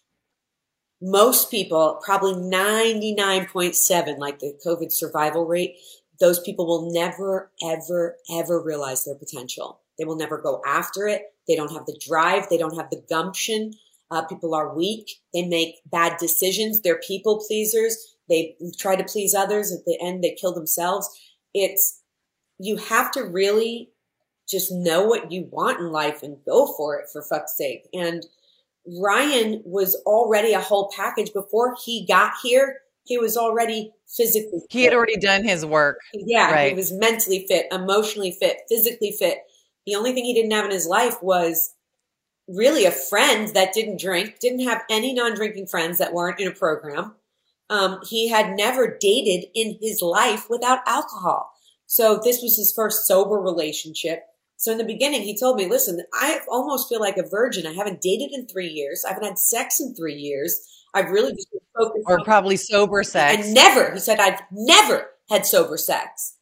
Most 1.01 1.49
people, 1.49 1.99
probably 2.03 2.33
99.7, 2.33 4.17
like 4.19 4.39
the 4.39 4.57
COVID 4.65 4.91
survival 4.91 5.45
rate, 5.47 5.77
those 6.19 6.39
people 6.39 6.67
will 6.67 6.93
never, 6.93 7.51
ever, 7.63 8.17
ever 8.31 8.61
realize 8.61 9.03
their 9.03 9.15
potential. 9.15 9.81
They 9.97 10.05
will 10.05 10.15
never 10.15 10.39
go 10.39 10.61
after 10.65 11.07
it. 11.07 11.23
They 11.47 11.55
don't 11.55 11.73
have 11.73 11.87
the 11.87 11.99
drive. 11.99 12.49
They 12.49 12.57
don't 12.57 12.77
have 12.77 12.91
the 12.91 13.03
gumption. 13.09 13.73
Uh, 14.11 14.23
people 14.25 14.53
are 14.53 14.75
weak. 14.75 15.09
They 15.33 15.47
make 15.47 15.75
bad 15.85 16.17
decisions. 16.19 16.81
They're 16.81 16.99
people 16.99 17.43
pleasers. 17.47 18.15
They 18.29 18.55
try 18.77 18.95
to 18.95 19.03
please 19.03 19.33
others. 19.33 19.71
At 19.71 19.85
the 19.85 19.97
end, 20.01 20.23
they 20.23 20.37
kill 20.39 20.53
themselves. 20.53 21.09
It's, 21.53 22.01
you 22.59 22.77
have 22.77 23.11
to 23.13 23.23
really 23.23 23.89
just 24.47 24.71
know 24.71 25.03
what 25.03 25.31
you 25.31 25.47
want 25.49 25.79
in 25.79 25.91
life 25.91 26.21
and 26.23 26.37
go 26.45 26.71
for 26.77 26.99
it 26.99 27.07
for 27.11 27.23
fuck's 27.23 27.57
sake. 27.57 27.87
And 27.93 28.25
Ryan 28.85 29.61
was 29.65 29.95
already 30.05 30.53
a 30.53 30.61
whole 30.61 30.91
package 30.95 31.33
before 31.33 31.75
he 31.83 32.05
got 32.05 32.33
here. 32.43 32.77
He 33.03 33.17
was 33.17 33.37
already 33.37 33.91
physically 34.07 34.61
He 34.69 34.83
had 34.83 34.93
already 34.93 35.17
done 35.17 35.43
his 35.43 35.65
work. 35.65 35.99
Yeah, 36.13 36.65
he 36.65 36.73
was 36.73 36.91
mentally 36.91 37.45
fit, 37.47 37.67
emotionally 37.71 38.31
fit, 38.39 38.57
physically 38.69 39.15
fit. 39.17 39.39
The 39.85 39.95
only 39.95 40.13
thing 40.13 40.25
he 40.25 40.33
didn't 40.33 40.51
have 40.51 40.65
in 40.65 40.71
his 40.71 40.87
life 40.87 41.21
was 41.21 41.73
really 42.47 42.85
a 42.85 42.91
friend 42.91 43.53
that 43.55 43.73
didn't 43.73 43.99
drink, 43.99 44.39
didn't 44.39 44.67
have 44.67 44.83
any 44.89 45.13
non 45.13 45.35
drinking 45.35 45.67
friends 45.67 45.97
that 45.97 46.13
weren't 46.13 46.39
in 46.39 46.47
a 46.47 46.51
program. 46.51 47.15
Um, 47.69 47.99
he 48.07 48.27
had 48.27 48.55
never 48.57 48.97
dated 48.99 49.49
in 49.55 49.77
his 49.81 50.01
life 50.01 50.47
without 50.49 50.79
alcohol. 50.85 51.53
So 51.87 52.19
this 52.23 52.41
was 52.41 52.57
his 52.57 52.73
first 52.73 53.07
sober 53.07 53.37
relationship. 53.37 54.23
So 54.61 54.71
in 54.71 54.77
the 54.77 54.83
beginning, 54.83 55.23
he 55.23 55.35
told 55.35 55.57
me, 55.57 55.65
listen, 55.65 55.99
I 56.13 56.39
almost 56.47 56.87
feel 56.87 56.99
like 56.99 57.17
a 57.17 57.27
virgin. 57.27 57.65
I 57.65 57.73
haven't 57.73 57.99
dated 57.99 58.29
in 58.31 58.45
three 58.45 58.67
years. 58.67 59.03
I 59.03 59.09
haven't 59.11 59.27
had 59.27 59.39
sex 59.39 59.79
in 59.79 59.95
three 59.95 60.13
years. 60.13 60.55
I've 60.93 61.09
really 61.09 61.31
just 61.33 61.51
been 61.51 61.61
focused 61.75 62.05
Or 62.07 62.19
on 62.19 62.23
probably 62.25 62.57
sober 62.57 63.01
sex. 63.01 63.43
and 63.43 63.55
never, 63.55 63.91
he 63.91 63.97
said, 63.97 64.19
I've 64.19 64.39
never 64.51 65.07
had 65.31 65.47
sober 65.47 65.77
sex. 65.77 66.35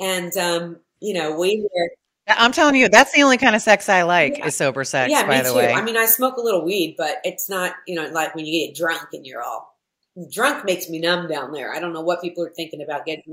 And, 0.00 0.34
um, 0.38 0.78
you 1.00 1.12
know, 1.12 1.38
we 1.38 1.60
were, 1.62 1.90
I'm 2.26 2.52
telling 2.52 2.74
you, 2.74 2.88
that's 2.88 3.12
the 3.12 3.22
only 3.22 3.36
kind 3.36 3.54
of 3.54 3.60
sex 3.60 3.86
I 3.90 4.00
like 4.00 4.38
Yeah. 4.38 4.46
is 4.46 4.56
sober 4.56 4.82
sex. 4.84 5.10
yeah, 5.10 5.26
by 5.26 5.36
me 5.36 5.42
the 5.42 5.50
too. 5.50 5.56
way, 5.56 5.70
I 5.74 5.82
mean, 5.82 5.98
I 5.98 6.06
smoke 6.06 6.38
a 6.38 6.40
little 6.40 6.64
weed, 6.64 6.94
but 6.96 7.16
it's 7.22 7.50
not, 7.50 7.74
you 7.86 7.94
know, 7.96 8.08
like 8.08 8.34
when 8.34 8.46
you 8.46 8.66
get 8.66 8.76
drunk 8.78 9.08
and 9.12 9.26
you're 9.26 9.42
all 9.42 9.76
drunk 10.32 10.64
makes 10.64 10.88
me 10.88 11.00
numb 11.00 11.28
down 11.28 11.52
there. 11.52 11.74
I 11.74 11.80
don't 11.80 11.92
know 11.92 12.00
what 12.00 12.22
people 12.22 12.44
are 12.46 12.52
thinking 12.56 12.80
about 12.82 13.04
getting. 13.04 13.24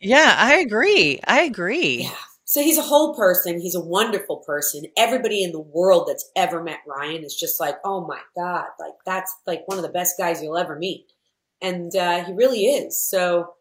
yeah, 0.00 0.34
I 0.38 0.54
agree. 0.60 1.20
I 1.26 1.42
agree. 1.42 2.04
Yeah. 2.04 2.14
So 2.50 2.62
he's 2.62 2.78
a 2.78 2.82
whole 2.82 3.14
person. 3.14 3.60
He's 3.60 3.74
a 3.74 3.80
wonderful 3.80 4.38
person. 4.38 4.84
Everybody 4.96 5.44
in 5.44 5.52
the 5.52 5.60
world 5.60 6.06
that's 6.08 6.30
ever 6.34 6.62
met 6.62 6.78
Ryan 6.86 7.22
is 7.22 7.36
just 7.36 7.60
like, 7.60 7.76
oh 7.84 8.06
my 8.06 8.20
God, 8.34 8.68
like 8.80 8.94
that's 9.04 9.36
like 9.46 9.68
one 9.68 9.76
of 9.76 9.82
the 9.82 9.90
best 9.90 10.16
guys 10.16 10.42
you'll 10.42 10.56
ever 10.56 10.74
meet. 10.74 11.12
And 11.60 11.94
uh, 11.94 12.24
he 12.24 12.32
really 12.32 12.64
is. 12.64 12.98
So, 12.98 13.52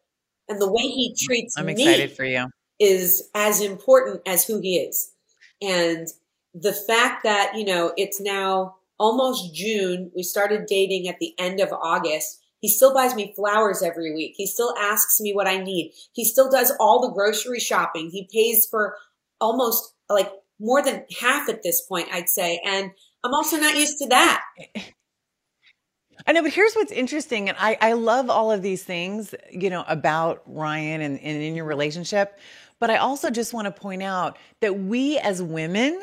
and 0.48 0.62
the 0.62 0.72
way 0.72 0.84
he 0.84 1.14
treats 1.20 1.58
I'm 1.58 1.66
me 1.66 1.74
excited 1.74 2.14
for 2.14 2.24
you. 2.24 2.48
is 2.80 3.30
as 3.36 3.60
important 3.60 4.22
as 4.26 4.46
who 4.46 4.62
he 4.62 4.78
is. 4.78 5.12
And 5.62 6.08
the 6.54 6.72
fact 6.72 7.26
that, 7.26 7.58
you 7.58 7.66
know, 7.66 7.92
it's 7.98 8.22
now 8.22 8.78
almost 8.98 9.54
June, 9.54 10.14
we 10.16 10.24
started 10.24 10.66
dating 10.66 11.10
at 11.10 11.20
the 11.20 11.34
end 11.38 11.60
of 11.60 11.74
August. 11.74 12.42
He 12.60 12.70
still 12.70 12.94
buys 12.94 13.16
me 13.16 13.34
flowers 13.36 13.84
every 13.84 14.14
week. 14.14 14.34
He 14.36 14.48
still 14.48 14.74
asks 14.80 15.22
me 15.22 15.34
what 15.34 15.48
I 15.48 15.58
need. 15.58 15.94
He 16.14 16.26
still 16.26 16.50
does 16.50 16.74
all 16.80 17.02
the 17.02 17.14
grocery 17.14 17.60
shopping. 17.60 18.10
He 18.10 18.28
pays 18.34 18.68
for 18.70 18.96
almost 19.40 19.94
like 20.10 20.32
more 20.60 20.82
than 20.82 21.06
half 21.20 21.50
at 21.50 21.62
this 21.64 21.82
point, 21.82 22.10
I'd 22.12 22.30
say. 22.30 22.60
And 22.66 22.92
I'm 23.24 23.34
also 23.34 23.58
not 23.58 23.76
used 23.76 24.00
to 24.00 24.08
that. 24.08 24.42
I 26.26 26.34
know, 26.34 26.42
but 26.42 26.52
here's 26.52 26.74
what's 26.74 26.92
interesting, 26.92 27.48
and 27.48 27.58
I, 27.60 27.78
I 27.80 27.94
love 27.94 28.30
all 28.30 28.52
of 28.52 28.62
these 28.62 28.84
things, 28.84 29.34
you 29.50 29.70
know, 29.70 29.86
about 29.88 30.42
Ryan 30.46 31.02
and, 31.02 31.20
and 31.20 31.42
in 31.42 31.56
your 31.56 31.66
relationship. 31.66 32.40
But 32.80 32.90
I 32.90 32.98
also 32.98 33.30
just 33.30 33.54
want 33.54 33.66
to 33.66 33.72
point 33.72 34.04
out 34.04 34.38
that 34.62 34.78
we 34.78 35.18
as 35.20 35.42
women 35.42 36.02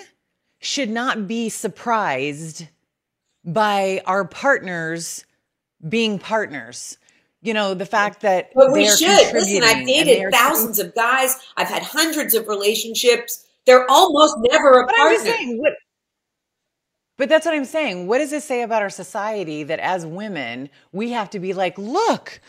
should 0.60 0.88
not 0.88 1.28
be 1.28 1.48
surprised 1.50 2.66
by 3.44 4.02
our 4.06 4.24
partners 4.24 5.26
being 5.88 6.18
partners. 6.18 6.98
You 7.42 7.52
know, 7.52 7.74
the 7.74 7.84
fact 7.86 8.22
that 8.22 8.50
But 8.54 8.72
we 8.72 8.88
should. 8.88 9.32
Listen, 9.34 9.62
I've 9.62 9.86
dated 9.86 10.32
thousands 10.32 10.78
of 10.78 10.94
guys. 10.94 11.36
I've 11.56 11.68
had 11.68 11.82
hundreds 11.82 12.32
of 12.34 12.48
relationships. 12.48 13.44
They're 13.66 13.88
almost 13.90 14.36
never 14.38 14.80
a 14.80 14.86
But 14.86 14.94
partner. 14.94 15.18
saying, 15.18 15.58
what? 15.58 15.74
But 17.16 17.28
that's 17.28 17.46
what 17.46 17.54
I'm 17.54 17.64
saying. 17.64 18.06
What 18.06 18.18
does 18.18 18.32
it 18.32 18.42
say 18.42 18.62
about 18.62 18.82
our 18.82 18.90
society 18.90 19.62
that 19.64 19.78
as 19.78 20.04
women 20.04 20.68
we 20.92 21.10
have 21.12 21.30
to 21.30 21.38
be 21.38 21.52
like, 21.52 21.78
look, 21.78 22.40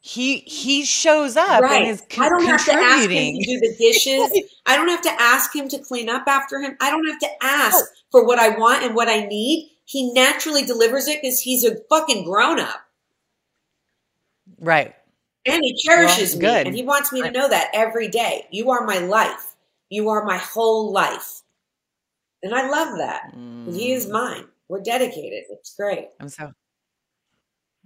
he 0.00 0.38
he 0.38 0.84
shows 0.84 1.36
up 1.36 1.62
and 1.62 1.86
is 1.88 2.02
con- 2.08 2.24
I 2.26 2.28
don't 2.28 2.44
have 2.46 2.64
to 2.64 2.72
ask 2.72 3.08
him 3.10 3.34
to 3.34 3.44
do 3.44 3.60
the 3.60 3.74
dishes. 3.78 4.42
I 4.66 4.76
don't 4.76 4.88
have 4.88 5.02
to 5.02 5.12
ask 5.20 5.54
him 5.54 5.68
to 5.68 5.78
clean 5.78 6.08
up 6.08 6.24
after 6.26 6.58
him. 6.60 6.76
I 6.80 6.90
don't 6.90 7.06
have 7.06 7.18
to 7.20 7.28
ask 7.42 7.84
for 8.10 8.24
what 8.26 8.38
I 8.38 8.50
want 8.58 8.82
and 8.82 8.94
what 8.94 9.08
I 9.08 9.26
need. 9.26 9.70
He 9.88 10.12
naturally 10.12 10.66
delivers 10.66 11.08
it 11.08 11.22
because 11.22 11.40
he's 11.40 11.64
a 11.64 11.76
fucking 11.88 12.24
grown 12.24 12.60
up 12.60 12.82
right. 14.60 14.94
and 15.46 15.64
he 15.64 15.74
cherishes 15.82 16.36
Well, 16.36 16.42
me 16.42 16.60
and 16.66 16.74
he 16.74 16.82
wants 16.82 17.10
me 17.10 17.22
to 17.22 17.30
know 17.30 17.48
that 17.48 17.70
every 17.72 18.06
day. 18.08 18.46
You 18.50 18.70
are 18.70 18.84
my 18.84 18.98
life. 18.98 19.56
You 19.88 20.10
are 20.10 20.26
my 20.26 20.36
whole 20.36 20.92
life. 20.92 21.40
And 22.42 22.54
I 22.54 22.68
love 22.68 22.98
that. 22.98 23.32
And 23.32 23.74
he 23.74 23.88
Mm. 23.88 23.96
is 23.96 24.08
mine. 24.08 24.44
We're 24.68 24.82
dedicated. 24.82 25.44
It's 25.48 25.74
great. 25.74 26.08
I'm 26.20 26.28
so 26.28 26.52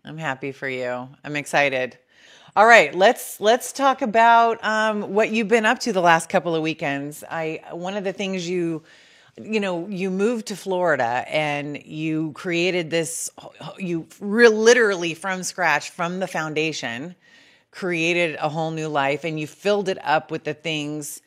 I'm 0.05 0.19
happy 0.19 0.51
for 0.51 0.69
you. 0.69 1.09
I'm 1.23 1.37
excited. 1.37 1.97
All 2.57 2.67
right, 2.67 2.93
let's 2.93 3.41
let's 3.41 3.73
talk 3.73 4.03
about 4.03 4.63
um, 4.65 5.15
what 5.15 5.31
you've 5.31 5.47
been 5.47 5.65
up 5.65 5.79
to 5.81 5.93
the 5.93 6.03
last 6.03 6.29
couple 6.29 6.57
of 6.57 6.63
weekends. 6.65 7.23
I 7.31 7.61
one 7.71 7.97
of 7.97 8.03
the 8.03 8.13
things 8.13 8.49
you 8.49 8.83
you 9.37 9.61
know, 9.61 9.89
you 9.89 10.11
moved 10.11 10.47
to 10.47 10.57
Florida 10.57 11.25
and 11.29 11.83
you 11.85 12.33
created 12.33 12.91
this, 12.91 13.31
you 13.79 14.07
re- 14.21 14.49
literally 14.49 15.15
from 15.15 15.43
scratch, 15.43 15.91
from 15.91 16.21
the 16.21 16.27
foundation, 16.27 17.15
created 17.71 18.37
a 18.41 18.49
whole 18.49 18.71
new 18.71 18.89
life 18.89 19.25
and 19.25 19.41
you 19.41 19.47
filled 19.47 19.89
it 19.89 19.99
up 20.05 20.31
with 20.31 20.45
the 20.45 20.55
things 20.55 21.23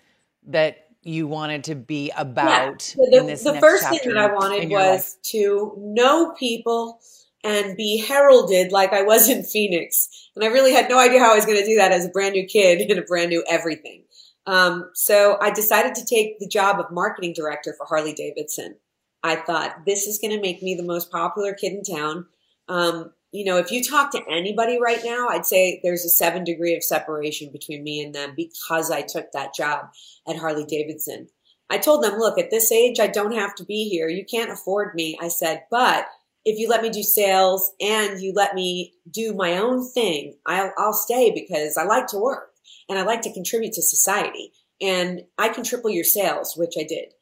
that 0.48 0.88
you 1.02 1.28
wanted 1.28 1.64
to 1.66 1.76
be 1.76 2.12
about. 2.16 2.96
Yeah. 2.98 3.22
the, 3.22 3.52
the 3.54 3.60
first 3.60 3.90
thing 3.90 4.02
that 4.06 4.18
I 4.18 4.34
wanted 4.34 4.70
was 4.70 5.18
to 5.32 5.74
know 5.78 6.34
people 6.38 7.00
and 7.44 7.78
be 7.78 7.98
heralded 7.98 8.72
like 8.72 8.92
I 8.92 9.04
was 9.04 9.30
in 9.30 9.44
Phoenix. 9.44 10.10
And 10.36 10.44
I 10.44 10.48
really 10.48 10.74
had 10.74 10.90
no 10.90 10.98
idea 10.98 11.20
how 11.20 11.32
I 11.32 11.36
was 11.36 11.46
going 11.46 11.60
to 11.60 11.66
do 11.66 11.78
that 11.78 11.92
as 11.92 12.06
a 12.06 12.10
brand 12.10 12.34
new 12.34 12.46
kid 12.46 12.82
and 12.90 13.00
a 13.00 13.04
brand 13.04 13.30
new 13.30 13.44
everything. 13.48 14.04
Um, 14.48 14.92
so 14.94 15.38
I 15.42 15.52
decided 15.52 15.96
to 15.96 16.06
take 16.06 16.40
the 16.40 16.48
job 16.48 16.80
of 16.80 16.92
marketing 16.92 17.34
director 17.36 17.74
for 17.78 17.86
Harley 17.86 18.14
Davidson. 18.14 18.76
I 19.24 19.38
thought 19.38 19.86
this 19.86 20.06
is 20.06 20.20
going 20.20 20.36
to 20.36 20.42
make 20.42 20.62
me 20.62 20.76
the 20.76 20.84
most 20.84 21.12
popular 21.12 21.54
kid 21.54 21.74
in 21.74 21.84
town. 21.84 22.28
Um, 22.68 23.12
you 23.32 23.44
know, 23.44 23.58
if 23.58 23.72
you 23.72 23.84
talk 23.84 24.12
to 24.12 24.22
anybody 24.30 24.80
right 24.80 25.02
now, 25.04 25.28
I'd 25.30 25.46
say 25.46 25.80
there's 25.84 26.06
a 26.06 26.10
seven 26.10 26.44
degree 26.44 26.76
of 26.76 26.84
separation 26.84 27.52
between 27.52 27.84
me 27.84 28.02
and 28.02 28.14
them 28.14 28.34
because 28.36 28.92
I 28.92 29.02
took 29.02 29.32
that 29.32 29.56
job 29.56 29.88
at 30.28 30.38
Harley 30.38 30.64
Davidson. 30.64 31.28
I 31.70 31.80
told 31.80 32.04
them, 32.04 32.20
look, 32.20 32.38
at 32.38 32.52
this 32.52 32.72
age, 32.72 33.00
I 33.00 33.08
don't 33.08 33.34
have 33.34 33.56
to 33.56 33.66
be 33.66 33.90
here. 33.90 34.08
You 34.08 34.24
can't 34.24 34.52
afford 34.52 34.94
me. 34.94 35.18
I 35.20 35.30
said, 35.30 35.64
but 35.72 36.06
if 36.46 36.60
you 36.60 36.70
let 36.70 36.84
me 36.84 36.92
do 36.92 37.02
sales 37.02 37.72
and 37.82 38.22
you 38.22 38.32
let 38.34 38.54
me 38.54 38.94
do 39.10 39.34
my 39.34 39.58
own 39.58 39.84
thing, 39.90 40.36
I'll, 40.46 40.72
I'll 40.78 40.94
stay 40.94 41.32
because 41.32 41.76
I 41.78 41.84
like 41.84 42.06
to 42.08 42.20
work 42.20 42.52
and 42.90 43.00
I 43.00 43.04
like 43.04 43.22
to 43.22 43.34
contribute 43.34 43.74
to 43.74 43.82
society. 43.82 44.52
And 44.82 45.22
I 45.38 45.50
can 45.50 45.64
triple 45.64 45.90
your 45.90 46.04
sales, 46.04 46.56
which 46.58 46.74
I 46.78 46.84
did. 46.84 47.14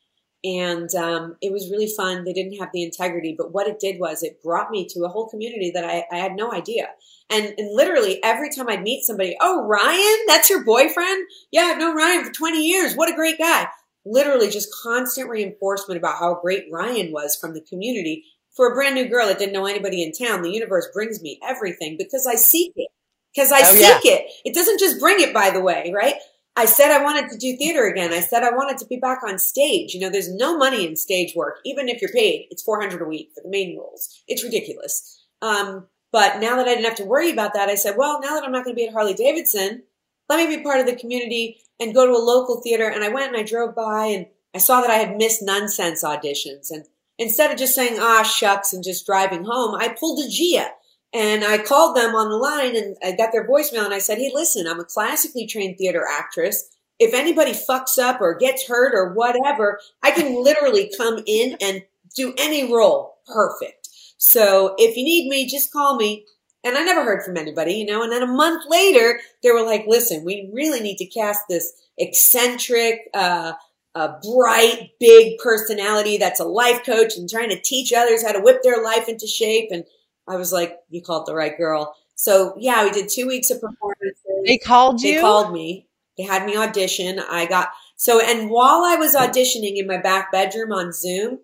And 0.44 0.94
um, 0.96 1.38
it 1.42 1.54
was 1.54 1.72
really 1.72 1.88
fun. 1.88 2.26
They 2.26 2.34
didn't 2.34 2.60
have 2.60 2.70
the 2.74 2.84
integrity, 2.84 3.34
but 3.38 3.54
what 3.54 3.68
it 3.68 3.80
did 3.80 3.98
was 3.98 4.24
it 4.24 4.44
brought 4.44 4.72
me 4.72 4.86
to 4.90 5.06
a 5.06 5.10
whole 5.10 5.30
community 5.30 5.72
that 5.74 5.86
I, 5.86 6.04
I 6.12 6.18
had 6.18 6.36
no 6.36 6.52
idea. 6.52 6.90
And, 7.30 7.54
and 7.58 7.74
literally 7.74 8.22
every 8.24 8.50
time 8.50 8.68
I'd 8.68 8.84
meet 8.84 9.06
somebody, 9.06 9.38
oh, 9.40 9.66
Ryan, 9.66 10.26
that's 10.28 10.50
your 10.50 10.66
boyfriend? 10.66 11.26
Yeah, 11.52 11.72
I've 11.72 11.78
known 11.78 11.96
Ryan 11.96 12.26
for 12.26 12.32
20 12.32 12.62
years. 12.62 12.94
What 12.96 13.10
a 13.10 13.16
great 13.16 13.38
guy. 13.38 13.68
Literally 14.06 14.50
just 14.50 14.76
constant 14.84 15.30
reinforcement 15.30 15.98
about 15.98 16.20
how 16.20 16.40
great 16.42 16.66
Ryan 16.70 17.14
was 17.14 17.38
from 17.38 17.54
the 17.54 17.62
community. 17.62 18.26
For 18.54 18.70
a 18.70 18.76
brand 18.76 18.96
new 18.96 19.08
girl 19.08 19.28
that 19.28 19.40
didn't 19.40 19.54
know 19.54 19.66
anybody 19.66 20.04
in 20.04 20.12
town, 20.12 20.42
the 20.42 20.52
universe 20.52 20.88
brings 20.94 21.22
me 21.22 21.40
everything 21.42 21.96
because 21.98 22.28
I 22.28 22.36
seek 22.36 22.74
it 22.76 22.90
because 23.34 23.52
I 23.52 23.62
oh, 23.62 23.74
seek 23.74 24.04
yeah. 24.04 24.16
it. 24.16 24.32
It 24.46 24.54
doesn't 24.54 24.80
just 24.80 25.00
bring 25.00 25.20
it, 25.20 25.34
by 25.34 25.50
the 25.50 25.62
way, 25.62 25.92
right? 25.96 26.16
I 26.56 26.66
said 26.66 26.92
I 26.92 27.04
wanted 27.04 27.30
to 27.32 27.38
do 27.38 27.58
theater 27.58 27.88
again. 27.88 28.14
I 28.14 28.20
said 28.20 28.44
I 28.44 28.52
wanted 28.52 28.78
to 28.80 28.86
be 28.86 28.98
back 28.98 29.24
on 29.24 29.40
stage. 29.40 29.94
You 29.94 30.02
know, 30.02 30.10
there's 30.10 30.32
no 30.32 30.56
money 30.56 30.86
in 30.86 30.96
stage 30.96 31.36
work, 31.36 31.60
even 31.66 31.90
if 31.90 32.02
you're 32.02 32.12
paid. 32.12 32.48
It's 32.52 32.62
400 32.62 33.02
a 33.02 33.06
week 33.06 33.32
for 33.34 33.42
the 33.42 33.50
main 33.50 33.78
roles. 33.78 34.22
It's 34.28 34.44
ridiculous. 34.44 35.26
Um, 35.42 35.88
but 36.12 36.40
now 36.40 36.58
that 36.58 36.68
I 36.68 36.76
didn't 36.76 36.86
have 36.86 36.96
to 36.98 37.06
worry 37.06 37.32
about 37.32 37.56
that, 37.56 37.70
I 37.70 37.76
said, 37.76 37.96
well, 37.98 38.22
now 38.22 38.36
that 38.36 38.44
I'm 38.44 38.52
not 38.52 38.64
going 38.64 38.76
to 38.76 38.80
be 38.80 38.86
at 38.86 38.94
Harley 38.94 39.16
Davidson, 39.16 39.82
let 40.30 40.48
me 40.48 40.56
be 40.56 40.64
part 40.64 40.80
of 40.80 40.86
the 40.86 40.96
community 40.96 41.58
and 41.80 41.94
go 41.94 42.06
to 42.06 42.12
a 42.12 42.22
local 42.22 42.62
theater. 42.62 42.88
And 42.88 43.04
I 43.04 43.10
went 43.10 43.30
and 43.30 43.38
I 43.38 43.44
drove 43.44 43.74
by 43.74 44.06
and 44.06 44.28
I 44.54 44.60
saw 44.60 44.82
that 44.82 44.92
I 44.92 44.98
had 44.98 45.18
missed 45.18 45.42
Nunsense 45.42 46.04
auditions. 46.04 46.70
And 46.70 46.86
instead 47.18 47.52
of 47.52 47.58
just 47.58 47.74
saying, 47.74 47.98
ah, 48.00 48.22
shucks, 48.22 48.74
and 48.74 48.84
just 48.84 49.08
driving 49.08 49.46
home, 49.46 49.76
I 49.76 49.90
pulled 49.90 50.24
a 50.24 50.30
Gia 50.30 50.70
and 51.14 51.44
I 51.44 51.60
called 51.60 51.96
them 51.96 52.16
on 52.16 52.30
the 52.30 52.38
line 52.38 52.76
and 52.76 52.98
I 53.04 53.16
got 53.16 53.32
their 53.32 53.48
voicemail 53.48 53.86
and 53.86 53.94
I 53.94 54.00
said, 54.00 54.18
Hey, 54.18 54.32
listen, 54.34 54.68
I'm 54.68 54.80
a 54.80 54.86
classically 54.86 55.46
trained 55.46 55.78
theater 55.78 56.06
actress. 56.12 56.70
If 57.00 57.14
anybody 57.14 57.52
fucks 57.52 58.00
up 58.00 58.22
or 58.22 58.36
gets 58.36 58.68
hurt 58.68 58.94
or 58.96 59.14
whatever, 59.14 59.80
I 60.02 60.12
can 60.12 60.44
literally 60.44 60.92
come 60.98 61.20
in 61.26 61.58
and 61.62 61.84
do 62.16 62.34
any 62.38 62.72
role 62.72 63.16
perfect. 63.28 63.90
So 64.18 64.76
if 64.78 64.96
you 64.96 65.04
need 65.04 65.30
me, 65.30 65.48
just 65.48 65.72
call 65.72 65.96
me. 65.96 66.26
And 66.64 66.78
I 66.78 66.84
never 66.84 67.04
heard 67.04 67.24
from 67.24 67.36
anybody, 67.36 67.74
you 67.74 67.86
know, 67.86 68.04
and 68.04 68.12
then 68.12 68.24
a 68.24 68.28
month 68.28 68.64
later, 68.70 69.20
they 69.42 69.52
were 69.52 69.66
like, 69.66 69.86
listen, 69.86 70.24
we 70.24 70.50
really 70.54 70.80
need 70.80 70.96
to 70.98 71.06
cast 71.06 71.42
this 71.50 71.74
eccentric, 71.98 73.10
uh, 73.14 73.54
a 73.96 74.14
bright, 74.24 74.92
big 75.00 75.38
personality 75.40 76.18
that's 76.18 76.40
a 76.40 76.46
life 76.46 76.86
coach 76.86 77.18
and 77.18 77.30
trying 77.30 77.50
to 77.50 77.62
teach 77.62 77.92
others 77.92 78.24
how 78.24 78.32
to 78.32 78.40
whip 78.40 78.64
their 78.64 78.82
life 78.82 79.10
into 79.10 79.28
shape. 79.28 79.70
And 79.72 79.84
I 80.28 80.36
was 80.36 80.54
like, 80.54 80.78
you 80.90 81.02
called 81.02 81.26
the 81.26 81.36
right 81.36 81.58
girl. 81.58 81.96
So 82.16 82.56
yeah, 82.58 82.84
we 82.84 82.92
did 82.92 83.10
two 83.10 83.28
weeks 83.28 83.50
of 83.50 83.62
performances. 83.62 84.18
They 84.46 84.58
called 84.58 85.02
you? 85.02 85.16
They 85.16 85.22
called 85.22 85.54
me. 85.54 85.88
They 86.18 86.24
had 86.24 86.46
me 86.46 86.56
audition. 86.56 87.20
I 87.20 87.46
got, 87.46 87.70
so, 87.96 88.22
and 88.22 88.50
while 88.50 88.84
I 88.86 88.96
was 88.96 89.16
auditioning 89.16 89.78
in 89.78 89.88
my 89.88 89.98
back 89.98 90.32
bedroom 90.32 90.72
on 90.72 90.92
Zoom, 90.94 91.40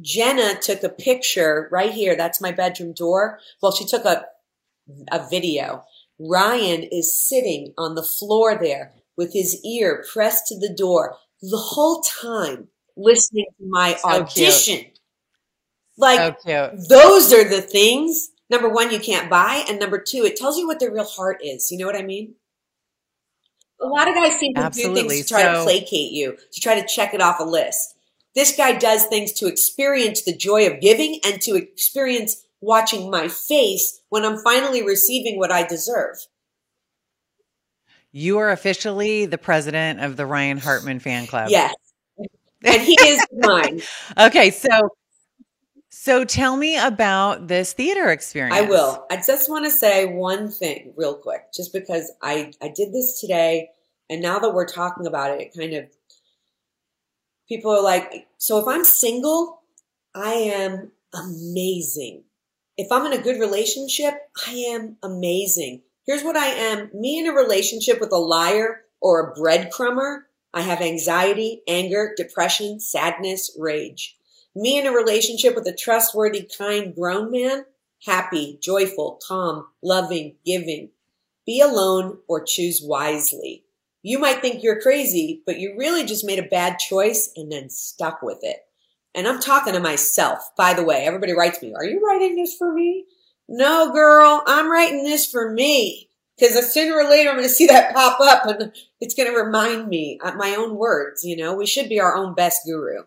Jenna 0.00 0.54
took 0.60 0.82
a 0.82 0.88
picture 0.88 1.68
right 1.70 1.92
here. 1.92 2.16
That's 2.16 2.40
my 2.40 2.52
bedroom 2.52 2.94
door. 2.94 3.40
Well, 3.60 3.72
she 3.72 3.84
took 3.84 4.04
a, 4.04 4.24
a 5.12 5.28
video. 5.28 5.84
Ryan 6.18 6.82
is 6.84 7.22
sitting 7.22 7.74
on 7.76 7.94
the 7.94 8.02
floor 8.02 8.56
there 8.58 8.94
with 9.16 9.32
his 9.32 9.62
ear 9.64 10.04
pressed 10.12 10.46
to 10.46 10.58
the 10.58 10.72
door 10.72 11.16
the 11.42 11.56
whole 11.56 12.00
time 12.02 12.68
listening 12.96 13.46
to 13.58 13.66
my 13.68 13.94
so 13.94 14.08
audition. 14.08 14.78
Cute. 14.78 14.89
Like 16.00 16.40
so 16.40 16.76
those 16.88 17.32
are 17.32 17.44
the 17.44 17.60
things. 17.60 18.30
Number 18.48 18.68
one, 18.68 18.90
you 18.90 18.98
can't 18.98 19.30
buy, 19.30 19.64
and 19.68 19.78
number 19.78 20.02
two, 20.04 20.24
it 20.24 20.36
tells 20.36 20.58
you 20.58 20.66
what 20.66 20.80
their 20.80 20.92
real 20.92 21.04
heart 21.04 21.40
is. 21.44 21.70
You 21.70 21.78
know 21.78 21.86
what 21.86 21.94
I 21.94 22.02
mean? 22.02 22.34
A 23.80 23.86
lot 23.86 24.08
of 24.08 24.14
guys 24.14 24.38
seem 24.38 24.54
to 24.54 24.60
Absolutely. 24.60 25.02
do 25.02 25.08
things 25.08 25.26
to 25.26 25.34
try 25.34 25.42
so, 25.42 25.52
to 25.52 25.62
placate 25.62 26.12
you, 26.12 26.36
to 26.52 26.60
try 26.60 26.80
to 26.80 26.86
check 26.86 27.14
it 27.14 27.20
off 27.20 27.38
a 27.38 27.44
list. 27.44 27.94
This 28.34 28.56
guy 28.56 28.76
does 28.76 29.06
things 29.06 29.32
to 29.34 29.46
experience 29.46 30.22
the 30.22 30.36
joy 30.36 30.66
of 30.66 30.80
giving 30.80 31.20
and 31.24 31.40
to 31.42 31.54
experience 31.54 32.44
watching 32.60 33.10
my 33.10 33.28
face 33.28 34.00
when 34.08 34.24
I'm 34.24 34.38
finally 34.38 34.84
receiving 34.84 35.38
what 35.38 35.50
I 35.52 35.66
deserve. 35.66 36.16
You 38.12 38.38
are 38.38 38.50
officially 38.50 39.26
the 39.26 39.38
president 39.38 40.00
of 40.00 40.16
the 40.16 40.26
Ryan 40.26 40.58
Hartman 40.58 40.98
fan 40.98 41.26
club. 41.26 41.48
Yes. 41.50 41.74
And 42.64 42.82
he 42.82 42.92
is 43.00 43.24
mine. 43.32 43.80
okay, 44.18 44.50
so 44.50 44.68
so 46.02 46.24
tell 46.24 46.56
me 46.56 46.78
about 46.78 47.46
this 47.48 47.74
theater 47.74 48.08
experience. 48.08 48.56
I 48.56 48.62
will. 48.62 49.04
I 49.10 49.16
just 49.16 49.50
want 49.50 49.66
to 49.66 49.70
say 49.70 50.06
one 50.06 50.50
thing 50.50 50.94
real 50.96 51.14
quick, 51.14 51.52
just 51.52 51.74
because 51.74 52.10
I, 52.22 52.52
I 52.62 52.68
did 52.68 52.94
this 52.94 53.20
today 53.20 53.68
and 54.08 54.22
now 54.22 54.38
that 54.38 54.54
we're 54.54 54.64
talking 54.64 55.06
about 55.06 55.32
it, 55.32 55.42
it 55.42 55.54
kind 55.54 55.74
of, 55.74 55.84
people 57.46 57.70
are 57.70 57.82
like, 57.82 58.28
so 58.38 58.58
if 58.58 58.66
I'm 58.66 58.82
single, 58.82 59.60
I 60.14 60.32
am 60.32 60.92
amazing. 61.12 62.22
If 62.78 62.90
I'm 62.90 63.04
in 63.04 63.12
a 63.12 63.22
good 63.22 63.38
relationship, 63.38 64.14
I 64.46 64.52
am 64.52 64.96
amazing. 65.02 65.82
Here's 66.06 66.24
what 66.24 66.34
I 66.34 66.46
am. 66.46 66.88
Me 66.94 67.18
in 67.18 67.26
a 67.26 67.34
relationship 67.34 68.00
with 68.00 68.10
a 68.10 68.16
liar 68.16 68.84
or 69.02 69.20
a 69.20 69.38
breadcrumber, 69.38 70.20
I 70.54 70.62
have 70.62 70.80
anxiety, 70.80 71.60
anger, 71.68 72.14
depression, 72.16 72.80
sadness, 72.80 73.54
rage. 73.58 74.16
Me 74.54 74.78
in 74.78 74.86
a 74.86 74.92
relationship 74.92 75.54
with 75.54 75.66
a 75.66 75.74
trustworthy, 75.74 76.48
kind, 76.58 76.94
grown 76.94 77.30
man, 77.30 77.64
happy, 78.04 78.58
joyful, 78.60 79.20
calm, 79.26 79.66
loving, 79.82 80.36
giving. 80.44 80.90
Be 81.46 81.60
alone 81.60 82.18
or 82.28 82.44
choose 82.44 82.82
wisely. 82.82 83.64
You 84.02 84.18
might 84.18 84.40
think 84.40 84.62
you're 84.62 84.80
crazy, 84.80 85.42
but 85.46 85.58
you 85.58 85.76
really 85.78 86.04
just 86.04 86.24
made 86.24 86.38
a 86.38 86.48
bad 86.48 86.78
choice 86.78 87.30
and 87.36 87.52
then 87.52 87.68
stuck 87.68 88.22
with 88.22 88.38
it. 88.42 88.64
And 89.14 89.26
I'm 89.26 89.40
talking 89.40 89.74
to 89.74 89.80
myself, 89.80 90.50
by 90.56 90.74
the 90.74 90.84
way. 90.84 91.04
Everybody 91.04 91.32
writes 91.32 91.60
me, 91.60 91.74
Are 91.74 91.84
you 91.84 92.00
writing 92.04 92.36
this 92.36 92.56
for 92.56 92.72
me? 92.72 93.04
No, 93.48 93.92
girl, 93.92 94.42
I'm 94.46 94.70
writing 94.70 95.04
this 95.04 95.26
for 95.30 95.50
me. 95.52 96.08
Because 96.38 96.72
sooner 96.72 96.96
or 96.96 97.04
later, 97.04 97.28
I'm 97.28 97.36
going 97.36 97.46
to 97.46 97.52
see 97.52 97.66
that 97.66 97.94
pop 97.94 98.18
up 98.20 98.46
and 98.46 98.72
it's 99.00 99.14
going 99.14 99.30
to 99.30 99.38
remind 99.38 99.88
me 99.88 100.18
uh, 100.22 100.32
my 100.36 100.54
own 100.54 100.76
words. 100.76 101.22
You 101.22 101.36
know, 101.36 101.54
we 101.54 101.66
should 101.66 101.88
be 101.88 102.00
our 102.00 102.16
own 102.16 102.34
best 102.34 102.62
guru. 102.64 103.02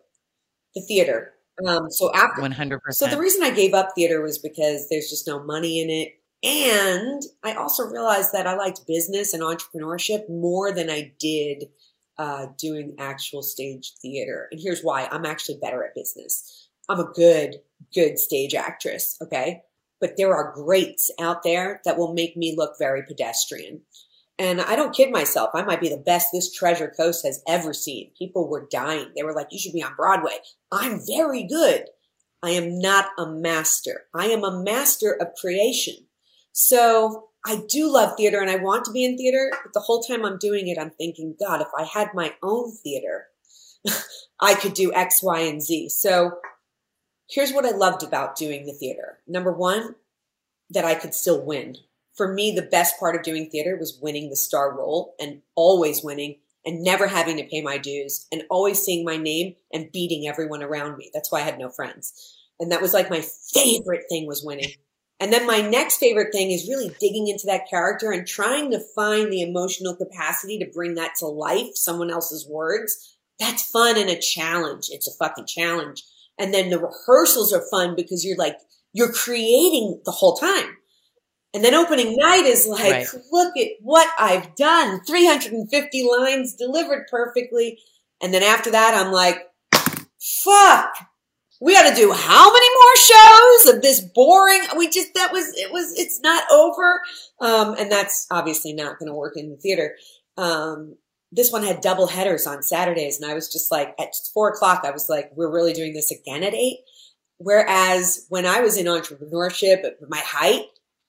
The 0.76 0.82
theater. 0.82 1.33
Um, 1.68 1.90
so 1.92 2.12
after 2.14 2.42
100%. 2.42 2.80
So 2.92 3.08
the 3.08 3.20
reason 3.20 3.44
I 3.44 3.52
gave 3.52 3.74
up 3.74 3.90
theater 3.96 4.22
was 4.22 4.38
because 4.38 4.88
there's 4.90 5.10
just 5.10 5.28
no 5.28 5.44
money 5.44 5.82
in 5.82 5.90
it. 5.90 6.14
And 6.44 7.22
I 7.44 7.54
also 7.54 7.88
realized 7.88 8.34
that 8.34 8.48
I 8.48 8.56
liked 8.56 8.88
business 8.88 9.34
and 9.34 9.44
entrepreneurship 9.44 10.30
more 10.30 10.74
than 10.74 10.90
I 10.90 11.14
did 11.20 11.66
uh, 12.18 12.48
doing 12.58 12.96
actual 13.00 13.42
stage 13.42 13.94
theater. 14.02 14.48
And 14.52 14.60
here's 14.62 14.82
why 14.82 15.08
I'm 15.12 15.26
actually 15.26 15.58
better 15.62 15.84
at 15.84 15.96
business. 15.96 16.70
I'm 16.90 17.00
a 17.00 17.12
good, 17.14 17.56
good 17.94 18.20
stage 18.20 18.54
actress. 18.56 19.18
Okay. 19.22 19.62
But 20.02 20.18
there 20.18 20.36
are 20.36 20.54
greats 20.54 21.10
out 21.20 21.44
there 21.44 21.80
that 21.86 21.98
will 21.98 22.14
make 22.14 22.36
me 22.36 22.56
look 22.58 22.74
very 22.78 23.04
pedestrian. 23.04 23.82
And 24.40 24.62
I 24.62 24.76
don't 24.76 24.96
kid 24.96 25.12
myself. 25.12 25.52
I 25.54 25.64
might 25.64 25.82
be 25.82 25.90
the 25.90 25.98
best 25.98 26.30
this 26.34 26.52
Treasure 26.52 26.92
Coast 26.96 27.26
has 27.26 27.44
ever 27.48 27.74
seen. 27.74 28.12
People 28.18 28.50
were 28.50 28.68
dying. 28.72 29.12
They 29.16 29.24
were 29.24 29.34
like, 29.34 29.48
you 29.52 29.60
should 29.60 29.74
be 29.74 29.84
on 29.84 29.96
Broadway. 29.96 30.38
I'm 30.72 31.00
very 31.06 31.44
good. 31.44 31.86
I 32.42 32.50
am 32.52 32.80
not 32.80 33.10
a 33.18 33.28
master. 33.28 34.06
I 34.14 34.26
am 34.28 34.44
a 34.44 34.64
master 34.64 35.14
of 35.14 35.36
creation. 35.40 35.96
So 36.52 37.30
I 37.46 37.64
do 37.68 37.92
love 37.92 38.18
theater 38.18 38.42
and 38.42 38.50
I 38.50 38.56
want 38.56 38.86
to 38.86 38.92
be 38.92 39.06
in 39.06 39.18
theater, 39.18 39.52
but 39.64 39.74
the 39.74 39.82
whole 39.82 40.02
time 40.02 40.26
I'm 40.26 40.38
doing 40.38 40.68
it, 40.68 40.78
I'm 40.80 40.92
thinking, 40.92 41.36
God, 41.40 41.62
if 41.62 41.68
I 41.78 41.84
had 41.84 42.10
my 42.14 42.34
own 42.42 42.72
theater, 42.84 43.28
I 44.42 44.56
could 44.56 44.74
do 44.74 44.94
X, 44.94 45.22
Y, 45.22 45.40
and 45.40 45.62
Z. 45.62 45.90
So 45.90 46.32
here's 47.30 47.52
what 47.52 47.66
I 47.66 47.72
loved 47.72 48.04
about 48.04 48.36
doing 48.36 48.66
the 48.66 48.74
theater. 48.74 49.20
Number 49.28 49.52
one, 49.52 49.96
that 50.70 50.86
I 50.86 50.96
could 50.96 51.14
still 51.14 51.44
win. 51.46 51.78
For 52.16 52.32
me, 52.32 52.52
the 52.52 52.62
best 52.62 53.00
part 53.00 53.16
of 53.16 53.24
doing 53.24 53.50
theater 53.50 53.78
was 53.78 54.00
winning 54.02 54.30
the 54.30 54.36
star 54.36 54.76
role 54.76 55.16
and 55.20 55.42
always 55.56 56.04
winning 56.04 56.38
and 56.66 56.84
never 56.84 57.08
having 57.08 57.38
to 57.38 57.48
pay 57.48 57.62
my 57.62 57.78
dues 57.78 58.28
and 58.32 58.44
always 58.50 58.82
seeing 58.82 59.04
my 59.04 59.18
name 59.18 59.56
and 59.72 59.92
beating 59.92 60.28
everyone 60.28 60.64
around 60.64 60.98
me. 60.98 61.10
That's 61.14 61.32
why 61.32 61.40
I 61.40 61.44
had 61.44 61.60
no 61.60 61.70
friends. 61.70 62.38
And 62.60 62.72
that 62.72 62.82
was 62.82 62.94
like 62.94 63.10
my 63.10 63.22
favorite 63.54 64.04
thing 64.10 64.28
was 64.28 64.44
winning. 64.46 64.72
And 65.20 65.32
then 65.32 65.48
my 65.48 65.62
next 65.62 65.98
favorite 65.98 66.34
thing 66.34 66.52
is 66.52 66.68
really 66.68 66.94
digging 67.00 67.28
into 67.28 67.46
that 67.48 67.70
character 67.70 68.12
and 68.12 68.28
trying 68.28 68.72
to 68.72 68.80
find 68.96 69.32
the 69.32 69.42
emotional 69.42 69.96
capacity 69.96 70.60
to 70.60 70.72
bring 70.74 70.96
that 70.96 71.16
to 71.20 71.28
life, 71.28 71.76
someone 71.76 72.12
else's 72.12 72.48
words. 72.48 73.18
That's 73.40 73.70
fun 73.70 73.98
and 73.98 74.10
a 74.10 74.20
challenge. 74.20 74.90
It's 74.92 75.08
a 75.08 75.18
fucking 75.18 75.46
challenge. 75.46 76.04
And 76.38 76.54
then 76.54 76.70
the 76.70 76.80
rehearsals 76.80 77.54
are 77.54 77.64
fun 77.72 77.96
because 77.96 78.26
you're 78.26 78.38
like, 78.38 78.58
you're 78.92 79.12
creating 79.12 80.02
the 80.06 80.12
whole 80.12 80.36
time. 80.36 80.78
And 81.54 81.64
then 81.64 81.76
opening 81.76 82.16
night 82.18 82.46
is 82.46 82.66
like, 82.66 82.92
right. 82.92 83.08
look 83.32 83.56
at 83.58 83.68
what 83.82 84.10
I've 84.18 84.56
done. 84.56 85.04
350 85.06 86.10
lines 86.18 86.56
delivered 86.56 87.06
perfectly. 87.12 87.80
And 88.22 88.34
then 88.34 88.42
after 88.42 88.72
that, 88.72 88.96
I'm 88.96 89.12
like, 89.12 89.48
fuck, 90.20 90.96
we 91.62 91.74
got 91.74 91.90
to 91.90 91.96
do 91.96 92.12
how 92.12 92.52
many 92.52 92.70
more 92.70 92.96
shows 92.96 93.76
of 93.76 93.82
this 93.82 94.02
boring? 94.02 94.62
We 94.78 94.90
just, 94.90 95.14
that 95.14 95.32
was, 95.32 95.54
it 95.56 95.72
was, 95.72 95.94
it's 95.98 96.20
not 96.22 96.44
over. 96.52 97.02
Um, 97.40 97.76
and 97.78 97.92
that's 97.92 98.26
obviously 98.32 98.74
not 98.74 98.98
going 98.98 99.08
to 99.08 99.16
work 99.16 99.38
in 99.38 99.50
the 99.50 99.58
theater. 99.58 99.96
Um, 100.38 100.96
this 101.32 101.52
one 101.52 101.64
had 101.64 101.82
double 101.82 102.08
headers 102.08 102.48
on 102.48 102.64
Saturdays. 102.64 103.20
And 103.20 103.30
I 103.30 103.34
was 103.34 103.52
just 103.52 103.72
like, 103.72 103.94
at 104.00 104.14
four 104.34 104.50
o'clock, 104.50 104.84
I 104.86 104.92
was 104.92 105.08
like, 105.08 105.32
we're 105.36 105.52
really 105.52 105.74
doing 105.74 105.94
this 105.94 106.12
again 106.12 106.44
at 106.44 106.54
eight. 106.54 106.80
Whereas 107.38 108.26
when 108.30 108.46
I 108.46 108.62
was 108.62 108.78
in 108.78 108.86
entrepreneurship 108.86 109.84
at 109.84 109.98
my 110.08 110.22
height, 110.24 110.66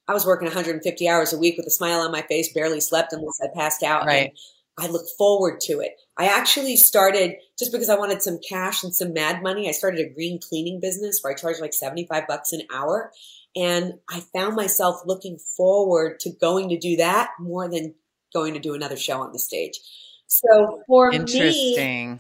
I 0.07 0.13
was 0.13 0.27
working 0.27 0.47
150 0.47 1.09
hours 1.09 1.33
a 1.33 1.39
week 1.39 1.57
with 1.57 1.67
a 1.67 1.71
smile 1.71 2.01
on 2.01 2.13
my 2.13 2.23
face, 2.23 2.53
barely 2.53 2.81
slept 2.81 3.13
unless 3.13 3.41
I 3.43 3.49
passed 3.55 3.83
out. 3.83 4.07
Right. 4.07 4.33
I 4.77 4.89
look 4.89 5.07
forward 5.17 5.61
to 5.63 5.81
it. 5.81 5.93
I 6.19 6.27
actually 6.27 6.77
started 6.77 7.37
just 7.59 7.73
because 7.73 7.89
I 7.89 7.97
wanted 7.97 8.23
some 8.23 8.41
cash 8.47 8.83
and 8.83 8.95
some 8.95 9.13
mad 9.13 9.43
money. 9.43 9.69
I 9.69 9.73
started 9.73 10.01
a 10.01 10.13
green 10.13 10.41
cleaning 10.41 10.81
business 10.81 11.21
where 11.23 11.33
I 11.33 11.37
charge 11.37 11.61
like 11.61 11.73
75 11.73 12.27
bucks 12.27 12.53
an 12.53 12.63
hour. 12.73 13.13
And 13.57 13.95
I 14.11 14.21
found 14.21 14.57
myself 14.57 15.03
looking 15.07 15.39
forward 15.39 16.19
to 16.21 16.31
going 16.31 16.69
to 16.71 16.79
do 16.79 16.97
that 16.97 17.31
more 17.39 17.69
than 17.69 17.95
going 18.33 18.55
to 18.55 18.61
do 18.61 18.75
another 18.75 18.97
show 18.97 19.23
on 19.23 19.33
the 19.33 19.39
stage. 19.39 19.79
So 20.27 20.83
for 20.89 21.13
Interesting. 21.13 22.15
me, 22.15 22.19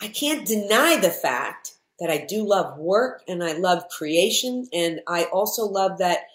I 0.00 0.08
can't 0.08 0.46
deny 0.46 0.98
the 1.00 1.10
fact 1.10 1.74
that 1.98 2.10
I 2.10 2.24
do 2.24 2.46
love 2.46 2.78
work 2.78 3.22
and 3.26 3.42
I 3.42 3.54
love 3.54 3.88
creation. 3.88 4.68
And 4.72 5.00
I 5.08 5.24
also 5.24 5.64
love 5.64 5.98
that 5.98 6.26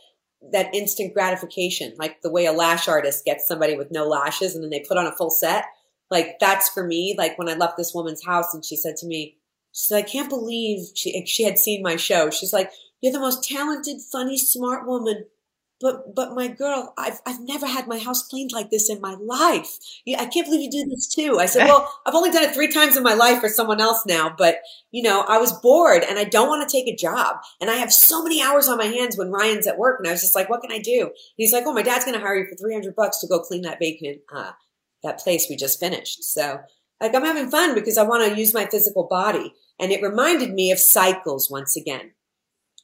that 0.51 0.73
instant 0.73 1.13
gratification, 1.13 1.93
like 1.97 2.21
the 2.21 2.31
way 2.31 2.45
a 2.45 2.51
lash 2.51 2.87
artist 2.87 3.25
gets 3.25 3.47
somebody 3.47 3.75
with 3.75 3.91
no 3.91 4.05
lashes 4.07 4.55
and 4.55 4.63
then 4.63 4.69
they 4.69 4.85
put 4.87 4.97
on 4.97 5.05
a 5.05 5.15
full 5.15 5.29
set. 5.29 5.65
Like 6.09 6.39
that's 6.39 6.69
for 6.69 6.85
me. 6.85 7.15
Like 7.17 7.37
when 7.37 7.49
I 7.49 7.53
left 7.53 7.77
this 7.77 7.93
woman's 7.93 8.25
house 8.25 8.53
and 8.53 8.63
she 8.63 8.75
said 8.75 8.95
to 8.97 9.07
me, 9.07 9.37
she 9.71 9.85
said, 9.87 9.97
I 9.97 10.01
can't 10.01 10.29
believe 10.29 10.87
she, 10.95 11.25
she 11.25 11.43
had 11.43 11.59
seen 11.59 11.83
my 11.83 11.95
show. 11.95 12.29
She's 12.31 12.53
like, 12.53 12.71
you're 13.01 13.13
the 13.13 13.19
most 13.19 13.43
talented, 13.43 14.01
funny, 14.01 14.37
smart 14.37 14.87
woman 14.87 15.25
but 15.81 16.13
but 16.13 16.33
my 16.33 16.47
girl, 16.47 16.93
I've 16.97 17.21
I've 17.25 17.39
never 17.39 17.65
had 17.65 17.87
my 17.87 17.99
house 17.99 18.27
cleaned 18.27 18.51
like 18.51 18.69
this 18.69 18.89
in 18.89 18.99
my 18.99 19.15
life. 19.15 19.77
I 20.07 20.25
can't 20.25 20.45
believe 20.45 20.61
you 20.61 20.71
do 20.71 20.89
this 20.89 21.07
too. 21.07 21.39
I 21.39 21.45
said, 21.45 21.65
well, 21.67 21.91
I've 22.05 22.15
only 22.15 22.31
done 22.31 22.43
it 22.43 22.53
three 22.53 22.67
times 22.67 22.97
in 22.97 23.03
my 23.03 23.13
life 23.13 23.39
for 23.39 23.49
someone 23.49 23.79
else 23.79 24.03
now, 24.05 24.33
but 24.37 24.59
you 24.91 25.01
know, 25.01 25.21
I 25.27 25.37
was 25.37 25.53
bored 25.53 26.03
and 26.03 26.19
I 26.19 26.25
don't 26.25 26.49
want 26.49 26.67
to 26.67 26.71
take 26.71 26.87
a 26.87 26.95
job, 26.95 27.37
and 27.61 27.69
I 27.69 27.75
have 27.75 27.93
so 27.93 28.23
many 28.23 28.41
hours 28.41 28.67
on 28.67 28.77
my 28.77 28.85
hands 28.85 29.17
when 29.17 29.31
Ryan's 29.31 29.67
at 29.67 29.77
work, 29.77 29.99
and 29.99 30.07
I 30.07 30.11
was 30.11 30.21
just 30.21 30.35
like, 30.35 30.49
what 30.49 30.61
can 30.61 30.71
I 30.71 30.79
do? 30.79 31.01
And 31.01 31.11
he's 31.37 31.53
like, 31.53 31.63
oh, 31.65 31.73
my 31.73 31.83
dad's 31.83 32.05
going 32.05 32.17
to 32.17 32.23
hire 32.23 32.35
you 32.35 32.47
for 32.47 32.55
three 32.55 32.73
hundred 32.73 32.95
bucks 32.95 33.19
to 33.19 33.27
go 33.27 33.39
clean 33.39 33.61
that 33.61 33.79
vacant 33.79 34.21
uh, 34.33 34.51
that 35.03 35.19
place 35.19 35.47
we 35.49 35.55
just 35.55 35.79
finished. 35.79 36.23
So 36.23 36.59
like 36.99 37.15
I'm 37.15 37.25
having 37.25 37.49
fun 37.49 37.75
because 37.75 37.97
I 37.97 38.03
want 38.03 38.29
to 38.29 38.39
use 38.39 38.53
my 38.53 38.65
physical 38.65 39.07
body, 39.07 39.53
and 39.79 39.91
it 39.91 40.01
reminded 40.01 40.53
me 40.53 40.71
of 40.71 40.79
cycles 40.79 41.49
once 41.49 41.77
again 41.77 42.11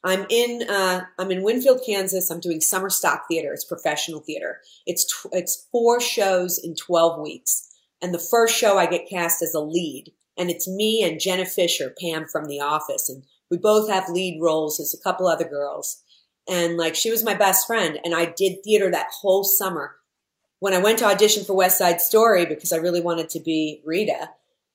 I'm 0.06 0.24
in 0.30 0.62
uh, 0.70 1.04
I'm 1.18 1.32
in 1.32 1.42
Winfield, 1.42 1.80
Kansas. 1.84 2.30
I'm 2.30 2.38
doing 2.38 2.60
summer 2.60 2.88
stock 2.88 3.24
theater. 3.28 3.52
It's 3.52 3.64
professional 3.64 4.20
theater. 4.20 4.60
It's 4.86 5.04
tw- 5.04 5.32
it's 5.32 5.66
four 5.72 6.00
shows 6.00 6.60
in 6.62 6.76
12 6.76 7.20
weeks, 7.20 7.68
and 8.00 8.14
the 8.14 8.20
first 8.20 8.56
show 8.56 8.78
I 8.78 8.86
get 8.86 9.08
cast 9.08 9.42
as 9.42 9.52
a 9.52 9.60
lead, 9.60 10.12
and 10.38 10.48
it's 10.48 10.68
me 10.68 11.02
and 11.02 11.18
Jenna 11.18 11.44
Fischer, 11.44 11.92
Pam 12.00 12.26
from 12.26 12.46
The 12.46 12.60
Office, 12.60 13.08
and 13.08 13.24
we 13.50 13.56
both 13.56 13.90
have 13.90 14.08
lead 14.08 14.40
roles. 14.40 14.76
There's 14.78 14.94
a 14.94 15.02
couple 15.02 15.26
other 15.26 15.48
girls, 15.48 16.00
and 16.48 16.76
like 16.76 16.94
she 16.94 17.10
was 17.10 17.24
my 17.24 17.34
best 17.34 17.66
friend, 17.66 17.98
and 18.04 18.14
I 18.14 18.26
did 18.26 18.62
theater 18.62 18.88
that 18.92 19.10
whole 19.20 19.42
summer. 19.42 19.96
When 20.60 20.72
I 20.72 20.78
went 20.78 21.00
to 21.00 21.06
audition 21.06 21.44
for 21.44 21.56
West 21.56 21.78
Side 21.78 22.00
Story 22.00 22.46
because 22.46 22.72
I 22.72 22.76
really 22.76 23.00
wanted 23.00 23.28
to 23.30 23.40
be 23.40 23.82
Rita, 23.84 24.30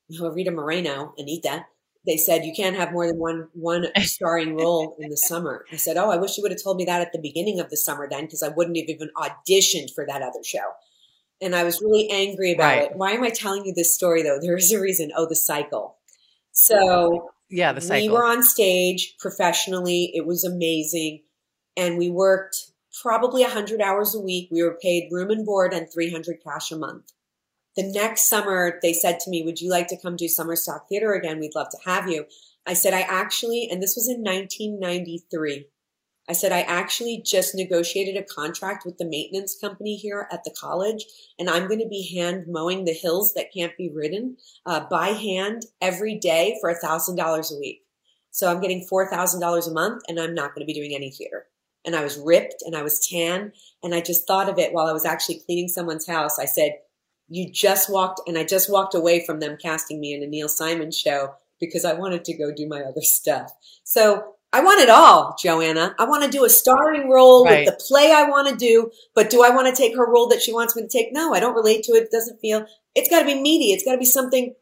you 0.09 0.19
know, 0.21 0.29
Rita 0.29 0.51
Moreno, 0.51 1.13
Anita 1.17 1.67
they 2.05 2.17
said 2.17 2.45
you 2.45 2.53
can't 2.55 2.75
have 2.75 2.91
more 2.91 3.07
than 3.07 3.19
one 3.19 3.47
one 3.53 3.85
starring 4.01 4.55
role 4.55 4.95
in 4.99 5.09
the 5.09 5.17
summer. 5.17 5.65
I 5.71 5.75
said, 5.75 5.97
"Oh, 5.97 6.09
I 6.09 6.17
wish 6.17 6.37
you 6.37 6.43
would 6.43 6.51
have 6.51 6.63
told 6.63 6.77
me 6.77 6.85
that 6.85 7.01
at 7.01 7.11
the 7.13 7.19
beginning 7.19 7.59
of 7.59 7.69
the 7.69 7.77
summer 7.77 8.07
then 8.09 8.25
because 8.25 8.43
I 8.43 8.49
wouldn't 8.49 8.77
have 8.77 8.89
even 8.89 9.09
auditioned 9.15 9.93
for 9.93 10.05
that 10.05 10.21
other 10.21 10.43
show." 10.43 10.73
And 11.41 11.55
I 11.55 11.63
was 11.63 11.81
really 11.81 12.09
angry 12.11 12.53
about 12.53 12.63
right. 12.65 12.91
it. 12.91 12.95
Why 12.95 13.11
am 13.11 13.23
I 13.23 13.29
telling 13.29 13.65
you 13.65 13.73
this 13.73 13.93
story 13.93 14.23
though? 14.23 14.39
There 14.41 14.57
is 14.57 14.71
a 14.71 14.79
reason. 14.79 15.11
Oh, 15.15 15.27
the 15.27 15.35
cycle. 15.35 15.97
So, 16.51 17.31
yeah, 17.49 17.71
the 17.73 17.81
cycle. 17.81 18.07
We 18.07 18.13
were 18.13 18.25
on 18.25 18.43
stage 18.43 19.15
professionally. 19.19 20.11
It 20.13 20.25
was 20.25 20.43
amazing. 20.43 21.23
And 21.77 21.97
we 21.97 22.09
worked 22.09 22.71
probably 23.01 23.41
100 23.43 23.81
hours 23.81 24.13
a 24.13 24.19
week. 24.19 24.49
We 24.51 24.61
were 24.61 24.77
paid 24.81 25.09
room 25.11 25.29
and 25.29 25.45
board 25.45 25.73
and 25.73 25.87
300 25.91 26.43
cash 26.43 26.71
a 26.71 26.77
month 26.77 27.11
the 27.75 27.91
next 27.91 28.27
summer 28.27 28.79
they 28.81 28.93
said 28.93 29.19
to 29.21 29.29
me, 29.29 29.43
would 29.43 29.61
you 29.61 29.69
like 29.69 29.87
to 29.87 29.97
come 29.97 30.15
do 30.15 30.27
summer 30.27 30.55
stock 30.55 30.87
theater 30.89 31.13
again? 31.13 31.39
We'd 31.39 31.55
love 31.55 31.69
to 31.69 31.89
have 31.89 32.09
you. 32.09 32.25
I 32.67 32.73
said, 32.73 32.93
I 32.93 33.01
actually, 33.01 33.69
and 33.71 33.81
this 33.81 33.95
was 33.95 34.07
in 34.07 34.21
1993. 34.23 35.67
I 36.29 36.33
said, 36.33 36.51
I 36.51 36.61
actually 36.61 37.21
just 37.25 37.55
negotiated 37.55 38.15
a 38.15 38.23
contract 38.23 38.85
with 38.85 38.97
the 38.97 39.05
maintenance 39.05 39.57
company 39.59 39.95
here 39.95 40.27
at 40.31 40.43
the 40.43 40.55
college, 40.57 41.05
and 41.39 41.49
I'm 41.49 41.67
going 41.67 41.79
to 41.79 41.87
be 41.87 42.15
hand 42.15 42.45
mowing 42.47 42.85
the 42.85 42.93
hills 42.93 43.33
that 43.33 43.51
can't 43.53 43.75
be 43.75 43.89
ridden 43.93 44.37
uh, 44.65 44.81
by 44.89 45.07
hand 45.07 45.63
every 45.81 46.15
day 46.15 46.57
for 46.61 46.69
a 46.69 46.79
thousand 46.79 47.15
dollars 47.15 47.51
a 47.51 47.59
week. 47.59 47.81
So 48.29 48.49
I'm 48.49 48.61
getting 48.61 48.85
four 48.87 49.09
thousand 49.09 49.41
dollars 49.41 49.67
a 49.67 49.73
month, 49.73 50.03
and 50.07 50.19
I'm 50.19 50.35
not 50.35 50.53
going 50.53 50.65
to 50.65 50.71
be 50.71 50.79
doing 50.79 50.95
any 50.95 51.09
theater. 51.09 51.47
And 51.83 51.95
I 51.95 52.03
was 52.03 52.21
ripped, 52.23 52.61
and 52.61 52.75
I 52.75 52.83
was 52.83 53.05
tan, 53.05 53.51
and 53.81 53.95
I 53.95 54.01
just 54.01 54.27
thought 54.27 54.47
of 54.47 54.59
it 54.59 54.73
while 54.73 54.87
I 54.87 54.93
was 54.93 55.05
actually 55.05 55.41
cleaning 55.45 55.67
someone's 55.67 56.07
house. 56.07 56.37
I 56.37 56.45
said, 56.45 56.75
you 57.31 57.49
just 57.49 57.89
walked, 57.89 58.21
and 58.27 58.37
I 58.37 58.43
just 58.43 58.69
walked 58.69 58.93
away 58.93 59.25
from 59.25 59.39
them 59.39 59.57
casting 59.59 59.99
me 59.99 60.13
in 60.13 60.21
a 60.21 60.27
Neil 60.27 60.49
Simon 60.49 60.91
show 60.91 61.33
because 61.59 61.85
I 61.85 61.93
wanted 61.93 62.25
to 62.25 62.37
go 62.37 62.51
do 62.53 62.67
my 62.67 62.81
other 62.81 63.01
stuff. 63.01 63.51
So 63.83 64.35
I 64.51 64.61
want 64.61 64.81
it 64.81 64.89
all, 64.89 65.37
Joanna. 65.41 65.95
I 65.97 66.03
want 66.03 66.25
to 66.25 66.29
do 66.29 66.43
a 66.43 66.49
starring 66.49 67.09
role 67.09 67.45
right. 67.45 67.65
with 67.65 67.73
the 67.73 67.83
play 67.87 68.11
I 68.11 68.23
want 68.23 68.49
to 68.49 68.55
do, 68.55 68.91
but 69.15 69.29
do 69.29 69.43
I 69.43 69.49
want 69.51 69.73
to 69.73 69.81
take 69.81 69.95
her 69.95 70.05
role 70.05 70.27
that 70.27 70.41
she 70.41 70.53
wants 70.53 70.75
me 70.75 70.81
to 70.81 70.89
take? 70.89 71.13
No, 71.13 71.33
I 71.33 71.39
don't 71.39 71.55
relate 71.55 71.83
to 71.83 71.93
it. 71.93 72.03
It 72.03 72.11
doesn't 72.11 72.41
feel, 72.41 72.65
it's 72.93 73.09
got 73.09 73.21
to 73.21 73.25
be 73.25 73.39
meaty. 73.39 73.71
It's 73.71 73.85
got 73.85 73.93
to 73.93 73.97
be 73.97 74.05
something, 74.05 74.53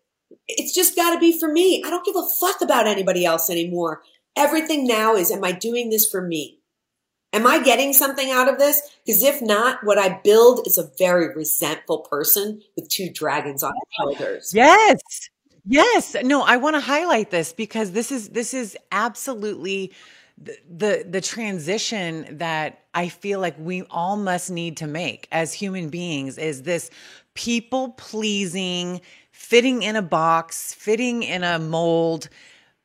it's 0.47 0.75
just 0.75 0.95
got 0.95 1.13
to 1.15 1.19
be 1.19 1.37
for 1.37 1.51
me. 1.51 1.81
I 1.83 1.89
don't 1.89 2.05
give 2.05 2.15
a 2.15 2.27
fuck 2.39 2.61
about 2.61 2.85
anybody 2.85 3.25
else 3.25 3.49
anymore. 3.49 4.03
Everything 4.35 4.85
now 4.85 5.15
is, 5.15 5.31
am 5.31 5.43
I 5.43 5.53
doing 5.53 5.89
this 5.89 6.07
for 6.07 6.21
me? 6.21 6.58
Am 7.31 7.45
I 7.45 7.61
getting 7.61 7.93
something 7.93 8.31
out 8.31 8.47
of 8.49 8.57
this? 8.57 8.81
Because 9.05 9.23
if 9.23 9.41
not, 9.41 9.83
what 9.83 9.97
I 9.99 10.19
build 10.23 10.65
is 10.65 10.77
a 10.77 10.89
very 10.97 11.33
resentful 11.35 11.99
person 11.99 12.61
with 12.75 12.89
two 12.89 13.11
dragons 13.11 13.61
on 13.61 13.73
their 13.73 14.05
shoulders. 14.05 14.51
Yes. 14.53 15.29
Yes. 15.65 16.15
No, 16.23 16.41
I 16.41 16.57
want 16.57 16.75
to 16.75 16.79
highlight 16.79 17.29
this 17.29 17.53
because 17.53 17.91
this 17.91 18.11
is 18.11 18.29
this 18.29 18.53
is 18.53 18.75
absolutely 18.91 19.93
the, 20.41 20.57
the 20.67 21.05
the 21.07 21.21
transition 21.21 22.37
that 22.37 22.85
I 22.95 23.09
feel 23.09 23.39
like 23.39 23.55
we 23.59 23.83
all 23.91 24.17
must 24.17 24.49
need 24.49 24.77
to 24.77 24.87
make 24.87 25.27
as 25.31 25.53
human 25.53 25.89
beings 25.89 26.39
is 26.39 26.63
this 26.63 26.89
people 27.35 27.89
pleasing, 27.89 29.01
fitting 29.31 29.83
in 29.83 29.95
a 29.95 30.01
box, 30.01 30.73
fitting 30.73 31.21
in 31.21 31.43
a 31.43 31.59
mold 31.59 32.29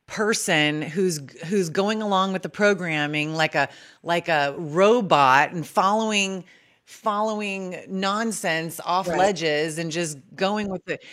person 0.07 0.81
who's 0.81 1.19
who's 1.45 1.69
going 1.69 2.01
along 2.01 2.31
with 2.31 2.43
the 2.43 2.49
programming 2.49 3.33
like 3.33 3.55
a 3.55 3.67
like 4.03 4.27
a 4.27 4.53
robot 4.57 5.51
and 5.51 5.65
following 5.65 6.43
following 6.85 7.75
nonsense 7.87 8.79
off 8.85 9.07
right. 9.07 9.17
ledges 9.17 9.79
and 9.79 9.91
just 9.91 10.17
going 10.35 10.69
with 10.69 10.87
it 10.87 11.03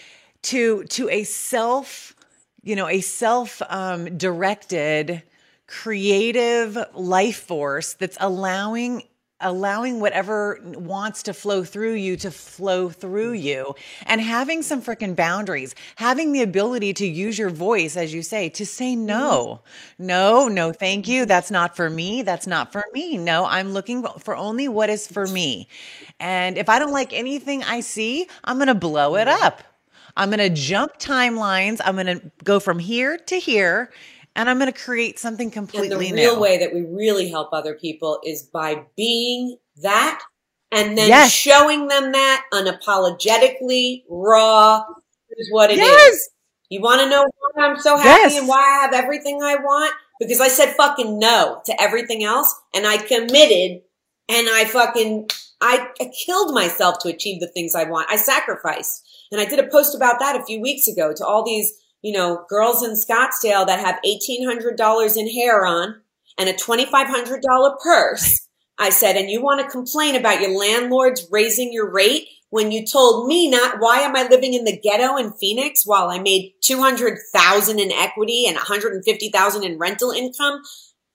to 0.43 0.85
to 0.85 1.09
a 1.09 1.25
self 1.25 2.15
you 2.63 2.77
know 2.77 2.87
a 2.87 3.01
self 3.01 3.63
um, 3.69 4.19
directed 4.19 5.23
creative 5.67 6.77
life 6.95 7.39
force 7.45 7.95
that's 7.95 8.19
allowing 8.21 9.03
allowing 9.43 10.01
whatever 10.01 10.59
wants 10.63 11.23
to 11.25 11.35
flow 11.35 11.65
through 11.65 11.95
you 11.95 12.17
to 12.17 12.31
flow 12.31 12.89
through 12.89 13.35
mm. 13.35 13.43
you 13.43 13.75
and 14.07 14.21
having 14.21 14.63
some 14.63 14.81
freaking 14.81 15.15
boundaries, 15.15 15.75
having 15.97 16.33
the 16.33 16.43
ability 16.43 16.95
to 16.95 17.07
use 17.07 17.39
your 17.39 17.51
voice, 17.51 17.97
as 17.97 18.15
you 18.15 18.23
say, 18.23 18.49
to 18.49 18.65
say 18.65 18.97
no, 18.97 19.61
mm-hmm. 19.63 20.07
no, 20.07 20.49
no, 20.49 20.73
thank 20.73 21.09
you. 21.09 21.27
That's 21.27 21.51
not 21.51 21.77
for 21.77 21.91
me. 21.91 22.23
That's 22.23 22.47
not 22.47 22.73
for 22.73 22.85
me. 22.95 23.19
No, 23.19 23.45
I'm 23.45 23.73
looking 23.73 24.05
for 24.19 24.37
only 24.37 24.69
what 24.69 24.89
is 24.89 25.07
for 25.07 25.27
me. 25.27 25.69
And 26.21 26.57
if 26.57 26.69
I 26.69 26.79
don't 26.79 26.93
like 26.93 27.13
anything 27.13 27.63
I 27.65 27.81
see, 27.81 28.29
I'm 28.45 28.57
going 28.57 28.69
to 28.69 28.75
blow 28.75 29.17
it 29.17 29.29
mm. 29.29 29.43
up. 29.43 29.63
I'm 30.17 30.29
going 30.29 30.41
to 30.41 30.51
jump 30.51 30.99
timelines. 30.99 31.81
I'm 31.85 31.95
going 31.95 32.19
to 32.19 32.31
go 32.45 32.61
from 32.61 32.79
here 32.79 33.17
to 33.17 33.39
here 33.39 33.91
and 34.37 34.49
I'm 34.49 34.59
going 34.59 34.73
to 34.73 34.79
create 34.79 35.19
something 35.19 35.51
completely 35.51 36.09
and 36.09 36.17
the 36.19 36.23
real 36.23 36.35
new. 36.37 36.41
way 36.41 36.59
that 36.59 36.73
we 36.75 36.83
really 36.83 37.29
help 37.31 37.51
other 37.53 37.75
people 37.75 38.19
is 38.25 38.43
by 38.43 38.85
being 38.97 39.59
that 39.83 40.23
and 40.71 40.97
then 40.97 41.09
Yes. 41.09 41.31
showing 41.31 41.89
them 41.89 42.13
that 42.13 42.45
unapologetically 42.53 44.05
raw 44.09 44.85
is 45.37 45.49
what 45.51 45.71
it 45.71 45.75
is. 45.79 45.81
Yes. 45.81 46.29
You 46.71 46.81
want 46.81 47.01
to 47.03 47.09
know 47.09 47.25
why 47.55 47.65
I'm 47.67 47.79
so 47.79 47.97
happy 47.97 48.33
Yes. 48.33 48.39
and 48.39 48.49
why 48.49 48.59
I 48.63 48.83
have 48.85 48.95
everything 48.95 49.43
I 49.43 49.57
want? 49.57 49.95
Because 50.19 50.41
I 50.41 50.49
said 50.49 50.75
fucking 50.77 51.19
no 51.19 51.61
to 51.67 51.83
everything 51.83 52.25
else 52.25 52.55
and 52.75 52.87
I 52.87 52.97
committed 52.99 53.83
and 54.29 54.49
I 54.51 54.65
fucking, 54.67 55.29
I, 55.61 55.89
I 56.01 56.11
killed 56.25 56.55
myself 56.55 56.99
to 57.01 57.09
achieve 57.09 57.41
the 57.41 57.49
things 57.49 57.75
I 57.75 57.85
want. 57.85 58.11
I 58.11 58.17
sacrificed. 58.17 59.07
And 59.31 59.41
I 59.41 59.45
did 59.45 59.59
a 59.59 59.67
post 59.69 59.95
about 59.95 60.19
that 60.21 60.37
a 60.41 60.45
few 60.45 60.61
weeks 60.61 60.89
ago 60.89 61.13
to 61.17 61.25
all 61.27 61.45
these, 61.45 61.73
you 62.03 62.13
know, 62.13 62.45
girls 62.49 62.83
in 62.83 62.93
Scottsdale 62.93 63.67
that 63.67 63.81
have 63.81 64.01
$1,800 64.05 65.17
in 65.17 65.31
hair 65.31 65.65
on 65.65 66.01
and 66.39 66.49
a 66.49 66.53
$2,500 66.53 67.81
purse. 67.83 68.49
I 68.79 68.91
said, 68.91 69.17
and 69.17 69.31
you 69.31 69.43
want 69.43 69.61
to 69.61 69.71
complain 69.71 70.17
about 70.17 70.41
your 70.41 70.57
landlords 70.59 71.27
raising 71.31 71.73
your 71.73 71.91
rate 71.91 72.27
when 72.53 72.71
you 72.71 72.85
told 72.85 73.29
me 73.29 73.49
not, 73.49 73.77
why 73.79 74.01
am 74.01 74.15
I 74.15 74.29
living 74.29 74.53
in 74.53 74.65
the 74.65 74.79
ghetto 74.79 75.17
in 75.17 75.33
Phoenix 75.33 75.87
while 75.87 76.11
I 76.11 76.19
made 76.19 76.53
200,000 76.61 77.79
in 77.79 77.91
equity 77.91 78.45
and 78.47 78.57
150,000 78.57 79.65
in 79.65 79.79
rental 79.79 80.11
income? 80.11 80.61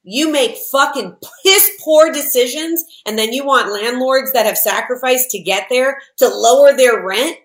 You 0.01 0.31
make 0.31 0.57
fucking 0.71 1.15
piss 1.43 1.69
poor 1.79 2.11
decisions 2.11 2.83
and 3.05 3.19
then 3.19 3.33
you 3.33 3.45
want 3.45 3.71
landlords 3.71 4.33
that 4.33 4.47
have 4.47 4.57
sacrificed 4.57 5.29
to 5.29 5.39
get 5.39 5.67
there 5.69 5.99
to 6.17 6.27
lower 6.27 6.75
their 6.75 7.05
rent? 7.05 7.37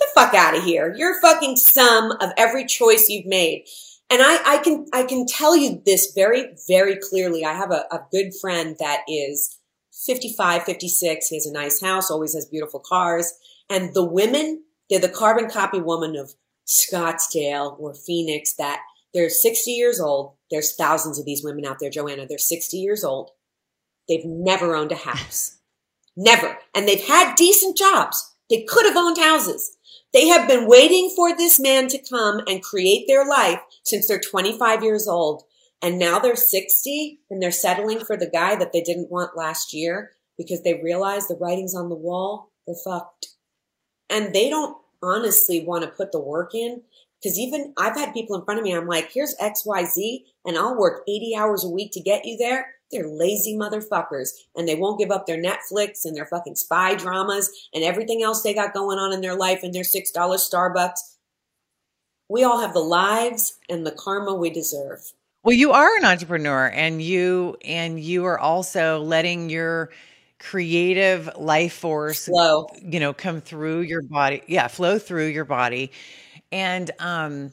The 0.00 0.08
fuck 0.14 0.34
out 0.34 0.56
of 0.56 0.64
here. 0.64 0.94
You're 0.96 1.20
fucking 1.20 1.56
sum 1.56 2.12
of 2.12 2.30
every 2.36 2.66
choice 2.66 3.06
you've 3.08 3.26
made. 3.26 3.64
And 4.10 4.20
I, 4.22 4.56
I 4.56 4.58
can, 4.58 4.86
I 4.92 5.04
can 5.04 5.26
tell 5.26 5.56
you 5.56 5.80
this 5.86 6.12
very, 6.14 6.56
very 6.66 6.96
clearly. 6.96 7.44
I 7.44 7.54
have 7.54 7.70
a, 7.70 7.84
a 7.92 8.00
good 8.10 8.32
friend 8.40 8.76
that 8.80 9.02
is 9.06 9.56
55, 10.06 10.64
56. 10.64 11.26
He 11.28 11.36
has 11.36 11.46
a 11.46 11.52
nice 11.52 11.80
house, 11.80 12.10
always 12.10 12.34
has 12.34 12.46
beautiful 12.46 12.80
cars. 12.80 13.32
And 13.68 13.94
the 13.94 14.04
women, 14.04 14.64
they're 14.88 14.98
the 14.98 15.08
carbon 15.08 15.48
copy 15.48 15.80
woman 15.80 16.16
of 16.16 16.34
Scottsdale 16.66 17.78
or 17.78 17.94
Phoenix 17.94 18.54
that 18.54 18.80
they're 19.14 19.30
60 19.30 19.70
years 19.70 20.00
old. 20.00 20.34
There's 20.50 20.74
thousands 20.74 21.18
of 21.18 21.24
these 21.24 21.44
women 21.44 21.64
out 21.64 21.78
there, 21.80 21.90
Joanna. 21.90 22.26
They're 22.26 22.38
60 22.38 22.76
years 22.76 23.04
old. 23.04 23.30
They've 24.08 24.24
never 24.24 24.74
owned 24.74 24.92
a 24.92 24.96
house. 24.96 25.58
Never. 26.16 26.58
And 26.74 26.88
they've 26.88 27.06
had 27.06 27.36
decent 27.36 27.76
jobs. 27.76 28.34
They 28.48 28.64
could 28.68 28.86
have 28.86 28.96
owned 28.96 29.18
houses. 29.18 29.76
They 30.12 30.28
have 30.28 30.48
been 30.48 30.66
waiting 30.66 31.12
for 31.14 31.36
this 31.36 31.60
man 31.60 31.88
to 31.88 31.98
come 31.98 32.40
and 32.48 32.62
create 32.62 33.06
their 33.06 33.26
life 33.26 33.60
since 33.84 34.08
they're 34.08 34.20
25 34.20 34.82
years 34.82 35.06
old. 35.06 35.44
And 35.82 35.98
now 35.98 36.18
they're 36.18 36.36
60 36.36 37.20
and 37.30 37.42
they're 37.42 37.50
settling 37.50 38.00
for 38.00 38.16
the 38.16 38.28
guy 38.28 38.56
that 38.56 38.72
they 38.72 38.82
didn't 38.82 39.10
want 39.10 39.36
last 39.36 39.72
year 39.72 40.12
because 40.36 40.62
they 40.62 40.80
realize 40.82 41.28
the 41.28 41.36
writing's 41.36 41.74
on 41.74 41.88
the 41.88 41.94
wall. 41.94 42.50
They're 42.66 42.76
fucked. 42.84 43.28
And 44.08 44.34
they 44.34 44.50
don't 44.50 44.76
honestly 45.02 45.64
want 45.64 45.84
to 45.84 45.90
put 45.90 46.12
the 46.12 46.20
work 46.20 46.54
in 46.54 46.82
because 47.20 47.38
even 47.38 47.72
I've 47.78 47.96
had 47.96 48.12
people 48.12 48.36
in 48.36 48.44
front 48.44 48.58
of 48.58 48.64
me, 48.64 48.74
I'm 48.74 48.86
like, 48.86 49.12
here's 49.12 49.36
XYZ 49.36 50.24
and 50.44 50.58
I'll 50.58 50.78
work 50.78 51.02
80 51.08 51.36
hours 51.36 51.64
a 51.64 51.70
week 51.70 51.92
to 51.92 52.00
get 52.00 52.24
you 52.24 52.36
there. 52.36 52.74
They're 52.90 53.08
lazy 53.08 53.56
motherfuckers 53.56 54.30
and 54.56 54.66
they 54.66 54.74
won't 54.74 54.98
give 54.98 55.10
up 55.10 55.26
their 55.26 55.40
Netflix 55.40 56.04
and 56.04 56.16
their 56.16 56.26
fucking 56.26 56.56
spy 56.56 56.94
dramas 56.94 57.50
and 57.72 57.84
everything 57.84 58.22
else 58.22 58.42
they 58.42 58.54
got 58.54 58.74
going 58.74 58.98
on 58.98 59.12
in 59.12 59.20
their 59.20 59.36
life 59.36 59.62
and 59.62 59.72
their 59.72 59.84
$6 59.84 60.12
Starbucks. 60.14 60.98
We 62.28 62.44
all 62.44 62.60
have 62.60 62.74
the 62.74 62.80
lives 62.80 63.58
and 63.68 63.86
the 63.86 63.92
karma 63.92 64.34
we 64.34 64.50
deserve. 64.50 65.00
Well, 65.42 65.56
you 65.56 65.72
are 65.72 65.96
an 65.96 66.04
entrepreneur 66.04 66.66
and 66.66 67.00
you 67.00 67.56
and 67.64 67.98
you 67.98 68.26
are 68.26 68.38
also 68.38 69.00
letting 69.00 69.48
your 69.48 69.90
creative 70.38 71.30
life 71.36 71.74
force 71.74 72.26
Flow. 72.26 72.66
you 72.82 72.98
know 72.98 73.12
come 73.12 73.40
through 73.40 73.80
your 73.80 74.02
body. 74.02 74.42
Yeah, 74.46 74.68
flow 74.68 74.98
through 74.98 75.28
your 75.28 75.44
body. 75.44 75.92
And 76.52 76.90
um 76.98 77.52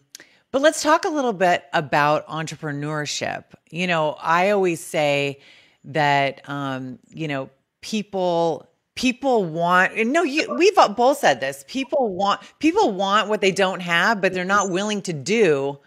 but 0.57 0.63
let's 0.63 0.81
talk 0.81 1.05
a 1.05 1.09
little 1.09 1.33
bit 1.33 1.65
about 1.71 2.25
entrepreneurship. 2.25 3.43
You 3.69 3.85
know, 3.85 4.17
I 4.19 4.49
always 4.49 4.83
say 4.83 5.39
that 5.83 6.41
um 6.49 6.97
you 7.09 7.27
know, 7.27 7.51
people 7.81 8.67
people 8.95 9.45
want 9.45 9.95
no 10.07 10.23
you 10.23 10.51
we've 10.57 10.73
both 10.95 11.19
said 11.19 11.39
this 11.41 11.63
people 11.67 12.11
want 12.11 12.41
people 12.57 12.91
want 12.91 13.29
what 13.29 13.39
they 13.39 13.51
don't 13.51 13.81
have 13.81 14.19
but 14.19 14.33
they're 14.33 14.43
not 14.43 14.71
willing 14.71 15.03
to 15.03 15.13
do 15.13 15.77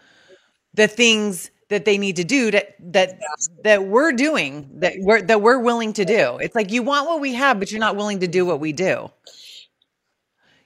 the 0.73 0.87
things 0.87 1.51
that 1.67 1.83
they 1.83 1.97
need 1.97 2.15
to 2.15 2.23
do 2.23 2.49
that 2.51 2.73
that 2.79 3.19
that 3.65 3.83
we're 3.83 4.13
doing 4.13 4.69
that 4.75 4.93
we're 4.99 5.21
that 5.21 5.41
we're 5.41 5.59
willing 5.59 5.91
to 5.91 6.05
do 6.05 6.37
it's 6.37 6.55
like 6.55 6.71
you 6.71 6.81
want 6.81 7.05
what 7.05 7.19
we 7.19 7.33
have 7.33 7.59
but 7.59 7.69
you're 7.69 7.81
not 7.81 7.97
willing 7.97 8.21
to 8.21 8.27
do 8.27 8.45
what 8.45 8.61
we 8.61 8.71
do 8.71 9.11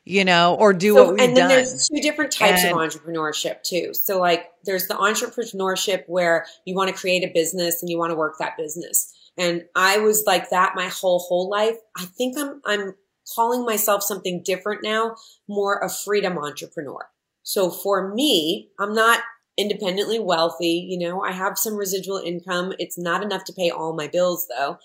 you 0.05 0.23
know 0.23 0.55
or 0.55 0.71
do 0.71 0.93
So, 0.93 1.03
what 1.03 1.13
we've 1.15 1.27
and 1.27 1.35
then 1.35 1.49
done 1.49 1.49
there's 1.49 1.89
two 1.89 1.99
different 1.99 2.31
types 2.31 2.63
And- 2.63 2.71
of 2.71 2.77
entrepreneurship 2.77 3.63
too. 3.63 3.93
So 3.93 4.19
like 4.19 4.51
there's 4.63 4.87
the 4.87 4.93
entrepreneurship 4.93 6.03
where 6.07 6.45
you 6.65 6.75
want 6.75 6.89
to 6.89 6.95
create 6.95 7.23
a 7.23 7.31
business 7.33 7.81
and 7.81 7.89
you 7.89 7.97
want 7.97 8.11
to 8.11 8.15
work 8.15 8.35
that 8.39 8.57
business. 8.57 9.11
And 9.37 9.65
I 9.75 9.97
was 9.97 10.23
like 10.25 10.51
that 10.51 10.73
my 10.75 10.87
whole 10.87 11.19
whole 11.19 11.49
life. 11.49 11.75
I 11.97 12.05
think 12.05 12.37
I'm 12.37 12.61
I'm 12.65 12.95
calling 13.35 13.65
myself 13.65 14.03
something 14.03 14.43
different 14.43 14.83
now, 14.83 15.15
more 15.49 15.79
a 15.79 15.89
freedom 15.89 16.37
entrepreneur. 16.37 17.07
So 17.41 17.69
for 17.69 18.13
me, 18.13 18.69
I'm 18.79 18.93
not 18.93 19.21
independently 19.57 20.19
wealthy, 20.19 20.85
you 20.89 20.99
know, 20.99 21.21
I 21.21 21.31
have 21.31 21.57
some 21.57 21.75
residual 21.75 22.17
income. 22.17 22.73
It's 22.77 22.97
not 22.97 23.23
enough 23.23 23.45
to 23.45 23.53
pay 23.53 23.69
all 23.69 23.93
my 23.95 24.07
bills 24.07 24.47
though. 24.49 24.77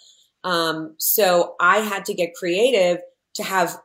Um, 0.45 0.95
so 0.99 1.55
I 1.61 1.79
had 1.79 2.05
to 2.07 2.15
get 2.15 2.35
creative 2.35 2.99
to 3.35 3.43
have 3.43 3.79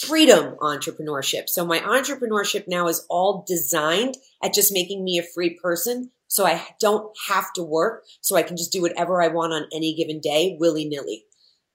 freedom 0.00 0.56
entrepreneurship. 0.60 1.48
So 1.48 1.64
my 1.66 1.80
entrepreneurship 1.80 2.66
now 2.68 2.88
is 2.88 3.04
all 3.10 3.44
designed 3.46 4.16
at 4.42 4.54
just 4.54 4.72
making 4.72 5.04
me 5.04 5.18
a 5.18 5.22
free 5.22 5.58
person. 5.62 6.10
So 6.28 6.46
I 6.46 6.66
don't 6.80 7.12
have 7.28 7.52
to 7.54 7.62
work. 7.62 8.04
So 8.22 8.36
I 8.36 8.42
can 8.42 8.56
just 8.56 8.72
do 8.72 8.80
whatever 8.82 9.20
I 9.22 9.28
want 9.28 9.52
on 9.52 9.66
any 9.72 9.94
given 9.94 10.20
day, 10.20 10.56
willy 10.58 10.86
nilly. 10.86 11.26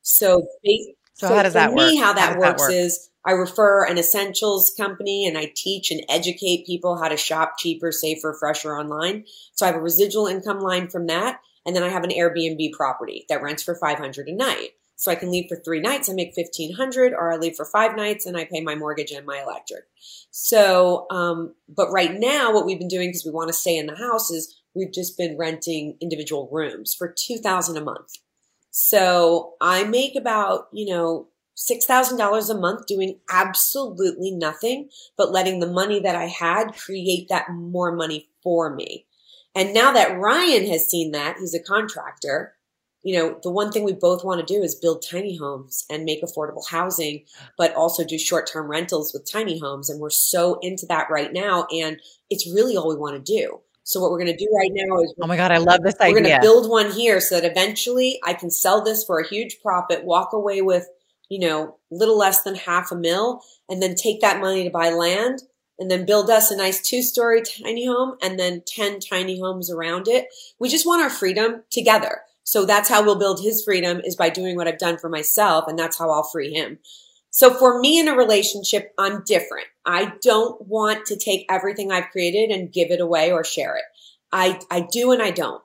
So, 0.01 0.47
ba- 0.63 0.93
So 1.13 1.27
how 1.27 1.43
does 1.43 1.53
for 1.53 1.53
that 1.53 1.73
me, 1.73 1.97
work? 1.97 1.97
how 1.97 2.13
that 2.13 2.29
How 2.29 2.33
does 2.33 2.41
that 2.41 2.57
works 2.57 2.59
work? 2.59 2.71
is 2.71 3.09
I 3.25 3.31
refer 3.31 3.85
an 3.85 3.97
essentials 3.97 4.71
company 4.71 5.27
and 5.27 5.37
I 5.37 5.51
teach 5.55 5.91
and 5.91 6.01
educate 6.09 6.65
people 6.65 6.97
how 6.97 7.09
to 7.09 7.17
shop 7.17 7.55
cheaper, 7.59 7.91
safer, 7.91 8.35
fresher 8.39 8.75
online. 8.77 9.25
So 9.53 9.65
I 9.65 9.69
have 9.69 9.77
a 9.77 9.81
residual 9.81 10.27
income 10.27 10.59
line 10.61 10.87
from 10.89 11.07
that. 11.07 11.39
And 11.65 11.75
then 11.75 11.83
I 11.83 11.89
have 11.89 12.05
an 12.05 12.11
Airbnb 12.11 12.71
property 12.73 13.25
that 13.29 13.41
rents 13.43 13.63
for 13.63 13.75
500 13.75 14.29
a 14.29 14.33
night. 14.33 14.69
So 14.97 15.11
I 15.11 15.15
can 15.15 15.31
leave 15.31 15.45
for 15.47 15.57
three 15.57 15.79
nights, 15.79 16.09
I 16.09 16.13
make 16.13 16.33
1500 16.35 17.13
or 17.13 17.31
I 17.31 17.37
leave 17.37 17.55
for 17.55 17.65
five 17.65 17.95
nights 17.95 18.25
and 18.25 18.35
I 18.35 18.45
pay 18.45 18.61
my 18.61 18.73
mortgage 18.73 19.11
and 19.11 19.27
my 19.27 19.39
electric. 19.39 19.83
So, 20.31 21.05
um, 21.11 21.53
but 21.69 21.91
right 21.91 22.15
now 22.15 22.51
what 22.51 22.65
we've 22.65 22.79
been 22.79 22.87
doing 22.87 23.09
because 23.09 23.23
we 23.23 23.31
want 23.31 23.49
to 23.49 23.53
stay 23.53 23.77
in 23.77 23.85
the 23.85 23.95
house 23.95 24.31
is 24.31 24.59
we've 24.73 24.91
just 24.91 25.15
been 25.15 25.37
renting 25.37 25.97
individual 26.01 26.49
rooms 26.51 26.95
for 26.95 27.13
2000 27.15 27.77
a 27.77 27.81
month. 27.81 28.13
So 28.71 29.53
I 29.61 29.83
make 29.83 30.15
about, 30.15 30.67
you 30.73 30.91
know, 30.91 31.27
$6,000 31.57 32.49
a 32.49 32.59
month 32.59 32.85
doing 32.87 33.19
absolutely 33.31 34.31
nothing, 34.31 34.89
but 35.15 35.31
letting 35.31 35.59
the 35.59 35.71
money 35.71 35.99
that 35.99 36.15
I 36.15 36.25
had 36.25 36.75
create 36.75 37.29
that 37.29 37.51
more 37.51 37.91
money 37.91 38.29
for 38.43 38.73
me. 38.73 39.05
And 39.55 39.73
now 39.73 39.91
that 39.93 40.19
Ryan 40.19 40.67
has 40.67 40.87
seen 40.87 41.11
that, 41.13 41.37
he's 41.39 41.55
a 41.55 41.63
contractor, 41.63 42.53
you 43.03 43.17
know, 43.17 43.39
the 43.41 43.51
one 43.51 43.71
thing 43.71 43.83
we 43.83 43.93
both 43.93 44.23
want 44.23 44.45
to 44.45 44.53
do 44.53 44.61
is 44.61 44.75
build 44.75 45.05
tiny 45.09 45.37
homes 45.37 45.85
and 45.89 46.03
make 46.03 46.21
affordable 46.21 46.67
housing, 46.67 47.23
but 47.57 47.73
also 47.75 48.03
do 48.03 48.17
short 48.17 48.49
term 48.51 48.69
rentals 48.69 49.13
with 49.13 49.29
tiny 49.29 49.59
homes. 49.59 49.89
And 49.89 49.99
we're 49.99 50.09
so 50.09 50.59
into 50.61 50.85
that 50.87 51.09
right 51.09 51.31
now. 51.31 51.67
And 51.71 52.01
it's 52.29 52.51
really 52.51 52.75
all 52.75 52.89
we 52.89 52.95
want 52.95 53.23
to 53.23 53.33
do. 53.33 53.61
So 53.83 54.01
what 54.01 54.11
we're 54.11 54.19
going 54.19 54.35
to 54.35 54.45
do 54.45 54.51
right 54.53 54.71
now 54.73 55.01
is 55.01 55.13
oh 55.21 55.27
my 55.27 55.37
god 55.37 55.49
i 55.49 55.59
love 55.59 55.79
this 55.81 55.95
idea. 56.01 56.13
we're 56.13 56.19
going 56.19 56.35
to 56.35 56.41
build 56.41 56.69
one 56.69 56.91
here 56.91 57.21
so 57.21 57.39
that 57.39 57.49
eventually 57.49 58.19
I 58.25 58.33
can 58.33 58.51
sell 58.51 58.83
this 58.83 59.05
for 59.05 59.17
a 59.17 59.25
huge 59.25 59.61
profit, 59.61 60.03
walk 60.03 60.33
away 60.33 60.61
with, 60.61 60.89
you 61.29 61.39
know, 61.39 61.77
little 61.89 62.17
less 62.17 62.43
than 62.43 62.55
half 62.55 62.91
a 62.91 62.95
mil, 62.97 63.41
and 63.69 63.81
then 63.81 63.95
take 63.95 64.19
that 64.19 64.41
money 64.41 64.65
to 64.65 64.69
buy 64.69 64.89
land 64.89 65.43
and 65.79 65.89
then 65.89 66.05
build 66.05 66.29
us 66.29 66.51
a 66.51 66.57
nice 66.57 66.81
two 66.81 67.01
story 67.01 67.41
tiny 67.41 67.85
home 67.85 68.17
and 68.21 68.39
then 68.39 68.63
10 68.67 68.99
tiny 68.99 69.39
homes 69.39 69.71
around 69.71 70.09
it. 70.09 70.27
We 70.59 70.67
just 70.67 70.85
want 70.85 71.01
our 71.01 71.09
freedom 71.09 71.63
together. 71.69 72.21
So 72.47 72.63
that's 72.63 72.87
how 72.87 73.03
we'll 73.03 73.19
build 73.19 73.41
his 73.41 73.61
freedom 73.61 73.99
is 74.05 74.15
by 74.15 74.29
doing 74.29 74.55
what 74.55 74.69
I've 74.69 74.77
done 74.77 74.97
for 74.97 75.09
myself. 75.09 75.65
And 75.67 75.77
that's 75.77 75.99
how 75.99 76.09
I'll 76.09 76.23
free 76.23 76.53
him. 76.53 76.79
So 77.29 77.53
for 77.53 77.77
me 77.81 77.99
in 77.99 78.07
a 78.07 78.15
relationship, 78.15 78.93
I'm 78.97 79.21
different. 79.25 79.67
I 79.85 80.13
don't 80.21 80.65
want 80.65 81.05
to 81.07 81.17
take 81.17 81.45
everything 81.49 81.91
I've 81.91 82.09
created 82.09 82.49
and 82.49 82.71
give 82.71 82.89
it 82.89 83.01
away 83.01 83.33
or 83.33 83.43
share 83.43 83.75
it. 83.75 83.83
I, 84.31 84.61
I 84.71 84.87
do 84.89 85.11
and 85.11 85.21
I 85.21 85.31
don't. 85.31 85.61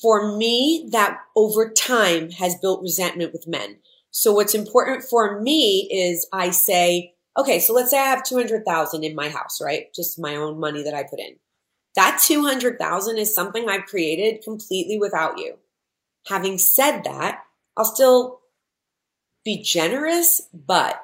For 0.00 0.36
me, 0.36 0.88
that 0.90 1.20
over 1.36 1.70
time 1.70 2.32
has 2.32 2.56
built 2.56 2.82
resentment 2.82 3.32
with 3.32 3.46
men. 3.46 3.76
So 4.10 4.32
what's 4.32 4.56
important 4.56 5.04
for 5.04 5.40
me 5.40 5.88
is 5.88 6.26
I 6.32 6.50
say, 6.50 7.14
okay, 7.38 7.60
so 7.60 7.72
let's 7.74 7.90
say 7.92 8.00
I 8.00 8.06
have 8.06 8.24
200,000 8.24 9.04
in 9.04 9.14
my 9.14 9.28
house, 9.28 9.60
right? 9.62 9.94
Just 9.94 10.18
my 10.18 10.34
own 10.34 10.58
money 10.58 10.82
that 10.82 10.94
I 10.94 11.04
put 11.04 11.20
in. 11.20 11.36
That 11.94 12.20
200,000 12.26 13.18
is 13.18 13.32
something 13.32 13.68
I've 13.68 13.86
created 13.86 14.42
completely 14.42 14.98
without 14.98 15.38
you. 15.38 15.58
Having 16.28 16.58
said 16.58 17.02
that, 17.02 17.44
I'll 17.76 17.84
still 17.84 18.40
be 19.44 19.62
generous, 19.62 20.42
but 20.52 21.02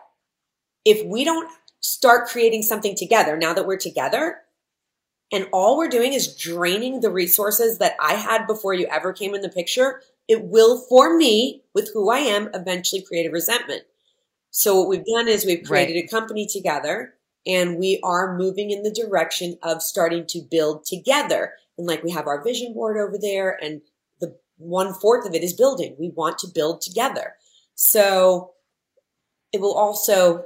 if 0.85 1.05
we 1.05 1.25
don't 1.25 1.51
start 1.81 2.29
creating 2.29 2.63
something 2.63 2.95
together 2.95 3.37
now 3.37 3.53
that 3.53 3.67
we're 3.67 3.77
together 3.77 4.39
and 5.33 5.49
all 5.53 5.77
we're 5.77 5.89
doing 5.89 6.13
is 6.13 6.37
draining 6.37 7.01
the 7.01 7.11
resources 7.11 7.79
that 7.79 7.97
I 8.01 8.15
had 8.15 8.47
before 8.47 8.75
you 8.75 8.87
ever 8.91 9.13
came 9.13 9.35
in 9.35 9.43
the 9.43 9.49
picture, 9.49 10.01
it 10.27 10.45
will, 10.45 10.79
for 10.89 11.17
me, 11.17 11.63
with 11.75 11.91
who 11.93 12.11
I 12.11 12.19
am, 12.19 12.49
eventually 12.55 13.03
create 13.03 13.27
a 13.27 13.31
resentment. 13.31 13.83
So 14.51 14.79
what 14.79 14.89
we've 14.89 15.05
done 15.05 15.29
is 15.29 15.45
we've 15.45 15.67
created 15.67 15.95
right. 15.95 16.05
a 16.05 16.09
company 16.09 16.47
together 16.47 17.15
and 17.47 17.79
we 17.79 18.01
are 18.03 18.37
moving 18.37 18.71
in 18.71 18.83
the 18.83 18.91
direction 18.91 19.59
of 19.63 19.83
starting 19.83 20.27
to 20.29 20.41
build 20.41 20.85
together. 20.85 21.53
And 21.77 21.87
like 21.87 22.03
we 22.03 22.11
have 22.11 22.27
our 22.27 22.43
vision 22.43 22.73
board 22.73 22.97
over 22.97 23.19
there 23.21 23.59
and 23.63 23.83
one 24.59 24.93
fourth 24.93 25.27
of 25.27 25.35
it 25.35 25.43
is 25.43 25.53
building. 25.53 25.97
We 25.99 26.11
want 26.11 26.39
to 26.39 26.49
build 26.49 26.81
together. 26.81 27.35
So 27.75 28.53
it 29.53 29.61
will 29.61 29.75
also, 29.75 30.45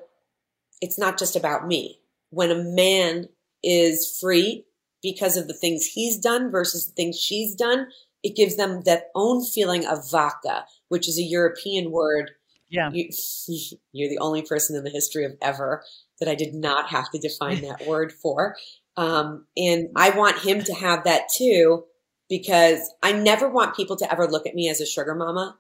it's 0.81 0.99
not 0.99 1.19
just 1.19 1.35
about 1.35 1.67
me. 1.67 1.99
When 2.31 2.51
a 2.51 2.63
man 2.63 3.29
is 3.63 4.19
free 4.21 4.65
because 5.03 5.37
of 5.37 5.49
the 5.49 5.55
things 5.55 5.85
he's 5.85 6.17
done 6.17 6.51
versus 6.51 6.87
the 6.87 6.93
things 6.93 7.19
she's 7.19 7.55
done, 7.55 7.89
it 8.23 8.37
gives 8.37 8.57
them 8.57 8.83
that 8.85 9.11
own 9.15 9.45
feeling 9.45 9.87
of 9.87 10.11
vaka, 10.11 10.65
which 10.89 11.09
is 11.09 11.19
a 11.19 11.23
European 11.23 11.91
word. 11.91 12.31
Yeah. 12.69 12.91
You, 12.93 13.11
you're 13.93 14.09
the 14.09 14.19
only 14.21 14.43
person 14.43 14.77
in 14.77 14.85
the 14.85 14.91
history 14.91 15.25
of 15.25 15.33
ever 15.43 15.83
that 16.21 16.29
I 16.29 16.35
did 16.35 16.55
not 16.55 16.89
have 16.91 17.11
to 17.11 17.19
define 17.19 17.63
that 17.63 17.85
word 17.87 18.13
for. 18.13 18.57
Um, 18.97 19.47
and 19.57 19.89
I 19.97 20.11
want 20.11 20.39
him 20.39 20.63
to 20.65 20.75
have 20.75 21.05
that 21.05 21.23
too, 21.35 21.85
because 22.33 22.91
I 23.03 23.13
never 23.13 23.47
want 23.47 23.77
people 23.77 23.95
to 23.97 24.11
ever 24.11 24.27
look 24.27 24.47
at 24.47 24.55
me 24.55 24.71
as 24.71 24.81
a 24.81 24.87
sugar 24.87 25.15
mama. 25.15 25.59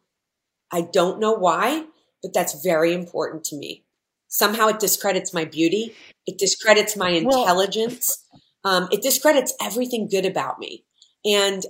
I 0.72 0.80
don't 0.80 1.20
know 1.20 1.34
why, 1.34 1.84
but 2.22 2.32
that's 2.32 2.64
very 2.64 2.94
important 2.94 3.44
to 3.44 3.56
me. 3.56 3.84
Somehow 4.28 4.68
it 4.68 4.80
discredits 4.80 5.34
my 5.34 5.44
beauty. 5.44 5.94
It 6.26 6.38
discredits 6.38 6.96
my 6.96 7.10
intelligence. 7.10 8.26
Um, 8.64 8.88
it 8.90 9.02
discredits 9.02 9.52
everything 9.60 10.08
good 10.08 10.24
about 10.24 10.58
me. 10.58 10.86
And 11.26 11.62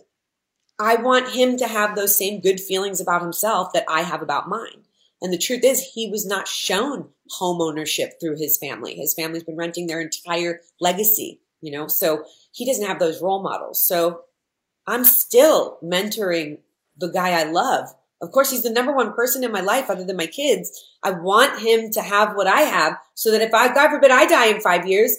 I 0.79 0.95
want 0.95 1.31
him 1.31 1.57
to 1.57 1.67
have 1.67 1.97
those 1.97 2.17
same 2.17 2.41
good 2.41 2.61
feelings 2.61 3.01
about 3.01 3.23
himself 3.23 3.73
that 3.73 3.87
I 3.89 4.03
have 4.03 4.23
about 4.23 4.49
mine. 4.49 4.85
And 5.21 5.33
the 5.33 5.39
truth 5.39 5.65
is, 5.65 5.81
he 5.95 6.09
was 6.11 6.25
not 6.25 6.47
shown 6.47 7.09
home 7.29 7.61
ownership 7.61 8.21
through 8.21 8.37
his 8.37 8.57
family. 8.57 8.95
His 8.95 9.15
family's 9.15 9.43
been 9.43 9.57
renting 9.57 9.89
their 9.89 10.01
entire 10.01 10.61
legacy, 10.81 11.41
you 11.61 11.73
know, 11.73 11.89
so 11.89 12.25
he 12.53 12.65
doesn't 12.65 12.87
have 12.87 13.01
those 13.01 13.21
role 13.21 13.43
models. 13.43 13.85
So 13.85 14.21
I'm 14.87 15.05
still 15.05 15.79
mentoring 15.83 16.59
the 16.97 17.09
guy 17.09 17.41
I 17.41 17.45
love 17.45 17.95
of 18.23 18.31
course, 18.31 18.53
he's 18.53 18.63
the 18.63 18.71
number 18.71 18.93
one 18.95 19.13
person 19.13 19.43
in 19.43 19.51
my 19.51 19.61
life 19.61 19.91
other 19.91 20.05
than 20.05 20.17
my 20.17 20.27
kids. 20.27 20.71
I 21.03 21.11
want 21.11 21.61
him 21.61 21.91
to 21.91 22.01
have 22.01 22.37
what 22.37 22.47
I 22.47 22.61
have 22.61 22.97
so 23.15 23.33
that 23.33 23.43
if 23.43 23.53
I, 23.53 23.75
God 23.75 23.91
forbid, 23.91 24.13
I 24.13 24.27
die 24.27 24.47
in 24.47 24.61
five 24.61 24.87
years, 24.87 25.13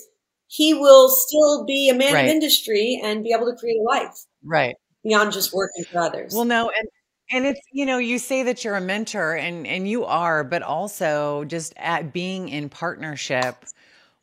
he 0.47 0.73
will 0.73 1.09
still 1.09 1.65
be 1.65 1.89
a 1.89 1.93
man 1.93 2.13
right. 2.13 2.25
of 2.25 2.31
industry 2.31 3.01
and 3.03 3.21
be 3.21 3.33
able 3.33 3.51
to 3.51 3.57
create 3.57 3.77
a 3.77 3.83
life. 3.83 4.23
Right. 4.41 4.75
Beyond 5.03 5.33
just 5.33 5.53
working 5.53 5.83
for 5.83 5.99
others. 5.99 6.33
Well, 6.33 6.45
no, 6.45 6.69
and 6.69 6.87
and 7.29 7.45
it's 7.45 7.59
you 7.73 7.85
know 7.85 7.97
you 7.97 8.19
say 8.19 8.43
that 8.43 8.63
you're 8.63 8.75
a 8.75 8.81
mentor 8.81 9.35
and 9.35 9.67
and 9.67 9.85
you 9.85 10.05
are, 10.05 10.45
but 10.45 10.61
also 10.61 11.43
just 11.43 11.73
at 11.75 12.13
being 12.13 12.47
in 12.47 12.69
partnership, 12.69 13.65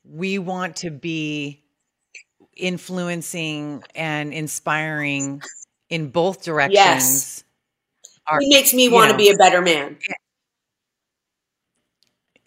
we 0.05 0.38
want 0.38 0.76
to 0.76 0.91
be 0.91 1.62
influencing 2.61 3.82
and 3.94 4.32
inspiring 4.32 5.42
in 5.88 6.11
both 6.11 6.44
directions. 6.44 6.74
Yes 6.74 7.44
he 8.38 8.48
makes 8.48 8.72
me 8.72 8.88
want 8.88 9.11
to 9.11 9.16
be 9.16 9.30
a 9.30 9.36
better 9.36 9.61
man. 9.61 9.98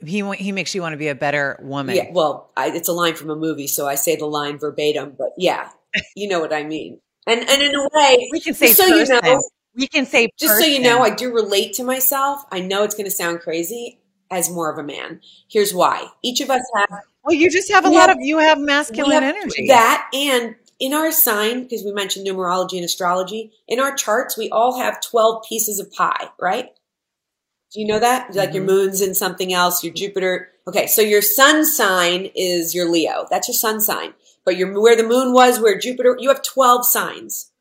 He 0.05 0.21
he 0.35 0.51
makes 0.51 0.75
you 0.75 0.81
want 0.81 0.93
to 0.93 0.97
be 0.97 1.07
a 1.07 1.15
better 1.15 1.57
woman. 1.61 1.95
Yeah, 1.95 2.09
well, 2.11 2.51
I, 2.57 2.69
it's 2.69 2.89
a 2.89 2.93
line 2.93 3.15
from 3.15 3.29
a 3.29 3.35
movie, 3.35 3.67
so 3.67 3.87
I 3.87 3.95
say 3.95 4.15
the 4.15 4.25
line 4.25 4.57
verbatim. 4.57 5.15
But 5.17 5.29
yeah, 5.37 5.69
you 6.15 6.27
know 6.27 6.39
what 6.39 6.53
I 6.53 6.63
mean. 6.63 6.99
And 7.25 7.39
and 7.39 7.61
in 7.61 7.73
a 7.73 7.89
way, 7.93 8.29
we 8.31 8.39
can 8.39 8.53
say 8.53 8.73
so 8.73 8.89
person. 8.89 9.15
you 9.15 9.21
know. 9.21 9.43
We 9.75 9.87
can 9.87 10.05
say 10.05 10.29
just 10.37 10.59
so 10.59 10.65
you 10.65 10.79
know, 10.79 10.99
I 10.99 11.09
do 11.09 11.33
relate 11.33 11.73
to 11.75 11.83
myself. 11.83 12.43
I 12.51 12.59
know 12.59 12.83
it's 12.83 12.93
going 12.93 13.05
to 13.05 13.11
sound 13.11 13.39
crazy 13.39 13.99
as 14.29 14.49
more 14.51 14.71
of 14.71 14.77
a 14.77 14.83
man. 14.83 15.21
Here's 15.49 15.73
why: 15.73 16.09
each 16.21 16.41
of 16.41 16.49
us 16.49 16.61
have. 16.75 16.89
Well, 17.23 17.35
you 17.35 17.49
just 17.49 17.71
have 17.71 17.85
a 17.85 17.89
lot 17.89 18.09
have, 18.09 18.17
of 18.17 18.23
you 18.23 18.39
have 18.39 18.59
masculine 18.59 19.23
have 19.23 19.35
energy. 19.35 19.67
That 19.67 20.09
and 20.13 20.55
in 20.79 20.93
our 20.93 21.11
sign, 21.11 21.63
because 21.63 21.83
we 21.83 21.93
mentioned 21.93 22.27
numerology 22.27 22.75
and 22.75 22.83
astrology, 22.83 23.53
in 23.67 23.79
our 23.79 23.95
charts, 23.95 24.37
we 24.37 24.49
all 24.49 24.77
have 24.79 25.01
12 25.01 25.45
pieces 25.47 25.79
of 25.79 25.91
pie, 25.93 26.29
right? 26.39 26.69
Do 27.71 27.79
you 27.79 27.87
know 27.87 27.99
that? 27.99 28.27
Mm-hmm. 28.27 28.37
Like 28.37 28.53
your 28.53 28.63
mm-hmm. 28.63 28.75
moon's 28.75 29.01
in 29.01 29.15
something 29.15 29.53
else, 29.53 29.83
your 29.83 29.93
Jupiter. 29.93 30.49
Okay, 30.67 30.87
so 30.87 31.01
your 31.01 31.21
sun 31.21 31.65
sign 31.65 32.29
is 32.35 32.75
your 32.75 32.89
Leo. 32.89 33.25
That's 33.29 33.47
your 33.47 33.55
sun 33.55 33.79
sign. 33.79 34.13
But 34.45 34.57
your 34.57 34.79
where 34.79 34.97
the 34.97 35.07
moon 35.07 35.33
was, 35.33 35.59
where 35.59 35.79
Jupiter, 35.79 36.17
you 36.19 36.29
have 36.29 36.43
12 36.43 36.85
signs. 36.85 37.51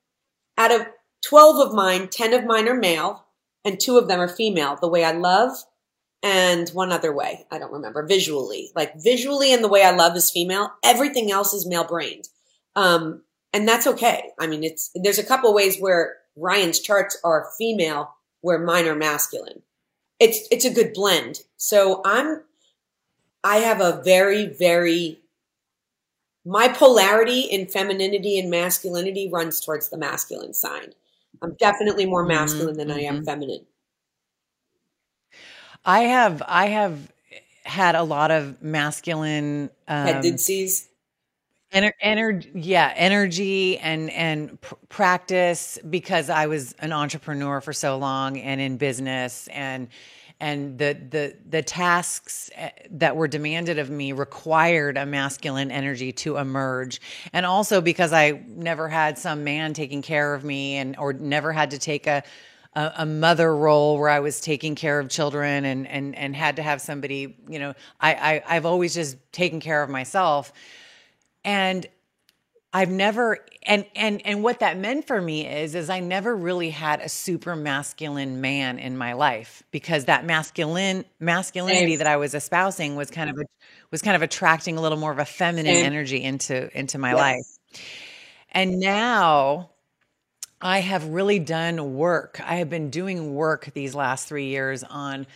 Out 0.59 0.73
of 0.73 0.87
12 1.25 1.69
of 1.69 1.75
mine, 1.75 2.09
10 2.09 2.35
of 2.35 2.45
mine 2.45 2.69
are 2.69 2.75
male, 2.75 3.25
and 3.65 3.79
two 3.79 3.97
of 3.97 4.09
them 4.09 4.21
are 4.21 4.29
female. 4.29 4.77
The 4.81 4.89
way 4.89 5.05
I 5.05 5.13
love 5.13 5.53
and 6.23 6.69
one 6.71 6.93
other 6.93 7.13
way. 7.13 7.47
I 7.51 7.59
don't 7.59 7.73
remember. 7.73 8.07
Visually. 8.07 8.71
Like 8.75 8.95
visually 9.01 9.53
and 9.53 9.63
the 9.63 9.69
way 9.69 9.83
I 9.85 9.91
love 9.91 10.17
is 10.17 10.31
female. 10.31 10.71
Everything 10.85 11.33
else 11.33 11.53
is 11.53 11.67
male 11.67 11.85
brained. 11.85 12.29
Um, 12.77 13.23
and 13.53 13.69
that's 13.69 13.87
okay. 13.87 14.31
I 14.39 14.47
mean, 14.47 14.65
it's, 14.65 14.91
there's 14.95 15.19
a 15.19 15.25
couple 15.25 15.53
ways 15.53 15.79
where 15.79 16.17
Ryan's 16.37 16.81
charts 16.81 17.19
are 17.25 17.51
female, 17.59 18.15
where 18.41 18.59
mine 18.59 18.87
are 18.87 18.95
masculine. 18.95 19.63
It's, 20.19 20.47
it's 20.51 20.65
a 20.65 20.73
good 20.73 20.93
blend. 20.95 21.41
So 21.57 22.01
I'm, 22.05 22.43
I 23.45 23.57
have 23.57 23.81
a 23.81 24.01
very, 24.05 24.47
very, 24.47 25.19
my 26.45 26.69
polarity 26.69 27.41
in 27.41 27.67
femininity 27.67 28.39
and 28.39 28.51
masculinity 28.51 29.29
runs 29.31 29.61
towards 29.61 29.89
the 29.89 29.99
masculine 29.99 30.55
sign. 30.55 30.95
I'm 31.43 31.55
definitely 31.55 32.07
more 32.07 32.23
mm-hmm. 32.23 32.29
masculine 32.29 32.77
mm-hmm. 32.77 32.89
than 32.89 32.91
I 32.91 33.01
am 33.01 33.17
mm-hmm. 33.17 33.25
feminine. 33.25 33.67
I 35.85 36.01
have, 36.01 36.43
I 36.47 36.67
have 36.67 37.13
had 37.65 37.95
a 37.95 38.03
lot 38.03 38.31
of 38.31 38.63
masculine 38.63 39.71
um, 39.89 40.07
tendencies? 40.07 40.89
Ener- 41.73 41.93
energy, 42.01 42.51
yeah, 42.55 42.93
energy 42.95 43.79
and 43.79 44.11
and 44.11 44.61
pr- 44.61 44.75
practice 44.91 45.79
because 45.89 46.29
I 46.29 46.47
was 46.47 46.75
an 46.81 46.93
entrepreneur 46.93 47.63
for 47.63 47.73
so 47.73 47.97
long 47.97 48.39
and 48.39 48.61
in 48.61 48.77
business 48.77 49.49
and 49.49 49.89
and 50.39 50.77
the 50.77 50.99
the 51.09 51.37
the 51.49 51.63
tasks 51.63 52.51
eh, 52.57 52.71
that 52.91 53.17
were 53.17 53.29
demanded 53.29 53.79
of 53.79 53.89
me 53.89 54.13
required 54.13 54.99
a 54.99 55.07
masculine 55.07 55.71
energy 55.71 56.13
to 56.13 56.37
emerge. 56.37 57.01
And 57.33 57.47
also 57.47 57.81
because 57.81 58.13
I 58.13 58.43
never 58.49 58.89
had 58.89 59.17
some 59.17 59.45
man 59.45 59.73
taking 59.73 60.03
care 60.03 60.35
of 60.35 60.45
me 60.45 60.77
and 60.77 60.97
or 60.99 61.15
never 61.15 61.53
had 61.53 61.71
to 61.71 61.79
take 61.79 62.07
a 62.07 62.23
a, 62.75 62.93
a 62.99 63.07
mother 63.07 63.55
role 63.55 63.99
where 63.99 64.09
I 64.09 64.21
was 64.21 64.41
taking 64.41 64.75
care 64.75 64.99
of 64.99 65.09
children 65.09 65.65
and 65.65 65.87
and 65.87 66.17
and 66.17 66.35
had 66.35 66.57
to 66.57 66.63
have 66.63 66.81
somebody 66.81 67.37
you 67.49 67.59
know 67.59 67.75
I, 68.01 68.15
I 68.15 68.57
I've 68.57 68.67
always 68.67 68.95
just 68.95 69.17
taken 69.33 69.61
care 69.61 69.83
of 69.83 69.91
myself 69.91 70.53
and 71.45 71.87
I've 72.75 72.91
never 72.91 73.39
and 73.65 73.85
and 73.95 74.23
and 74.25 74.43
what 74.43 74.61
that 74.61 74.79
meant 74.79 75.07
for 75.07 75.21
me 75.21 75.47
is 75.47 75.75
is 75.75 75.91
I 75.91 76.01
never 76.01 76.35
really 76.35 76.71
had 76.71 77.01
a 77.01 77.09
super 77.09 77.55
masculine 77.55 78.41
man 78.41 78.79
in 78.79 78.97
my 78.97 79.13
life 79.13 79.63
because 79.71 80.07
that 80.07 80.25
masculine 80.25 81.05
masculinity 81.21 81.93
Same. 81.93 81.99
that 81.99 82.07
I 82.07 82.17
was 82.17 82.35
espousing 82.35 82.97
was 82.97 83.11
kind 83.11 83.29
of 83.29 83.37
a, 83.39 83.45
was 83.91 84.01
kind 84.01 84.17
of 84.17 84.23
attracting 84.23 84.79
a 84.79 84.81
little 84.81 84.97
more 84.97 85.13
of 85.13 85.19
a 85.19 85.27
feminine 85.27 85.75
Same. 85.75 85.85
energy 85.85 86.23
into 86.23 86.77
into 86.77 86.97
my 86.97 87.11
yes. 87.11 87.19
life. 87.19 87.83
And 88.53 88.81
now 88.81 89.72
I 90.63 90.79
have 90.79 91.05
really 91.07 91.41
done 91.41 91.97
work. 91.97 92.41
I 92.45 92.57
have 92.57 92.71
been 92.71 92.89
doing 92.89 93.35
work 93.35 93.71
these 93.75 93.95
last 93.95 94.29
3 94.29 94.47
years 94.47 94.85
on 94.85 95.27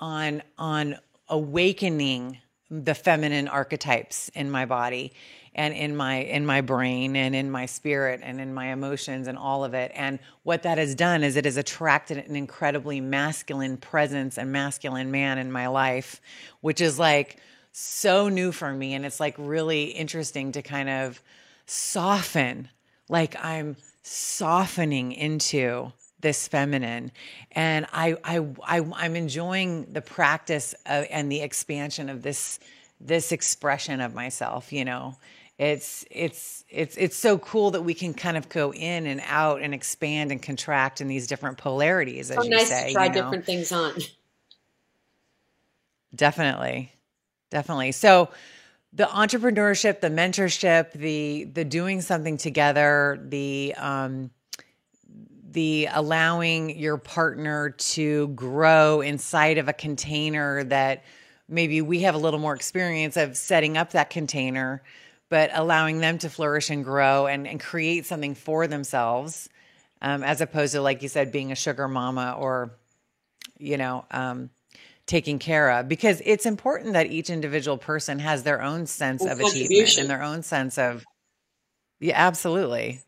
on 0.00 0.42
on 0.56 0.96
awakening 1.28 2.38
the 2.70 2.94
feminine 2.94 3.48
archetypes 3.48 4.28
in 4.30 4.50
my 4.50 4.64
body 4.66 5.12
and 5.54 5.74
in 5.74 5.96
my 5.96 6.18
in 6.18 6.46
my 6.46 6.60
brain 6.60 7.16
and 7.16 7.34
in 7.34 7.50
my 7.50 7.66
spirit 7.66 8.20
and 8.22 8.40
in 8.40 8.54
my 8.54 8.66
emotions 8.66 9.26
and 9.26 9.36
all 9.36 9.64
of 9.64 9.74
it 9.74 9.90
and 9.94 10.20
what 10.44 10.62
that 10.62 10.78
has 10.78 10.94
done 10.94 11.24
is 11.24 11.36
it 11.36 11.44
has 11.44 11.56
attracted 11.56 12.18
an 12.18 12.36
incredibly 12.36 13.00
masculine 13.00 13.76
presence 13.76 14.38
and 14.38 14.52
masculine 14.52 15.10
man 15.10 15.38
in 15.38 15.50
my 15.50 15.66
life 15.66 16.20
which 16.60 16.80
is 16.80 16.98
like 16.98 17.38
so 17.72 18.28
new 18.28 18.52
for 18.52 18.72
me 18.72 18.94
and 18.94 19.04
it's 19.04 19.18
like 19.18 19.34
really 19.38 19.84
interesting 19.86 20.52
to 20.52 20.62
kind 20.62 20.88
of 20.88 21.20
soften 21.66 22.68
like 23.08 23.34
i'm 23.42 23.74
softening 24.02 25.12
into 25.12 25.92
this 26.20 26.48
feminine 26.48 27.12
and 27.52 27.86
I, 27.92 28.16
I 28.24 28.38
i 28.66 28.80
i'm 28.94 29.14
enjoying 29.14 29.92
the 29.92 30.00
practice 30.00 30.74
of, 30.86 31.06
and 31.10 31.30
the 31.30 31.40
expansion 31.42 32.08
of 32.08 32.22
this 32.22 32.58
this 33.00 33.30
expression 33.30 34.00
of 34.00 34.14
myself 34.14 34.72
you 34.72 34.84
know 34.84 35.16
it's 35.58 36.04
it's 36.10 36.64
it's 36.70 36.96
it's 36.96 37.16
so 37.16 37.38
cool 37.38 37.72
that 37.72 37.82
we 37.82 37.94
can 37.94 38.14
kind 38.14 38.36
of 38.36 38.48
go 38.48 38.72
in 38.72 39.06
and 39.06 39.20
out 39.26 39.60
and 39.60 39.74
expand 39.74 40.30
and 40.30 40.40
contract 40.40 41.00
in 41.00 41.08
these 41.08 41.26
different 41.26 41.58
polarities 41.58 42.30
as 42.30 42.36
so 42.36 42.44
you 42.44 42.50
nice 42.50 42.68
say 42.68 42.88
to 42.88 42.92
try 42.92 43.04
you 43.04 43.10
know? 43.10 43.22
different 43.22 43.44
things 43.44 43.72
on. 43.72 43.92
definitely 46.14 46.92
definitely 47.50 47.92
so 47.92 48.28
the 48.92 49.04
entrepreneurship 49.04 50.00
the 50.00 50.08
mentorship 50.08 50.92
the 50.92 51.44
the 51.44 51.64
doing 51.64 52.00
something 52.00 52.36
together 52.36 53.18
the 53.28 53.74
um 53.76 54.30
the 55.50 55.88
allowing 55.92 56.78
your 56.78 56.98
partner 56.98 57.70
to 57.70 58.28
grow 58.28 59.00
inside 59.00 59.58
of 59.58 59.68
a 59.68 59.72
container 59.72 60.64
that 60.64 61.04
maybe 61.48 61.80
we 61.80 62.00
have 62.00 62.14
a 62.14 62.18
little 62.18 62.40
more 62.40 62.54
experience 62.54 63.16
of 63.16 63.36
setting 63.36 63.76
up 63.76 63.92
that 63.92 64.10
container 64.10 64.82
but 65.28 65.50
allowing 65.52 65.98
them 65.98 66.16
to 66.16 66.30
flourish 66.30 66.70
and 66.70 66.84
grow 66.84 67.26
and, 67.26 67.46
and 67.46 67.60
create 67.60 68.06
something 68.06 68.34
for 68.34 68.66
themselves 68.66 69.48
um, 70.00 70.22
as 70.22 70.40
opposed 70.40 70.72
to 70.72 70.80
like 70.80 71.02
you 71.02 71.08
said 71.08 71.30
being 71.30 71.52
a 71.52 71.56
sugar 71.56 71.88
mama 71.88 72.36
or 72.38 72.70
you 73.58 73.76
know 73.76 74.04
um, 74.10 74.50
taken 75.08 75.38
care 75.38 75.70
of 75.70 75.88
because 75.88 76.22
it's 76.24 76.46
important 76.46 76.92
that 76.92 77.06
each 77.06 77.30
individual 77.30 77.78
person 77.78 78.18
has 78.18 78.42
their 78.44 78.62
own 78.62 78.86
sense 78.86 79.24
of 79.24 79.40
achievement 79.40 79.98
and 79.98 80.08
their 80.08 80.22
own 80.22 80.42
sense 80.42 80.78
of 80.78 81.04
yeah 81.98 82.14
absolutely 82.14 83.00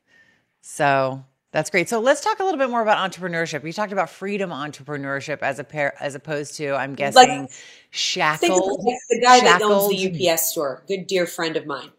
so 0.62 1.22
that's 1.52 1.70
great 1.70 1.88
so 1.88 2.00
let's 2.00 2.22
talk 2.22 2.40
a 2.40 2.44
little 2.44 2.58
bit 2.58 2.70
more 2.70 2.82
about 2.82 3.10
entrepreneurship 3.10 3.64
you 3.64 3.72
talked 3.72 3.92
about 3.92 4.10
freedom 4.10 4.50
entrepreneurship 4.50 5.42
as 5.42 5.58
a 5.58 5.64
pair 5.64 5.94
as 6.02 6.14
opposed 6.14 6.56
to 6.56 6.74
i'm 6.74 6.94
guessing 6.94 7.44
of 7.44 7.50
shackled 7.90 8.84
like 8.84 8.96
the 9.10 9.20
guy 9.20 9.40
that 9.40 9.62
owns 9.62 9.88
the 9.90 10.30
UPS 10.30 10.50
store, 10.50 10.82
good 10.86 11.06
dear 11.06 11.26
friend 11.26 11.56
of 11.56 11.66
mine. 11.66 11.90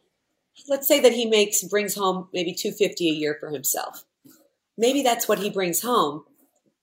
Let's 0.67 0.87
say 0.87 0.99
that 0.99 1.13
he 1.13 1.25
makes 1.25 1.63
brings 1.63 1.95
home 1.95 2.29
maybe 2.33 2.53
two 2.53 2.71
fifty 2.71 3.09
a 3.09 3.13
year 3.13 3.37
for 3.39 3.49
himself. 3.49 4.05
Maybe 4.77 5.01
that's 5.03 5.27
what 5.27 5.39
he 5.39 5.49
brings 5.49 5.81
home, 5.81 6.23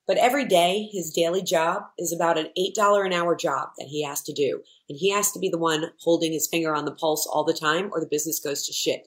but 0.08 0.16
every 0.16 0.44
day 0.44 0.88
his 0.90 1.12
daily 1.12 1.42
job 1.42 1.82
is 1.98 2.12
about 2.12 2.38
an 2.38 2.48
eight 2.56 2.74
dollar 2.74 3.04
an 3.04 3.12
hour 3.12 3.36
job 3.36 3.68
that 3.78 3.86
he 3.86 4.02
has 4.02 4.22
to 4.22 4.32
do, 4.32 4.62
and 4.88 4.98
he 4.98 5.10
has 5.10 5.30
to 5.32 5.38
be 5.38 5.48
the 5.48 5.58
one 5.58 5.92
holding 6.00 6.32
his 6.32 6.48
finger 6.48 6.74
on 6.74 6.84
the 6.84 6.90
pulse 6.90 7.28
all 7.30 7.44
the 7.44 7.52
time, 7.52 7.90
or 7.92 8.00
the 8.00 8.08
business 8.10 8.40
goes 8.40 8.66
to 8.66 8.72
shit. 8.72 9.06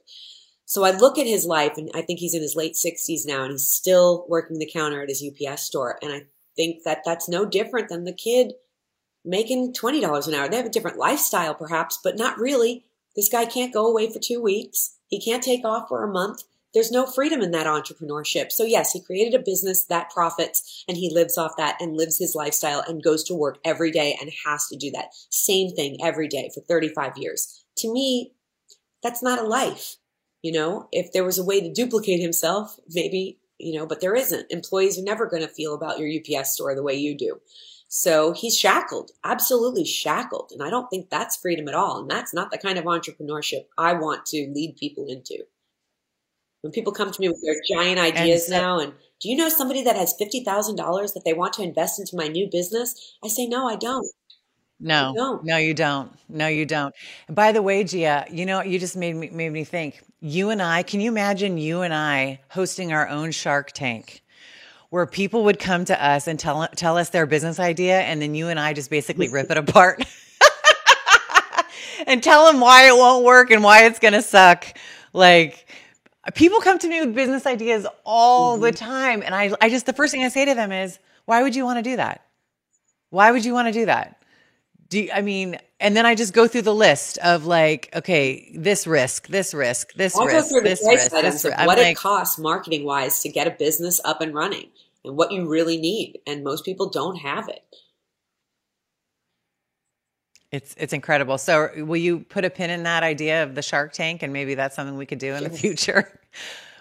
So 0.63 0.85
I 0.85 0.91
look 0.91 1.17
at 1.17 1.27
his 1.27 1.45
life, 1.45 1.73
and 1.75 1.89
I 1.93 2.01
think 2.01 2.19
he's 2.19 2.35
in 2.35 2.41
his 2.41 2.55
late 2.55 2.77
sixties 2.77 3.25
now, 3.25 3.43
and 3.43 3.51
he's 3.51 3.67
still 3.67 4.25
working 4.29 4.59
the 4.59 4.71
counter 4.71 5.01
at 5.01 5.09
his 5.09 5.21
UPS 5.21 5.63
store, 5.63 5.99
and 6.01 6.13
I 6.13 6.21
think 6.55 6.83
that 6.85 7.01
that's 7.03 7.27
no 7.27 7.45
different 7.45 7.89
than 7.89 8.05
the 8.05 8.13
kid 8.13 8.53
making 9.23 9.73
$20 9.73 10.27
an 10.27 10.33
hour. 10.33 10.49
They 10.49 10.57
have 10.57 10.65
a 10.65 10.69
different 10.69 10.97
lifestyle, 10.97 11.53
perhaps, 11.53 11.99
but 12.03 12.17
not 12.17 12.39
really. 12.39 12.85
This 13.15 13.29
guy 13.29 13.45
can't 13.45 13.73
go 13.73 13.85
away 13.85 14.11
for 14.11 14.19
two 14.19 14.41
weeks. 14.41 14.97
He 15.07 15.21
can't 15.21 15.43
take 15.43 15.65
off 15.65 15.89
for 15.89 16.03
a 16.03 16.11
month. 16.11 16.43
There's 16.73 16.91
no 16.91 17.05
freedom 17.05 17.41
in 17.41 17.51
that 17.51 17.67
entrepreneurship. 17.67 18.51
So, 18.51 18.63
yes, 18.63 18.93
he 18.93 19.01
created 19.01 19.33
a 19.33 19.43
business 19.43 19.85
that 19.85 20.09
profits 20.09 20.83
and 20.87 20.95
he 20.97 21.13
lives 21.13 21.37
off 21.37 21.57
that 21.57 21.77
and 21.81 21.97
lives 21.97 22.17
his 22.17 22.35
lifestyle 22.35 22.83
and 22.87 23.03
goes 23.03 23.23
to 23.25 23.35
work 23.35 23.57
every 23.65 23.91
day 23.91 24.17
and 24.19 24.31
has 24.45 24.67
to 24.67 24.77
do 24.77 24.89
that 24.91 25.13
same 25.29 25.75
thing 25.75 25.97
every 26.03 26.27
day 26.27 26.49
for 26.53 26.61
35 26.61 27.17
years. 27.17 27.65
To 27.77 27.91
me, 27.91 28.33
that's 29.03 29.23
not 29.23 29.39
a 29.39 29.47
life. 29.47 29.97
You 30.41 30.53
know, 30.53 30.87
if 30.91 31.11
there 31.11 31.25
was 31.25 31.37
a 31.37 31.43
way 31.43 31.61
to 31.61 31.71
duplicate 31.71 32.21
himself, 32.21 32.79
maybe, 32.89 33.39
you 33.59 33.77
know, 33.77 33.85
but 33.85 34.01
there 34.01 34.15
isn't. 34.15 34.51
Employees 34.51 34.97
are 34.97 35.03
never 35.03 35.27
going 35.27 35.43
to 35.43 35.49
feel 35.49 35.75
about 35.75 35.99
your 35.99 36.09
UPS 36.09 36.53
store 36.53 36.73
the 36.73 36.83
way 36.83 36.95
you 36.95 37.15
do. 37.15 37.39
So 37.93 38.31
he's 38.31 38.57
shackled, 38.57 39.11
absolutely 39.23 39.83
shackled. 39.83 40.51
And 40.53 40.63
I 40.63 40.69
don't 40.69 40.87
think 40.89 41.09
that's 41.09 41.35
freedom 41.35 41.67
at 41.67 41.75
all. 41.75 41.99
And 41.99 42.09
that's 42.09 42.33
not 42.33 42.49
the 42.49 42.57
kind 42.57 42.79
of 42.79 42.85
entrepreneurship 42.85 43.65
I 43.77 43.93
want 43.93 44.25
to 44.27 44.49
lead 44.55 44.77
people 44.77 45.07
into. 45.09 45.43
When 46.61 46.71
people 46.71 46.93
come 46.93 47.11
to 47.11 47.21
me 47.21 47.27
with 47.27 47.41
their 47.41 47.55
giant 47.67 47.99
ideas 47.99 48.47
so- 48.47 48.53
now 48.57 48.79
and 48.79 48.93
do 49.19 49.29
you 49.29 49.35
know 49.35 49.49
somebody 49.49 49.83
that 49.83 49.95
has 49.95 50.15
$50,000 50.19 51.13
that 51.13 51.21
they 51.23 51.33
want 51.33 51.53
to 51.53 51.61
invest 51.61 51.99
into 51.99 52.15
my 52.15 52.27
new 52.27 52.49
business? 52.51 53.17
I 53.23 53.27
say, 53.27 53.45
no, 53.45 53.67
I 53.67 53.75
don't. 53.75 54.07
No, 54.79 55.13
don't. 55.15 55.43
no, 55.43 55.57
you 55.57 55.75
don't. 55.75 56.11
No, 56.27 56.47
you 56.47 56.65
don't. 56.65 56.93
And 57.27 57.35
by 57.35 57.51
the 57.51 57.61
way, 57.61 57.83
Gia, 57.83 58.25
you 58.31 58.47
know, 58.47 58.63
you 58.63 58.79
just 58.79 58.97
made 58.97 59.15
me 59.15 59.29
made 59.29 59.51
me 59.51 59.63
think. 59.63 60.01
You 60.21 60.49
and 60.49 60.59
I, 60.59 60.81
can 60.81 61.01
you 61.01 61.11
imagine 61.11 61.59
you 61.59 61.81
and 61.81 61.93
I 61.93 62.41
hosting 62.49 62.91
our 62.91 63.07
own 63.07 63.29
Shark 63.29 63.73
Tank, 63.73 64.23
where 64.89 65.05
people 65.05 65.43
would 65.43 65.59
come 65.59 65.85
to 65.85 66.03
us 66.03 66.27
and 66.27 66.39
tell 66.39 66.67
tell 66.75 66.97
us 66.97 67.09
their 67.09 67.27
business 67.27 67.59
idea, 67.59 67.99
and 68.01 68.19
then 68.19 68.33
you 68.33 68.47
and 68.47 68.59
I 68.59 68.73
just 68.73 68.89
basically 68.89 69.29
rip 69.29 69.51
it 69.51 69.57
apart 69.57 70.03
and 72.07 72.23
tell 72.23 72.51
them 72.51 72.59
why 72.59 72.87
it 72.87 72.95
won't 72.95 73.23
work 73.23 73.51
and 73.51 73.63
why 73.63 73.85
it's 73.85 73.99
gonna 73.99 74.23
suck. 74.23 74.65
Like 75.13 75.67
people 76.35 76.59
come 76.59 76.77
to 76.79 76.87
me 76.87 76.99
with 76.99 77.15
business 77.15 77.45
ideas 77.45 77.87
all 78.05 78.57
the 78.57 78.71
mm-hmm. 78.71 78.85
time, 78.85 79.23
and 79.23 79.33
I 79.33 79.53
I 79.59 79.69
just 79.69 79.85
the 79.85 79.93
first 79.93 80.11
thing 80.11 80.23
I 80.23 80.29
say 80.29 80.45
to 80.45 80.53
them 80.53 80.71
is, 80.71 80.99
why 81.25 81.41
would 81.41 81.55
you 81.55 81.65
want 81.65 81.77
to 81.77 81.83
do 81.83 81.95
that? 81.95 82.25
Why 83.09 83.31
would 83.31 83.43
you 83.43 83.53
want 83.53 83.67
to 83.67 83.73
do 83.73 83.85
that? 83.85 84.23
Do 84.89 84.99
you, 84.99 85.09
I 85.13 85.21
mean, 85.21 85.57
and 85.79 85.95
then 85.95 86.05
I 86.05 86.15
just 86.15 86.33
go 86.33 86.47
through 86.47 86.63
the 86.63 86.75
list 86.75 87.17
of 87.19 87.45
like, 87.45 87.89
okay, 87.95 88.51
this 88.55 88.85
risk, 88.85 89.27
this 89.27 89.53
risk, 89.53 89.93
this 89.93 90.15
I'll 90.15 90.27
go 90.27 90.33
risk, 90.33 90.49
through 90.49 90.61
this 90.61 90.85
risk, 90.85 91.11
this 91.11 91.43
of 91.45 91.51
risk. 91.51 91.59
I'm 91.59 91.65
what 91.65 91.79
it 91.79 91.95
costs 91.95 92.37
marketing 92.37 92.83
wise 92.83 93.21
to 93.21 93.29
get 93.29 93.47
a 93.47 93.51
business 93.51 94.01
up 94.03 94.21
and 94.21 94.33
running 94.33 94.69
and 95.03 95.15
what 95.15 95.31
you 95.31 95.49
really 95.49 95.77
need. 95.77 96.19
And 96.27 96.43
most 96.43 96.65
people 96.65 96.89
don't 96.89 97.17
have 97.17 97.47
it. 97.47 97.63
It's 100.51 100.75
it's 100.77 100.93
incredible. 100.93 101.37
So, 101.37 101.69
will 101.77 101.97
you 101.97 102.19
put 102.19 102.45
a 102.45 102.49
pin 102.49 102.69
in 102.69 102.83
that 102.83 103.03
idea 103.03 103.43
of 103.43 103.55
the 103.55 103.61
Shark 103.61 103.93
Tank, 103.93 104.21
and 104.23 104.33
maybe 104.33 104.55
that's 104.55 104.75
something 104.75 104.97
we 104.97 105.05
could 105.05 105.19
do 105.19 105.33
in 105.33 105.43
the 105.43 105.49
future? 105.49 106.19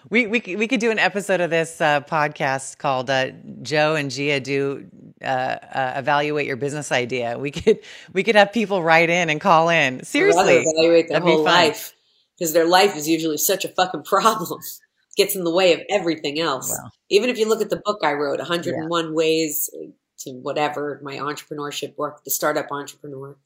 We 0.09 0.25
we 0.25 0.39
could- 0.39 0.57
we 0.57 0.67
could 0.67 0.79
do 0.79 0.89
an 0.89 0.97
episode 0.97 1.41
of 1.41 1.51
this 1.51 1.79
uh, 1.79 2.01
podcast 2.01 2.79
called 2.79 3.07
uh, 3.11 3.29
Joe 3.61 3.93
and 3.93 4.09
Gia 4.09 4.39
do 4.39 4.87
uh, 5.21 5.25
uh, 5.25 5.93
evaluate 5.97 6.47
your 6.47 6.55
business 6.55 6.91
idea. 6.91 7.37
We 7.37 7.51
could 7.51 7.81
we 8.13 8.23
could 8.23 8.33
have 8.33 8.51
people 8.51 8.81
write 8.81 9.11
in 9.11 9.29
and 9.29 9.39
call 9.39 9.69
in. 9.69 10.03
Seriously, 10.03 10.63
evaluate 10.65 11.07
their 11.07 11.19
whole 11.19 11.43
life 11.43 11.93
because 12.35 12.51
their 12.51 12.65
life 12.65 12.95
is 12.97 13.07
usually 13.07 13.37
such 13.37 13.63
a 13.63 13.67
fucking 13.69 14.01
problem. 14.05 14.59
Gets 15.17 15.35
in 15.35 15.43
the 15.43 15.51
way 15.53 15.73
of 15.73 15.81
everything 15.87 16.39
else. 16.39 16.75
Even 17.09 17.29
if 17.29 17.37
you 17.37 17.47
look 17.47 17.61
at 17.61 17.69
the 17.69 17.81
book 17.85 17.99
I 18.03 18.13
wrote, 18.13 18.39
101 18.39 19.13
Ways 19.13 19.69
to 20.23 20.31
Whatever, 20.31 20.99
my 21.03 21.17
entrepreneurship 21.17 21.97
work, 21.97 22.23
the 22.23 22.31
startup 22.31 22.67
entrepreneur. 22.71 23.37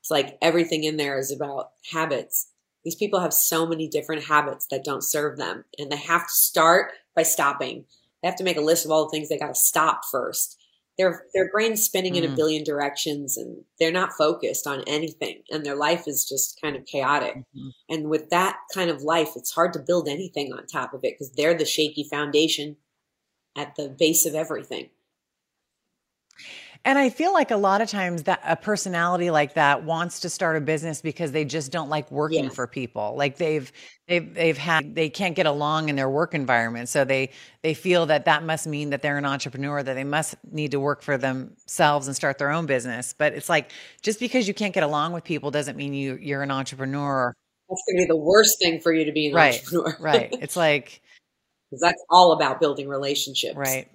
It's 0.00 0.10
like 0.10 0.38
everything 0.40 0.84
in 0.84 0.96
there 0.96 1.18
is 1.18 1.32
about 1.32 1.70
habits. 1.90 2.52
These 2.84 2.94
people 2.94 3.18
have 3.20 3.32
so 3.34 3.66
many 3.66 3.88
different 3.88 4.24
habits 4.24 4.66
that 4.70 4.84
don't 4.84 5.02
serve 5.02 5.36
them, 5.38 5.64
and 5.78 5.90
they 5.90 5.96
have 5.96 6.22
to 6.22 6.32
start 6.32 6.92
by 7.14 7.24
stopping. 7.24 7.84
They 8.22 8.28
have 8.28 8.36
to 8.36 8.44
make 8.44 8.56
a 8.56 8.60
list 8.60 8.84
of 8.84 8.90
all 8.92 9.04
the 9.04 9.10
things 9.10 9.28
they 9.28 9.38
got 9.38 9.48
to 9.48 9.54
stop 9.54 10.02
first. 10.10 10.56
Their 10.96 11.26
their 11.34 11.50
brain's 11.50 11.82
spinning 11.82 12.14
in 12.14 12.24
a 12.24 12.28
Mm. 12.28 12.36
billion 12.36 12.64
directions, 12.64 13.36
and 13.36 13.64
they're 13.78 13.92
not 13.92 14.12
focused 14.16 14.66
on 14.66 14.82
anything, 14.86 15.42
and 15.50 15.66
their 15.66 15.74
life 15.76 16.06
is 16.06 16.26
just 16.26 16.60
kind 16.60 16.76
of 16.76 16.86
chaotic. 16.86 17.36
Mhm. 17.54 17.70
And 17.88 18.08
with 18.08 18.30
that 18.30 18.56
kind 18.72 18.88
of 18.88 19.02
life, 19.02 19.32
it's 19.36 19.50
hard 19.50 19.72
to 19.74 19.78
build 19.80 20.08
anything 20.08 20.52
on 20.52 20.66
top 20.66 20.94
of 20.94 21.00
it 21.04 21.14
because 21.14 21.32
they're 21.32 21.54
the 21.58 21.66
shaky 21.66 22.04
foundation 22.04 22.76
at 23.56 23.74
the 23.76 23.88
base 23.88 24.24
of 24.26 24.34
everything. 24.34 24.90
And 26.86 27.00
I 27.00 27.10
feel 27.10 27.32
like 27.32 27.50
a 27.50 27.56
lot 27.56 27.80
of 27.80 27.88
times 27.88 28.22
that 28.22 28.40
a 28.46 28.54
personality 28.54 29.28
like 29.30 29.54
that 29.54 29.82
wants 29.82 30.20
to 30.20 30.30
start 30.30 30.56
a 30.56 30.60
business 30.60 31.02
because 31.02 31.32
they 31.32 31.44
just 31.44 31.72
don't 31.72 31.88
like 31.88 32.08
working 32.12 32.44
Yeah. 32.44 32.50
for 32.50 32.68
people. 32.68 33.16
Like 33.16 33.38
they've 33.38 33.70
they've 34.06 34.32
they've 34.32 34.56
had 34.56 34.94
they 34.94 35.10
can't 35.10 35.34
get 35.34 35.46
along 35.46 35.88
in 35.88 35.96
their 35.96 36.08
work 36.08 36.32
environment. 36.32 36.88
So 36.88 37.04
they 37.04 37.30
they 37.62 37.74
feel 37.74 38.06
that 38.06 38.24
that 38.26 38.44
must 38.44 38.68
mean 38.68 38.90
that 38.90 39.02
they're 39.02 39.18
an 39.18 39.24
entrepreneur 39.24 39.82
that 39.82 39.94
they 39.94 40.04
must 40.04 40.36
need 40.52 40.70
to 40.70 40.78
work 40.78 41.02
for 41.02 41.18
themselves 41.18 42.06
and 42.06 42.14
start 42.14 42.38
their 42.38 42.52
own 42.52 42.66
business. 42.66 43.16
But 43.18 43.32
it's 43.32 43.48
like 43.48 43.72
just 44.00 44.20
because 44.20 44.46
you 44.46 44.54
can't 44.54 44.72
get 44.72 44.84
along 44.84 45.12
with 45.12 45.24
people 45.24 45.50
doesn't 45.50 45.76
mean 45.76 45.92
you 45.92 46.16
you're 46.22 46.44
an 46.44 46.52
entrepreneur. 46.52 47.34
That's 47.68 47.82
going 47.88 47.96
to 47.96 48.04
be 48.04 48.08
the 48.08 48.16
worst 48.24 48.60
thing 48.60 48.80
for 48.80 48.92
you 48.92 49.04
to 49.06 49.12
be 49.12 49.26
an 49.26 49.34
Right. 49.34 49.54
entrepreneur. 49.60 49.96
Right. 49.98 50.28
It's 50.40 50.54
like 50.56 51.02
Because 51.72 51.80
that's 51.80 52.04
all 52.10 52.30
about 52.30 52.60
building 52.60 52.86
relationships. 52.86 53.56
Right. 53.56 53.88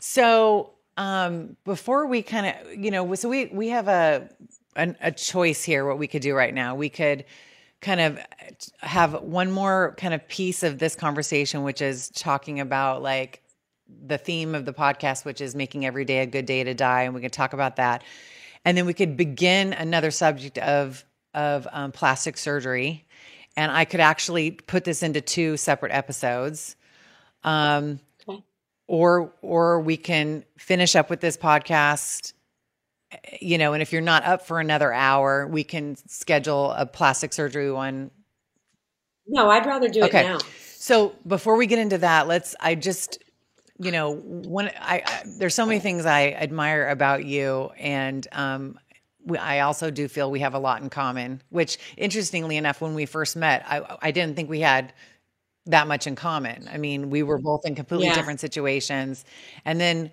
So 0.00 0.70
um, 0.98 1.56
before 1.64 2.06
we 2.06 2.22
kind 2.22 2.46
of, 2.46 2.74
you 2.74 2.90
know, 2.90 3.14
so 3.14 3.28
we 3.28 3.46
we 3.46 3.68
have 3.68 3.86
a, 3.86 4.28
an, 4.74 4.96
a 5.00 5.12
choice 5.12 5.62
here. 5.62 5.86
What 5.86 5.96
we 5.96 6.08
could 6.08 6.22
do 6.22 6.34
right 6.34 6.52
now, 6.52 6.74
we 6.74 6.90
could 6.90 7.24
kind 7.80 8.00
of 8.00 8.18
have 8.80 9.22
one 9.22 9.52
more 9.52 9.94
kind 9.96 10.12
of 10.12 10.26
piece 10.26 10.64
of 10.64 10.80
this 10.80 10.96
conversation, 10.96 11.62
which 11.62 11.80
is 11.80 12.10
talking 12.10 12.58
about 12.58 13.00
like 13.00 13.42
the 14.06 14.18
theme 14.18 14.56
of 14.56 14.64
the 14.64 14.72
podcast, 14.72 15.24
which 15.24 15.40
is 15.40 15.54
making 15.54 15.86
every 15.86 16.04
day 16.04 16.18
a 16.18 16.26
good 16.26 16.46
day 16.46 16.64
to 16.64 16.74
die, 16.74 17.02
and 17.02 17.14
we 17.14 17.20
can 17.20 17.30
talk 17.30 17.52
about 17.52 17.76
that, 17.76 18.02
and 18.64 18.76
then 18.76 18.84
we 18.84 18.92
could 18.92 19.16
begin 19.16 19.72
another 19.72 20.10
subject 20.10 20.58
of 20.58 21.04
of 21.32 21.68
um, 21.70 21.92
plastic 21.92 22.36
surgery, 22.36 23.06
and 23.56 23.70
I 23.70 23.84
could 23.84 24.00
actually 24.00 24.50
put 24.50 24.82
this 24.82 25.04
into 25.04 25.20
two 25.20 25.56
separate 25.56 25.92
episodes. 25.92 26.74
Um. 27.44 28.00
Or 28.88 29.32
or 29.42 29.80
we 29.80 29.96
can 29.96 30.44
finish 30.56 30.96
up 30.96 31.08
with 31.10 31.20
this 31.20 31.36
podcast 31.36 32.32
you 33.40 33.56
know 33.56 33.72
and 33.72 33.82
if 33.82 33.92
you're 33.92 34.02
not 34.02 34.24
up 34.24 34.44
for 34.44 34.58
another 34.58 34.92
hour 34.92 35.46
we 35.46 35.62
can 35.62 35.96
schedule 36.08 36.72
a 36.72 36.84
plastic 36.84 37.32
surgery 37.32 37.70
one 37.70 38.10
No, 39.26 39.48
I'd 39.48 39.64
rather 39.66 39.88
do 39.88 40.02
Okay. 40.04 40.20
it 40.20 40.24
now. 40.24 40.38
so 40.76 41.14
before 41.26 41.56
we 41.56 41.66
get 41.66 41.78
into 41.78 41.98
that 41.98 42.26
let's 42.26 42.56
i 42.60 42.74
just 42.74 43.18
you 43.78 43.92
know 43.92 44.14
one 44.14 44.70
i, 44.80 45.02
I 45.06 45.22
there's 45.38 45.54
so 45.54 45.64
many 45.66 45.80
things 45.80 46.04
i 46.06 46.30
admire 46.30 46.88
about 46.88 47.24
you 47.24 47.70
and 47.78 48.26
um 48.32 48.78
we, 49.24 49.36
I 49.36 49.60
also 49.60 49.90
do 49.90 50.08
feel 50.08 50.30
we 50.30 50.40
have 50.40 50.54
a 50.54 50.58
lot 50.58 50.80
in 50.80 50.88
common, 50.88 51.42
which 51.50 51.76
interestingly 51.98 52.56
enough, 52.56 52.80
when 52.80 52.94
we 52.94 53.04
first 53.04 53.36
met, 53.36 53.62
I, 53.66 53.98
I 54.00 54.10
didn't 54.10 54.36
think 54.36 54.48
we 54.48 54.60
had 54.60 54.94
that 55.68 55.88
much 55.88 56.06
in 56.06 56.16
common. 56.16 56.68
I 56.72 56.78
mean, 56.78 57.10
we 57.10 57.22
were 57.22 57.38
both 57.38 57.66
in 57.66 57.76
completely 57.76 58.10
Yeah. 58.10 58.12
different 58.12 58.40
situations. 58.40 59.24
And 59.64 59.80
then 59.80 60.12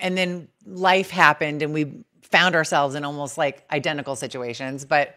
and 0.00 0.16
then 0.16 0.48
life 0.66 1.10
happened 1.10 1.62
and 1.62 1.72
we 1.74 2.04
found 2.22 2.54
ourselves 2.56 2.94
in 2.96 3.04
almost 3.04 3.38
like 3.38 3.64
identical 3.70 4.16
situations. 4.16 4.84
But 4.84 5.16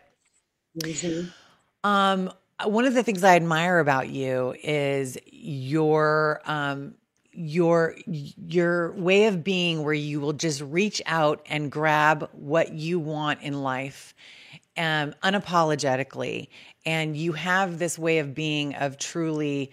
Mhm. 0.76 1.34
um, 1.84 2.32
one 2.66 2.86
of 2.86 2.94
the 2.94 3.04
things 3.04 3.24
I 3.24 3.36
admire 3.36 3.80
about 3.80 4.10
you 4.10 4.56
is 4.64 5.18
your 5.32 6.42
um, 6.46 6.96
your 7.34 7.96
your 8.06 8.94
way 8.94 9.28
of 9.28 9.44
being, 9.44 9.84
where 9.84 9.94
you 9.94 10.20
will 10.22 10.34
just 10.34 10.62
reach 10.62 11.02
out 11.06 11.42
and 11.50 11.72
grab 11.72 12.30
what 12.34 12.74
you 12.74 13.00
want 13.00 13.42
in 13.42 13.62
life, 13.62 14.14
um, 14.78 15.14
unapologetically, 15.24 16.48
and 16.86 17.18
you 17.18 17.34
have 17.34 17.80
this 17.80 17.98
way 17.98 18.20
of 18.20 18.36
being 18.36 18.76
of 18.76 18.98
truly 18.98 19.72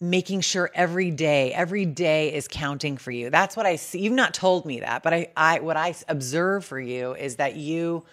making 0.00 0.40
sure 0.40 0.70
every 0.74 1.10
day 1.10 1.52
every 1.52 1.86
day 1.86 2.34
is 2.34 2.48
counting 2.48 2.96
for 2.96 3.10
you 3.10 3.30
that's 3.30 3.56
what 3.56 3.66
i 3.66 3.76
see 3.76 4.00
you've 4.00 4.12
not 4.12 4.34
told 4.34 4.66
me 4.66 4.80
that 4.80 5.02
but 5.02 5.14
i 5.14 5.28
i 5.36 5.58
what 5.60 5.76
i 5.76 5.94
observe 6.08 6.64
for 6.64 6.78
you 6.78 7.14
is 7.14 7.36
that 7.36 7.56
you 7.56 8.04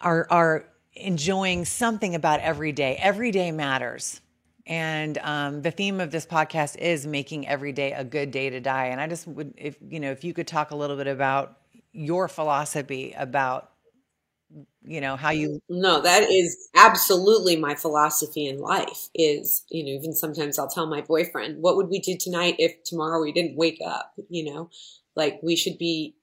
are 0.00 0.26
are 0.30 0.64
enjoying 0.98 1.64
something 1.64 2.14
about 2.14 2.40
every 2.40 2.72
day. 2.72 2.96
Every 3.00 3.30
day 3.30 3.52
matters. 3.52 4.20
And 4.66 5.16
um, 5.18 5.62
the 5.62 5.70
theme 5.70 6.00
of 6.00 6.10
this 6.10 6.26
podcast 6.26 6.76
is 6.76 7.06
making 7.06 7.48
every 7.48 7.72
day 7.72 7.92
a 7.92 8.04
good 8.04 8.30
day 8.30 8.50
to 8.50 8.60
die. 8.60 8.86
And 8.86 9.00
I 9.00 9.06
just 9.06 9.26
would, 9.26 9.54
if 9.56 9.76
you 9.88 9.98
know, 9.98 10.10
if 10.10 10.24
you 10.24 10.34
could 10.34 10.46
talk 10.46 10.72
a 10.72 10.76
little 10.76 10.96
bit 10.96 11.06
about 11.06 11.58
your 11.92 12.28
philosophy 12.28 13.14
about, 13.16 13.70
you 14.84 15.00
know, 15.00 15.16
how 15.16 15.30
you. 15.30 15.60
No, 15.68 16.00
that 16.00 16.30
is 16.30 16.68
absolutely 16.74 17.56
my 17.56 17.74
philosophy 17.74 18.46
in 18.46 18.58
life. 18.58 19.08
Is 19.14 19.64
you 19.70 19.84
know, 19.84 19.90
even 19.90 20.14
sometimes 20.14 20.58
I'll 20.58 20.68
tell 20.68 20.86
my 20.86 21.02
boyfriend, 21.02 21.62
"What 21.62 21.76
would 21.76 21.88
we 21.88 21.98
do 22.00 22.16
tonight 22.16 22.56
if 22.58 22.82
tomorrow 22.84 23.20
we 23.20 23.32
didn't 23.32 23.56
wake 23.56 23.80
up?" 23.84 24.14
You 24.30 24.52
know, 24.52 24.70
like 25.16 25.40
we 25.42 25.56
should 25.56 25.78
be 25.78 26.14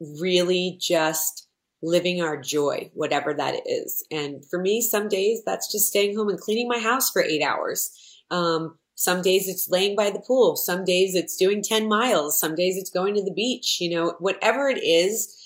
really 0.00 0.78
just 0.80 1.46
living 1.82 2.22
our 2.22 2.40
joy, 2.40 2.90
whatever 2.94 3.34
that 3.34 3.60
is. 3.66 4.04
And 4.10 4.44
for 4.48 4.58
me, 4.58 4.80
some 4.80 5.08
days 5.08 5.42
that's 5.44 5.70
just 5.70 5.88
staying 5.88 6.16
home 6.16 6.28
and 6.28 6.40
cleaning 6.40 6.68
my 6.68 6.78
house 6.78 7.10
for 7.10 7.22
eight 7.22 7.42
hours. 7.42 7.90
Um, 8.30 8.78
some 8.94 9.22
days 9.22 9.48
it's 9.48 9.68
laying 9.68 9.96
by 9.96 10.10
the 10.10 10.20
pool. 10.20 10.56
Some 10.56 10.84
days 10.84 11.14
it's 11.14 11.36
doing 11.36 11.62
10 11.62 11.88
miles. 11.88 12.38
Some 12.40 12.54
days 12.54 12.76
it's 12.78 12.90
going 12.90 13.14
to 13.16 13.24
the 13.24 13.32
beach. 13.34 13.78
You 13.80 13.90
know, 13.90 14.14
whatever 14.18 14.68
it 14.68 14.82
is, 14.82 15.36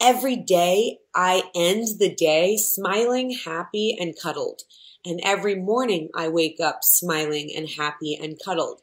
every 0.00 0.36
day 0.36 0.98
I 1.14 1.42
end 1.54 1.98
the 1.98 2.14
day 2.14 2.56
smiling, 2.56 3.30
happy, 3.30 3.96
and 3.98 4.14
cuddled. 4.20 4.62
And 5.04 5.20
every 5.24 5.54
morning 5.54 6.08
I 6.14 6.28
wake 6.28 6.60
up 6.60 6.82
smiling 6.82 7.50
and 7.56 7.68
happy 7.68 8.18
and 8.20 8.38
cuddled. 8.42 8.80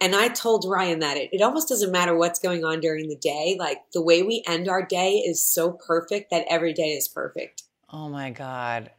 And 0.00 0.16
I 0.16 0.28
told 0.28 0.64
Ryan 0.68 0.98
that 0.98 1.16
it, 1.16 1.30
it 1.32 1.42
almost 1.42 1.68
doesn't 1.68 1.92
matter 1.92 2.16
what's 2.16 2.40
going 2.40 2.64
on 2.64 2.80
during 2.80 3.08
the 3.08 3.16
day. 3.16 3.56
Like 3.58 3.78
the 3.92 4.02
way 4.02 4.22
we 4.22 4.42
end 4.48 4.68
our 4.68 4.84
day 4.84 5.18
is 5.18 5.48
so 5.48 5.70
perfect 5.70 6.30
that 6.30 6.44
every 6.48 6.72
day 6.72 6.90
is 6.90 7.06
perfect. 7.06 7.62
Oh 7.92 8.08
my 8.08 8.30
God. 8.30 8.90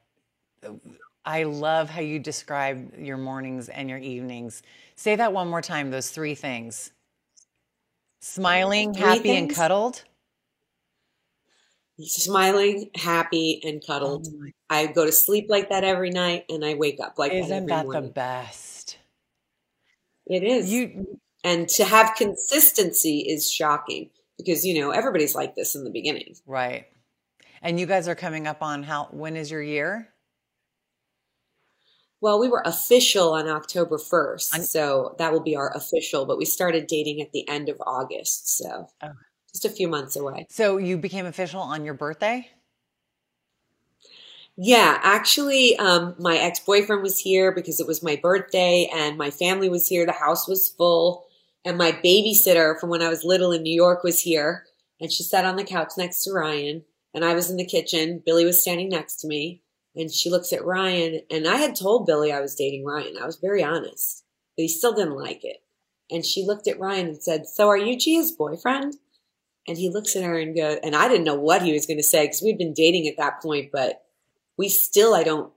I 1.25 1.43
love 1.43 1.89
how 1.89 2.01
you 2.01 2.19
describe 2.19 2.97
your 2.97 3.17
mornings 3.17 3.67
and 3.67 3.89
your 3.89 3.99
evenings. 3.99 4.63
Say 4.95 5.15
that 5.15 5.33
one 5.33 5.49
more 5.49 5.61
time, 5.61 5.91
those 5.91 6.09
three 6.09 6.35
things 6.35 6.91
smiling, 8.21 8.93
Three 8.93 9.03
happy, 9.03 9.35
and 9.35 9.53
cuddled. 9.53 10.03
Smiling, 12.05 12.89
happy, 12.95 13.61
and 13.63 13.85
cuddled. 13.85 14.27
Oh 14.29 14.49
I 14.69 14.87
go 14.87 15.05
to 15.05 15.11
sleep 15.11 15.47
like 15.49 15.69
that 15.69 15.83
every 15.83 16.09
night 16.09 16.45
and 16.49 16.65
I 16.65 16.73
wake 16.73 16.99
up 16.99 17.17
like 17.17 17.31
that 17.31 17.37
Isn't 17.37 17.67
that 17.67 17.87
the 17.87 18.01
best? 18.01 18.97
It 20.25 20.43
is. 20.43 20.71
You 20.71 21.19
and 21.43 21.67
to 21.69 21.85
have 21.85 22.15
consistency 22.15 23.19
is 23.19 23.51
shocking 23.51 24.09
because, 24.37 24.65
you 24.65 24.79
know, 24.79 24.91
everybody's 24.91 25.35
like 25.35 25.55
this 25.55 25.75
in 25.75 25.83
the 25.83 25.89
beginning. 25.89 26.35
Right. 26.45 26.87
And 27.61 27.79
you 27.79 27.85
guys 27.85 28.07
are 28.07 28.15
coming 28.15 28.47
up 28.47 28.61
on 28.61 28.83
how 28.83 29.07
when 29.11 29.35
is 29.35 29.51
your 29.51 29.61
year? 29.61 30.09
Well, 32.21 32.39
we 32.39 32.47
were 32.47 32.63
official 32.65 33.33
on 33.33 33.49
October 33.49 33.97
1st. 33.97 34.63
So 34.63 35.15
that 35.19 35.33
will 35.33 35.43
be 35.43 35.57
our 35.57 35.75
official, 35.75 36.25
but 36.25 36.37
we 36.37 36.45
started 36.45 36.87
dating 36.87 37.21
at 37.21 37.33
the 37.33 37.47
end 37.49 37.67
of 37.67 37.81
August. 37.85 38.57
So 38.57 38.87
Oh. 39.01 39.11
Just 39.53 39.65
a 39.65 39.69
few 39.69 39.87
months 39.87 40.15
away. 40.15 40.47
So 40.49 40.77
you 40.77 40.97
became 40.97 41.25
official 41.25 41.61
on 41.61 41.85
your 41.85 41.93
birthday? 41.93 42.49
Yeah, 44.55 44.99
actually, 45.01 45.77
um, 45.77 46.15
my 46.19 46.37
ex 46.37 46.59
boyfriend 46.59 47.01
was 47.01 47.19
here 47.19 47.51
because 47.51 47.79
it 47.79 47.87
was 47.87 48.03
my 48.03 48.15
birthday 48.21 48.89
and 48.93 49.17
my 49.17 49.31
family 49.31 49.69
was 49.69 49.87
here. 49.87 50.05
The 50.05 50.11
house 50.11 50.47
was 50.47 50.69
full. 50.69 51.25
And 51.65 51.77
my 51.77 51.91
babysitter 51.91 52.77
from 52.79 52.89
when 52.89 53.01
I 53.01 53.09
was 53.09 53.23
little 53.23 53.51
in 53.51 53.63
New 53.63 53.73
York 53.73 54.03
was 54.03 54.21
here. 54.21 54.65
And 54.99 55.11
she 55.11 55.23
sat 55.23 55.45
on 55.45 55.55
the 55.55 55.63
couch 55.63 55.93
next 55.97 56.23
to 56.23 56.33
Ryan. 56.33 56.83
And 57.13 57.23
I 57.23 57.33
was 57.33 57.49
in 57.49 57.57
the 57.57 57.65
kitchen. 57.65 58.21
Billy 58.25 58.45
was 58.45 58.61
standing 58.61 58.89
next 58.89 59.17
to 59.21 59.27
me. 59.27 59.61
And 59.95 60.11
she 60.11 60.29
looks 60.29 60.51
at 60.51 60.65
Ryan. 60.65 61.21
And 61.31 61.47
I 61.47 61.57
had 61.57 61.75
told 61.75 62.05
Billy 62.05 62.31
I 62.31 62.41
was 62.41 62.55
dating 62.55 62.85
Ryan. 62.85 63.17
I 63.21 63.25
was 63.25 63.37
very 63.37 63.63
honest. 63.63 64.23
But 64.55 64.63
he 64.63 64.67
still 64.67 64.93
didn't 64.93 65.15
like 65.15 65.43
it. 65.43 65.63
And 66.11 66.25
she 66.25 66.45
looked 66.45 66.67
at 66.67 66.79
Ryan 66.79 67.07
and 67.07 67.23
said, 67.23 67.47
So 67.47 67.69
are 67.69 67.77
you 67.77 67.97
Gia's 67.97 68.31
boyfriend? 68.31 68.95
And 69.67 69.77
he 69.77 69.89
looks 69.89 70.15
at 70.15 70.23
her 70.23 70.37
and 70.37 70.55
goes, 70.55 70.79
and 70.83 70.95
I 70.95 71.07
didn't 71.07 71.23
know 71.23 71.35
what 71.35 71.61
he 71.61 71.71
was 71.71 71.85
going 71.85 71.97
to 71.97 72.03
say 72.03 72.25
because 72.25 72.41
we'd 72.41 72.57
been 72.57 72.73
dating 72.73 73.07
at 73.07 73.17
that 73.17 73.41
point, 73.41 73.71
but 73.71 74.03
we 74.57 74.67
still, 74.69 75.15
I 75.15 75.23
don't 75.23 75.51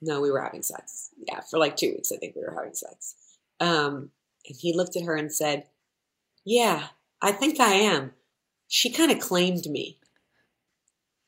know, 0.00 0.20
we 0.20 0.30
were 0.30 0.40
having 0.40 0.62
sex. 0.62 1.10
Yeah, 1.28 1.40
for 1.40 1.58
like 1.58 1.76
two 1.76 1.90
weeks, 1.90 2.10
I 2.10 2.16
think 2.16 2.34
we 2.34 2.42
were 2.42 2.54
having 2.56 2.74
sex. 2.74 3.14
Um, 3.60 4.10
and 4.46 4.56
he 4.58 4.74
looked 4.74 4.96
at 4.96 5.04
her 5.04 5.14
and 5.14 5.32
said, 5.32 5.64
Yeah, 6.44 6.88
I 7.20 7.32
think 7.32 7.60
I 7.60 7.74
am. 7.74 8.12
She 8.68 8.90
kind 8.90 9.10
of 9.10 9.20
claimed 9.20 9.66
me. 9.66 9.98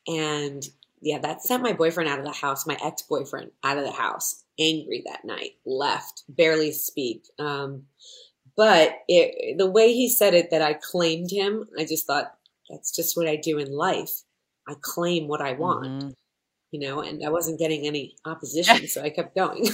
And 0.07 0.63
yeah, 1.01 1.19
that 1.19 1.43
sent 1.43 1.63
my 1.63 1.73
boyfriend 1.73 2.09
out 2.09 2.19
of 2.19 2.25
the 2.25 2.33
house, 2.33 2.67
my 2.67 2.77
ex 2.83 3.03
boyfriend 3.03 3.51
out 3.63 3.79
of 3.79 3.85
the 3.85 3.93
house, 3.93 4.45
angry 4.59 5.03
that 5.07 5.25
night, 5.25 5.53
left, 5.65 6.25
barely 6.29 6.73
speak. 6.73 7.27
Um, 7.39 7.85
but 8.57 8.95
it, 9.09 9.59
the 9.59 9.71
way 9.71 9.93
he 9.93 10.09
said 10.09 10.35
it, 10.35 10.51
that 10.51 10.63
I 10.63 10.75
claimed 10.75 11.31
him, 11.31 11.69
I 11.79 11.85
just 11.85 12.07
thought 12.07 12.35
that's 12.71 12.95
just 12.95 13.17
what 13.17 13.29
I 13.29 13.37
do 13.37 13.59
in 13.59 13.73
life. 13.73 14.23
I 14.69 14.75
claim 14.81 15.29
what 15.29 15.41
I 15.41 15.53
want, 15.53 15.91
Mhm. 15.91 16.15
you 16.73 16.81
know, 16.81 17.01
and 17.01 17.25
I 17.25 17.31
wasn't 17.31 17.59
getting 17.61 17.87
any 17.87 18.17
opposition, 18.27 18.89
so 18.89 19.03
I 19.03 19.11
kept 19.11 19.35
going. 19.37 19.67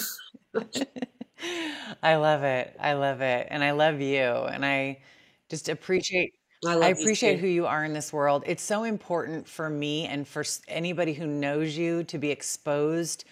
I 2.02 2.16
love 2.16 2.42
it. 2.42 2.76
I 2.78 2.94
love 2.94 3.20
it. 3.20 3.48
And 3.50 3.62
I 3.64 3.72
love 3.72 4.00
you. 4.00 4.20
And 4.22 4.64
I 4.64 5.00
just 5.48 5.68
appreciate 5.68 6.34
I, 6.64 6.74
I 6.80 6.88
appreciate 6.88 7.38
too. 7.38 7.38
who 7.38 7.46
you 7.46 7.66
are 7.66 7.84
in 7.84 7.92
this 7.92 8.12
world. 8.12 8.42
It's 8.46 8.62
so 8.62 8.84
important 8.84 9.48
for 9.48 9.70
me 9.70 10.06
and 10.06 10.26
for 10.26 10.44
anybody 10.68 11.14
who 11.14 11.26
knows 11.26 11.76
you 11.76 12.04
to 12.04 12.18
be 12.18 12.30
exposed 12.30 13.24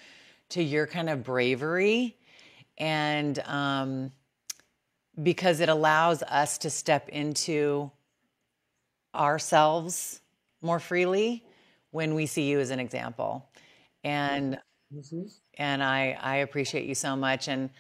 to 0.51 0.63
your 0.63 0.87
kind 0.87 1.09
of 1.11 1.25
bravery 1.25 2.17
and 2.79 3.39
um, 3.41 4.13
because 5.23 5.61
it 5.61 5.69
allows 5.69 6.23
us 6.23 6.59
to 6.59 6.71
step 6.71 7.09
into 7.09 7.91
ourselves 9.15 10.21
more 10.63 10.79
freely 10.79 11.45
when 11.91 12.15
we 12.15 12.27
see 12.27 12.49
you 12.49 12.61
as 12.61 12.71
an 12.71 12.79
example. 12.79 13.49
And 14.05 14.59
Mhm. 14.91 15.41
and 15.59 15.83
I 15.83 16.17
I 16.21 16.37
appreciate 16.37 16.87
you 16.87 16.95
so 16.95 17.17
much 17.17 17.49
and 17.49 17.71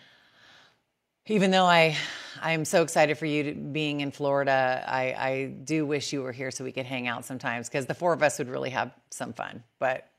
even 1.26 1.50
though 1.50 1.66
I 1.66 1.96
I'm 2.40 2.64
so 2.64 2.82
excited 2.82 3.18
for 3.18 3.26
you 3.26 3.42
to, 3.42 3.54
being 3.54 4.00
in 4.00 4.10
Florida, 4.10 4.82
I 4.86 5.12
I 5.30 5.46
do 5.64 5.84
wish 5.86 6.12
you 6.12 6.22
were 6.22 6.32
here 6.32 6.50
so 6.50 6.64
we 6.64 6.72
could 6.72 6.86
hang 6.86 7.08
out 7.08 7.24
sometimes 7.24 7.68
because 7.68 7.86
the 7.86 7.94
four 7.94 8.12
of 8.12 8.22
us 8.22 8.38
would 8.38 8.48
really 8.48 8.70
have 8.70 8.92
some 9.10 9.32
fun. 9.34 9.62
But 9.78 10.09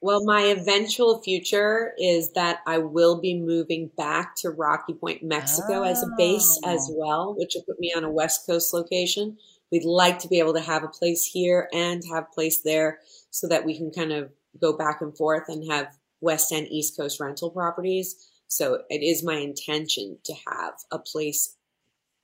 Well, 0.00 0.24
my 0.24 0.42
eventual 0.42 1.20
future 1.22 1.92
is 1.98 2.32
that 2.32 2.60
I 2.66 2.78
will 2.78 3.20
be 3.20 3.34
moving 3.38 3.90
back 3.96 4.36
to 4.36 4.50
Rocky 4.50 4.94
Point, 4.94 5.24
Mexico 5.24 5.82
as 5.82 6.02
a 6.02 6.08
base 6.16 6.60
oh. 6.64 6.72
as 6.72 6.88
Oh. 6.90 6.94
well, 6.96 7.34
which 7.36 7.54
will 7.54 7.64
put 7.64 7.80
me 7.80 7.92
on 7.96 8.04
a 8.04 8.10
West 8.10 8.46
Coast 8.46 8.72
location. 8.72 9.36
We'd 9.72 9.84
like 9.84 10.18
to 10.20 10.28
be 10.28 10.38
able 10.38 10.54
to 10.54 10.60
have 10.60 10.84
a 10.84 10.88
place 10.88 11.24
here 11.24 11.68
and 11.72 12.02
have 12.12 12.24
a 12.30 12.34
place 12.34 12.60
there 12.62 13.00
so 13.30 13.48
that 13.48 13.64
we 13.64 13.76
can 13.76 13.90
kind 13.90 14.12
of 14.12 14.30
go 14.60 14.72
back 14.76 15.00
and 15.02 15.16
forth 15.16 15.48
and 15.48 15.70
have 15.70 15.88
West 16.20 16.52
and 16.52 16.66
East 16.68 16.96
Coast 16.96 17.18
rental 17.20 17.50
properties. 17.50 18.28
So 18.46 18.82
it 18.88 19.02
is 19.02 19.24
my 19.24 19.34
intention 19.36 20.18
to 20.24 20.34
have 20.46 20.74
a 20.92 20.98
place 20.98 21.56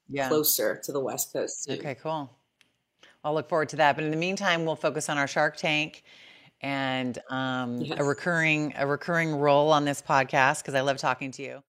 Yeah. 0.09 0.28
closer 0.28 0.80
to 0.84 0.92
the 0.92 1.01
West 1.01 1.32
Coast. 1.32 1.64
Soon. 1.64 1.78
Okay, 1.80 1.96
cool. 1.96 2.30
I'll 3.24 3.34
look 3.34 3.48
forward 3.48 3.68
to 3.70 3.76
that. 3.76 3.96
But 3.96 4.05
in 4.05 4.10
the 4.10 4.16
meantime, 4.16 4.64
we'll 4.64 4.76
focus 4.76 5.09
on 5.09 5.18
our 5.18 5.26
Shark 5.26 5.56
Tank 5.56 6.02
and 6.60 7.18
um, 7.31 7.81
Yes. 7.81 7.98
a 8.01 8.05
recurring 8.05 8.72
a 8.76 8.86
recurring 8.86 9.35
role 9.36 9.72
on 9.72 9.85
this 9.85 10.01
podcast 10.02 10.62
because 10.62 10.74
I 10.74 10.81
love 10.81 10.98
talking 10.98 11.31
to 11.32 11.43
you. 11.43 11.62